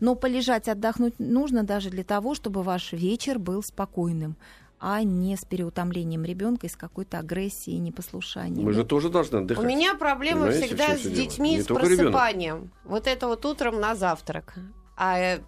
Но 0.00 0.14
полежать, 0.14 0.68
отдохнуть 0.68 1.14
нужно 1.18 1.62
даже 1.62 1.90
для 1.90 2.04
того, 2.04 2.34
чтобы 2.34 2.62
ваш 2.62 2.92
вечер 2.92 3.38
был 3.38 3.62
спокойным, 3.62 4.36
а 4.78 5.02
не 5.02 5.36
с 5.36 5.44
переутомлением 5.44 6.24
ребенка 6.24 6.66
и 6.66 6.70
с 6.70 6.76
какой-то 6.76 7.18
агрессией 7.18 7.76
и 7.76 7.80
непослушанием. 7.80 8.64
Мы 8.64 8.72
же 8.72 8.82
тоже 8.84 9.10
должны 9.10 9.38
У 9.38 9.42
отдыхать. 9.42 9.64
меня 9.66 9.94
проблема 9.94 10.46
Понимаете, 10.46 10.66
всегда 10.68 10.96
с 10.96 11.02
детьми, 11.02 11.56
Не 11.56 11.62
с 11.62 11.66
только 11.66 11.86
ребенок. 11.86 12.12
просыпанием. 12.12 12.70
Вот 12.84 13.06
это 13.06 13.26
вот 13.28 13.44
утром 13.44 13.78
на 13.78 13.94
завтрак. 13.94 14.54
А 15.02 15.38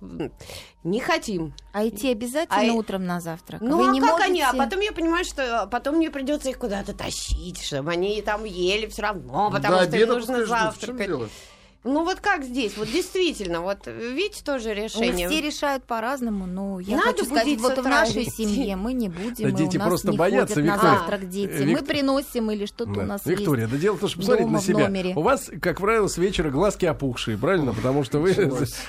не 0.83 1.01
хотим. 1.01 1.53
А 1.75 1.87
идти 1.87 2.11
обязательно 2.11 2.73
А 2.73 2.75
утром 2.75 3.05
на 3.05 3.21
завтрак? 3.21 3.61
Ну 3.61 3.77
Вы 3.79 3.89
а 3.91 3.93
не 3.93 4.01
как 4.01 4.21
они? 4.21 4.41
А 4.41 4.47
можете- 4.53 4.65
потом 4.65 4.81
я 4.81 4.93
понимаю, 4.93 5.25
что 5.27 5.69
потом 5.71 5.97
мне 5.97 6.11
придется 6.11 6.49
их 6.49 6.59
куда-то 6.59 6.95
тащить, 6.95 7.63
чтобы 7.63 7.91
они 7.91 8.23
там 8.23 8.45
ели 8.45 8.87
все 8.87 9.03
равно, 9.03 9.51
потому 9.51 9.77
До 9.77 9.85
что 9.87 9.97
им 9.99 10.09
нужно 10.09 10.47
завтракать. 10.47 11.11
Ну 11.85 12.05
вот 12.05 12.21
как 12.21 12.45
здесь? 12.45 12.77
Вот 12.77 12.89
действительно, 12.91 13.61
вот 13.61 13.87
видите 13.89 14.43
тоже 14.45 14.69
Ну, 14.69 14.75
решение. 14.85 15.29
все 15.29 15.41
решают 15.41 15.83
по-разному, 15.85 16.47
но 16.47 16.79
я 16.79 16.97
Надо 16.97 17.09
хочу 17.11 17.25
сказать, 17.25 17.45
будить 17.45 17.59
с 17.59 17.63
вот 17.63 17.79
в 17.79 17.83
нашей 17.89 18.23
идти. 18.23 18.31
семье 18.45 18.77
мы 18.77 18.93
не 18.93 19.09
будем, 19.09 19.51
Да 19.51 19.57
дети 19.57 19.77
у 19.77 19.81
нас 19.81 19.89
просто 19.89 20.11
не 20.13 20.17
боятся, 20.17 20.55
ходят 20.55 20.69
на 20.69 20.75
Виктория. 20.75 20.97
завтрак 20.99 21.29
дети. 21.29 21.51
Э, 21.51 21.65
Мы 21.65 21.83
приносим 21.83 22.51
или 22.53 22.67
что-то 22.67 22.93
Да. 22.93 23.01
у 23.01 23.05
нас 23.05 23.27
Виктория, 23.27 23.63
есть. 23.65 23.73
да 23.75 23.81
дело 23.81 23.97
в 23.97 23.99
том, 24.01 24.09
что 24.11 24.19
посмотрите 24.19 24.51
на 24.51 24.61
себя. 24.61 24.79
номере. 24.89 25.13
У 25.17 25.23
вас, 25.23 25.51
как 25.61 25.81
правило, 25.81 26.07
с 26.07 26.19
вечера 26.19 26.51
глазки 26.51 26.87
опухшие, 26.87 27.37
правильно? 27.37 27.73
Потому 27.75 28.05
что 28.05 28.21
вы... 28.21 28.33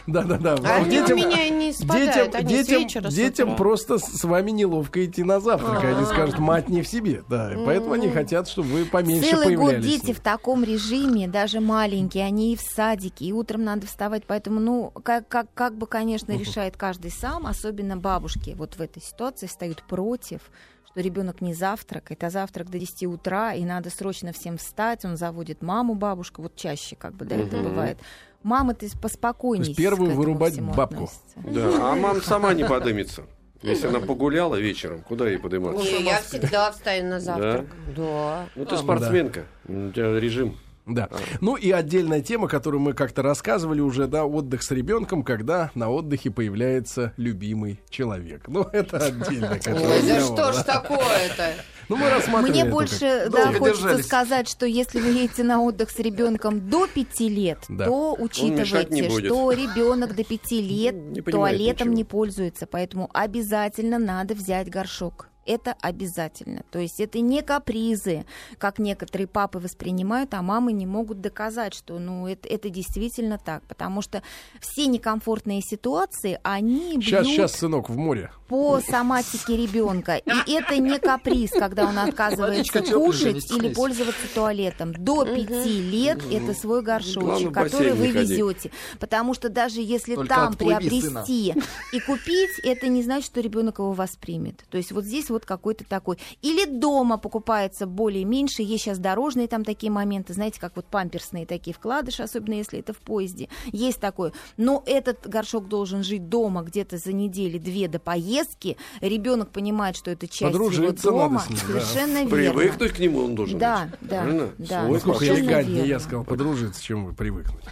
Да-да-да. 0.06 0.54
А 0.64 0.76
они 0.76 0.92
Детям- 0.92 1.14
у 1.14 1.16
меня 1.16 1.50
не 1.50 1.74
спадают, 1.74 2.14
Детям, 2.14 2.32
они 2.36 2.56
с 2.64 2.68
детям, 2.68 2.82
вечера, 2.84 3.10
с 3.10 3.14
детям 3.16 3.48
утра. 3.50 3.58
просто 3.58 3.98
с 3.98 4.04
с 4.04 4.24
вами 4.24 4.52
неловко 4.52 5.04
идти 5.04 5.24
на 5.24 5.40
завтрак. 5.40 5.84
и 5.84 5.88
Они 5.88 6.06
скажут, 6.06 6.38
мать 6.38 6.70
не 6.70 6.84
в 6.84 6.88
себе. 6.88 7.24
Да, 7.28 7.52
поэтому 7.66 7.94
они 7.94 8.10
хотят, 8.10 8.48
чтобы 8.48 8.70
вы 8.70 8.86
поменьше 8.86 9.32
Целый 9.32 9.56
год 9.56 9.72
появлялись. 9.72 10.02
дети 10.02 10.14
в 10.14 10.20
таком 10.20 10.64
режиме, 10.64 11.28
даже 11.28 11.60
маленькие, 11.60 12.26
они 12.26 12.54
и 12.54 12.56
в 12.56 12.62
садике, 12.84 13.26
и 13.26 13.32
утром 13.32 13.64
надо 13.64 13.88
вставать, 13.88 14.24
поэтому, 14.28 14.60
ну, 14.60 14.92
как, 14.92 15.28
как, 15.28 15.48
как 15.54 15.78
бы, 15.78 15.88
конечно, 15.88 16.38
решает 16.38 16.76
каждый 16.76 17.12
сам, 17.12 17.48
особенно 17.48 17.96
бабушки 17.98 18.56
вот 18.58 18.76
в 18.76 18.82
этой 18.82 19.02
ситуации 19.02 19.48
встают 19.48 19.84
против, 19.88 20.42
что 20.86 21.00
ребенок 21.00 21.42
не 21.42 21.54
завтракает, 21.54 22.24
а 22.24 22.30
завтрак 22.30 22.70
до 22.70 22.80
10 22.80 23.04
утра, 23.04 23.54
и 23.54 23.64
надо 23.64 23.90
срочно 23.90 24.34
всем 24.34 24.58
встать, 24.58 25.06
он 25.06 25.16
заводит 25.16 25.62
маму, 25.62 25.96
бабушку, 25.96 26.42
вот 26.42 26.56
чаще 26.56 26.96
как 26.96 27.14
бы, 27.14 27.26
да, 27.26 27.36
это 27.36 27.58
бывает. 27.58 27.98
Мама-то 28.44 28.86
поспокойнее. 29.02 29.64
То 29.64 29.70
есть 29.70 29.78
первую 29.78 30.12
вырубать 30.16 30.60
бабку. 30.60 30.82
относится. 30.82 31.38
Да, 31.38 31.92
а 31.92 31.96
мама 31.96 32.20
сама 32.20 32.54
не 32.54 32.66
подымется. 32.66 33.24
Если 33.62 33.88
она 33.88 34.02
погуляла 34.02 34.58
вечером, 34.58 35.04
куда 35.04 35.30
ей 35.30 35.38
подниматься? 35.38 35.82
Не, 35.82 36.04
я 36.04 36.22
всегда 36.22 36.70
встаю 36.74 37.06
на 37.06 37.22
завтрак. 37.22 37.66
Да. 37.96 38.46
Ну 38.56 38.66
ты 38.66 38.78
спортсменка, 38.78 39.46
у 39.70 39.90
тебя 39.92 40.20
режим. 40.20 40.58
Да. 40.86 41.10
Ну 41.40 41.56
и 41.56 41.72
отдельная 41.72 42.22
тема, 42.22 42.48
которую 42.48 42.82
мы 42.82 42.94
как-то 42.94 43.22
рассказывали 43.22 43.80
уже, 43.80 44.08
да, 44.08 44.26
отдых 44.26 44.64
с 44.64 44.72
ребенком, 44.72 45.24
когда 45.24 45.72
на 45.76 45.90
отдыхе 45.90 46.30
появляется 46.30 47.14
любимый 47.18 47.80
человек. 47.90 48.44
Ну, 48.48 48.64
это 48.64 48.98
отдельно, 48.98 49.58
конечно. 49.64 49.90
Ой, 49.90 50.02
да 50.08 50.20
что 50.22 50.52
ж 50.54 50.64
такое-то? 50.64 51.54
Ну, 51.90 51.98
мы 51.98 52.10
рассматривали 52.10 52.62
Мне 52.62 52.72
больше 52.72 53.28
да, 53.30 53.52
хочется 53.52 53.88
держались. 53.88 54.06
сказать, 54.06 54.48
что 54.48 54.66
если 54.66 55.02
вы 55.02 55.10
едете 55.10 55.44
на 55.44 55.62
отдых 55.62 55.92
с 55.92 56.00
ребенком 56.00 56.70
до 56.70 56.88
пяти 56.88 57.28
лет, 57.28 57.60
Да. 57.68 57.86
то 57.86 58.16
учитывайте, 58.18 59.10
что 59.10 59.52
ребенок 59.52 60.16
до 60.16 60.24
пяти 60.24 60.62
лет 60.62 60.96
Не 60.96 61.20
туалетом 61.22 61.90
ничего. 61.90 61.98
не 61.98 62.04
пользуется, 62.06 62.68
поэтому 62.68 63.10
обязательно 63.14 64.00
надо 64.00 64.34
взять 64.34 64.70
горшок. 64.70 65.28
Это 65.46 65.76
обязательно. 65.82 66.64
То 66.72 66.80
есть 66.80 67.00
это 67.00 67.20
не 67.20 67.42
капризы, 67.42 68.26
как 68.58 68.80
некоторые 68.80 69.28
папы 69.28 69.60
воспринимают, 69.60 70.34
а 70.34 70.42
мамы 70.42 70.72
не 70.74 70.86
могут 70.86 71.22
доказать, 71.22 71.74
что 71.74 72.00
ну, 72.00 72.28
это, 72.28 72.48
это 72.48 72.70
действительно 72.70 73.38
так. 73.38 73.64
Потому 73.64 74.02
что 74.02 74.24
все 74.60 74.88
некомфортные 74.88 75.62
ситуации, 75.62 76.40
они 76.44 76.94
Сейчас, 77.02 77.26
бьют 77.26 77.36
сейчас, 77.36 77.54
сынок, 77.54 77.90
в 77.90 77.98
море. 77.98 78.32
по 78.48 78.80
соматике 78.80 79.58
ребенка. 79.58 80.16
И 80.18 80.52
это 80.52 80.78
не 80.78 81.00
каприз, 81.00 81.52
когда 81.52 81.88
он 81.88 81.98
отказывается 81.98 82.54
Водичка 82.54 82.84
кушать 82.84 83.52
или 83.52 83.74
пользоваться 83.74 84.28
туалетом. 84.34 84.94
До 84.94 85.26
пяти 85.26 85.82
лет 85.82 86.20
это 86.32 86.54
свой 86.54 86.82
горшочек, 86.82 87.54
который 87.54 87.94
вы 87.94 88.08
везете. 88.12 88.72
Потому 89.00 89.34
что 89.34 89.50
даже 89.50 89.82
если 89.82 90.16
Только 90.16 90.36
там 90.36 90.54
отплыви, 90.54 90.90
приобрести 90.90 91.56
и 91.92 92.00
купить, 92.00 92.60
это 92.64 92.88
не 92.88 93.04
значит, 93.04 93.26
что 93.26 93.42
ребенок 93.42 93.80
его 93.80 93.94
воспримет. 93.94 94.64
То 94.70 94.78
есть 94.78 94.92
вот 94.92 95.04
здесь 95.06 95.30
вот 95.34 95.46
какой-то 95.46 95.84
такой. 95.86 96.18
Или 96.42 96.66
дома 96.66 97.18
покупается 97.18 97.86
более 97.86 98.24
меньше, 98.26 98.62
есть 98.64 98.84
сейчас 98.86 98.98
дорожные 99.00 99.48
там 99.48 99.64
такие 99.64 99.92
моменты, 99.92 100.34
знаете, 100.34 100.60
как 100.60 100.76
вот 100.76 100.86
памперсные 100.86 101.46
такие 101.46 101.74
вкладыши, 101.74 102.24
особенно 102.24 102.54
если 102.56 102.80
это 102.80 102.94
в 102.94 102.98
поезде. 102.98 103.50
Есть 103.72 104.00
такое. 104.00 104.32
Но 104.58 104.82
этот 104.86 105.28
горшок 105.28 105.68
должен 105.68 106.04
жить 106.04 106.30
дома 106.30 106.62
где-то 106.64 106.98
за 106.98 107.12
недели 107.14 107.58
две 107.58 107.88
до 107.88 108.00
поездки. 108.00 108.78
Ребенок 109.02 109.50
понимает, 109.50 109.96
что 109.98 110.12
это 110.12 110.28
часть 110.28 110.42
его 110.42 110.52
Подружиться 110.52 111.12
надо 111.12 111.24
дома. 111.24 111.40
с 111.42 111.50
ним, 111.50 111.60
да. 111.60 111.66
Совершенно 111.82 112.18
верно. 112.24 112.30
Привыкнуть 112.30 112.92
к 112.94 113.00
нему 113.00 113.20
он 113.24 113.36
должен 113.36 113.60
Да, 113.60 113.90
быть. 114.00 114.10
да, 114.10 114.22
Правильно? 114.22 114.50
да. 114.58 114.84
Сколько 115.00 115.20
Совершенно 115.20 115.40
элегантнее, 115.46 115.76
верно. 115.78 115.90
я 115.90 116.00
сказал, 116.00 116.24
подружиться, 116.24 116.82
чем 116.84 117.06
вы 117.06 117.14
привыкнуть. 117.14 117.64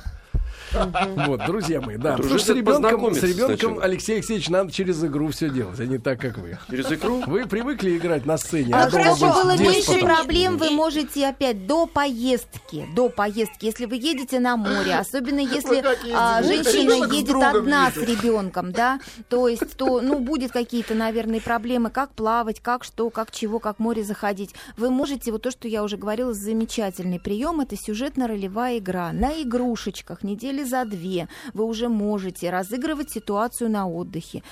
Вот, 1.27 1.45
друзья 1.45 1.81
мои, 1.81 1.97
да. 1.97 2.15
Дружить 2.15 2.43
Слушай, 2.43 2.45
с 2.45 2.57
ребенком, 2.57 3.13
с 3.13 3.23
ребенком. 3.23 3.79
Алексей 3.79 4.15
Алексеевич 4.15 4.49
надо 4.49 4.71
через 4.71 5.03
игру 5.03 5.29
все 5.29 5.49
делать, 5.49 5.79
а 5.79 5.85
не 5.85 5.97
так, 5.97 6.19
как 6.19 6.37
вы. 6.37 6.57
Через 6.69 6.91
икру? 6.91 7.21
Вы 7.27 7.45
привыкли 7.45 7.97
играть 7.97 8.25
на 8.25 8.37
сцене, 8.37 8.73
А 8.73 8.85
а 8.85 8.89
хорошо, 8.89 9.33
было 9.33 9.57
меньше 9.57 9.99
проблем, 9.99 10.57
вы 10.57 10.71
можете 10.71 11.27
опять 11.27 11.67
до 11.67 11.85
поездки, 11.85 12.87
до 12.95 13.09
поездки, 13.09 13.65
если 13.65 13.85
вы 13.85 13.95
едете 13.95 14.39
на 14.39 14.57
море, 14.57 14.95
особенно 14.95 15.39
если 15.39 15.83
а, 16.13 16.41
женщина 16.43 17.13
едет 17.13 17.35
одна 17.35 17.91
с 17.91 17.97
ребенком, 17.97 18.71
да, 18.71 18.99
то 19.29 19.47
есть, 19.47 19.77
то, 19.77 20.01
ну, 20.01 20.19
будет 20.19 20.51
какие-то, 20.51 20.93
наверное, 20.93 21.39
проблемы, 21.39 21.89
как 21.89 22.11
плавать, 22.11 22.59
как 22.59 22.83
что, 22.83 23.09
как 23.09 23.31
чего, 23.31 23.59
как 23.59 23.77
в 23.77 23.79
море 23.79 24.03
заходить. 24.03 24.53
Вы 24.77 24.89
можете, 24.89 25.31
вот 25.31 25.43
то, 25.43 25.51
что 25.51 25.67
я 25.67 25.83
уже 25.83 25.97
говорила, 25.97 26.33
замечательный 26.33 27.19
прием, 27.19 27.61
это 27.61 27.75
сюжетно-ролевая 27.75 28.79
игра. 28.79 29.11
На 29.11 29.41
игрушечках 29.41 30.23
недели 30.61 30.63
за 30.63 30.85
две. 30.85 31.27
Вы 31.53 31.65
уже 31.65 31.89
можете 31.89 32.49
разыгрывать 32.49 33.11
ситуацию 33.11 33.69
на 33.69 33.87
отдыхе 33.87 34.43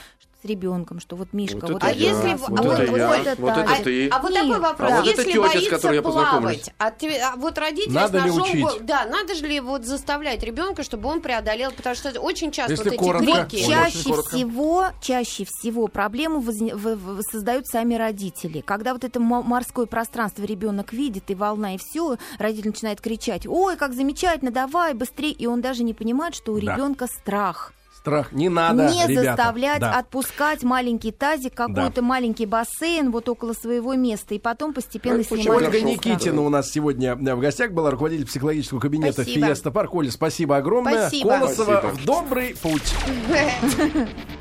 с 0.41 0.45
ребенком, 0.45 0.99
что 1.01 1.15
вот 1.17 1.33
Мишка, 1.33 1.55
Вот 1.55 1.69
вот, 1.71 1.83
это 1.83 1.87
А 1.87 1.91
я, 1.91 2.11
если 2.11 2.33
в- 2.35 2.47
вот 2.47 2.59
а 2.59 2.63
вот- 2.63 2.79
это 2.79 2.95
я, 2.95 3.07
вот 3.07 3.27
это 3.27 3.41
вот 3.41 3.57
это 3.57 3.83
ты. 3.83 4.07
А 4.09 4.19
вот 4.19 4.31
Нет, 4.31 4.41
такой 4.43 4.59
вопрос. 4.59 4.91
а 4.91 4.95
вот 4.97 5.05
Если 5.05 5.23
тетя, 5.23 5.33
с 5.33 5.53
боится 5.53 5.69
которой 5.69 5.95
я 5.95 6.01
плавать, 6.01 6.73
а, 6.77 6.91
ты- 6.91 7.17
а 7.19 7.35
вот 7.35 7.57
родитель 7.57 7.91
Надо 7.91 8.19
с 8.21 8.23
ли 8.23 8.29
ножом, 8.31 8.63
учить? 8.63 8.85
да, 8.85 9.05
надо 9.05 9.35
же 9.35 9.47
ли 9.47 9.59
вот 9.59 9.85
заставлять 9.85 10.41
ребенка, 10.43 10.83
чтобы 10.83 11.09
он 11.09 11.19
преодолел, 11.21 11.71
потому 11.71 11.95
что 11.95 12.17
очень 12.21 12.51
часто 12.51 12.71
Если 12.73 12.85
вот 12.85 12.93
эти 12.93 13.03
коротко. 13.03 13.45
Крики. 13.49 13.67
Чаще 13.67 14.03
коротко. 14.09 14.35
всего, 14.35 14.85
чаще 15.01 15.45
всего 15.45 15.87
проблему 15.87 16.39
возне- 16.39 16.73
в- 16.75 16.95
в- 16.95 17.21
создают 17.29 17.67
сами 17.67 17.95
родители. 17.95 18.61
Когда 18.61 18.93
вот 18.93 19.03
это 19.03 19.19
мо- 19.19 19.41
морское 19.43 19.87
пространство 19.87 20.43
ребенок 20.43 20.93
видит, 20.93 21.29
и 21.31 21.35
волна, 21.35 21.75
и 21.75 21.77
все, 21.77 22.17
родитель 22.37 22.67
начинает 22.69 23.01
кричать, 23.01 23.45
ой, 23.45 23.75
как 23.75 23.93
замечательно, 23.93 24.51
давай, 24.51 24.93
быстрее, 24.93 25.31
и 25.31 25.45
он 25.47 25.59
даже 25.59 25.83
не 25.83 25.93
понимает, 25.93 26.33
что 26.33 26.53
у 26.53 26.59
Да. 26.61 26.73
ребенка 26.73 27.07
страх. 27.07 27.73
Страх 27.99 28.31
не 28.31 28.47
надо, 28.47 28.89
не 28.89 29.05
ребята. 29.07 29.35
заставлять 29.35 29.81
Да. 29.81 29.99
отпускать 29.99 30.63
маленький 30.63 31.11
тазик, 31.11 31.53
какой-то 31.53 32.01
маленький 32.01 32.45
бассейн 32.45 33.11
вот 33.11 33.27
около 33.27 33.51
своего 33.51 33.93
места, 33.95 34.35
и 34.35 34.39
потом 34.39 34.73
постепенно 34.73 35.21
снимать 35.21 35.47
Ольга 35.47 35.81
Никитина 35.81 36.41
у 36.41 36.47
нас 36.47 36.69
сегодня 36.71 37.11
э, 37.11 37.35
в 37.35 37.39
гостях 37.41 37.71
была, 37.71 37.91
руководитель 37.91 38.25
психологического 38.25 38.79
кабинета 38.79 39.23
Спасибо. 39.23 39.47
Фиеста 39.47 39.71
Парк. 39.71 39.93
Оля, 39.93 40.11
спасибо 40.11 40.55
огромное. 40.55 41.09
Спасибо. 41.09 41.29
Колосова 41.29 41.79
Спасибо. 41.81 42.01
в 42.01 42.05
добрый 42.05 42.55
путь. 42.61 42.93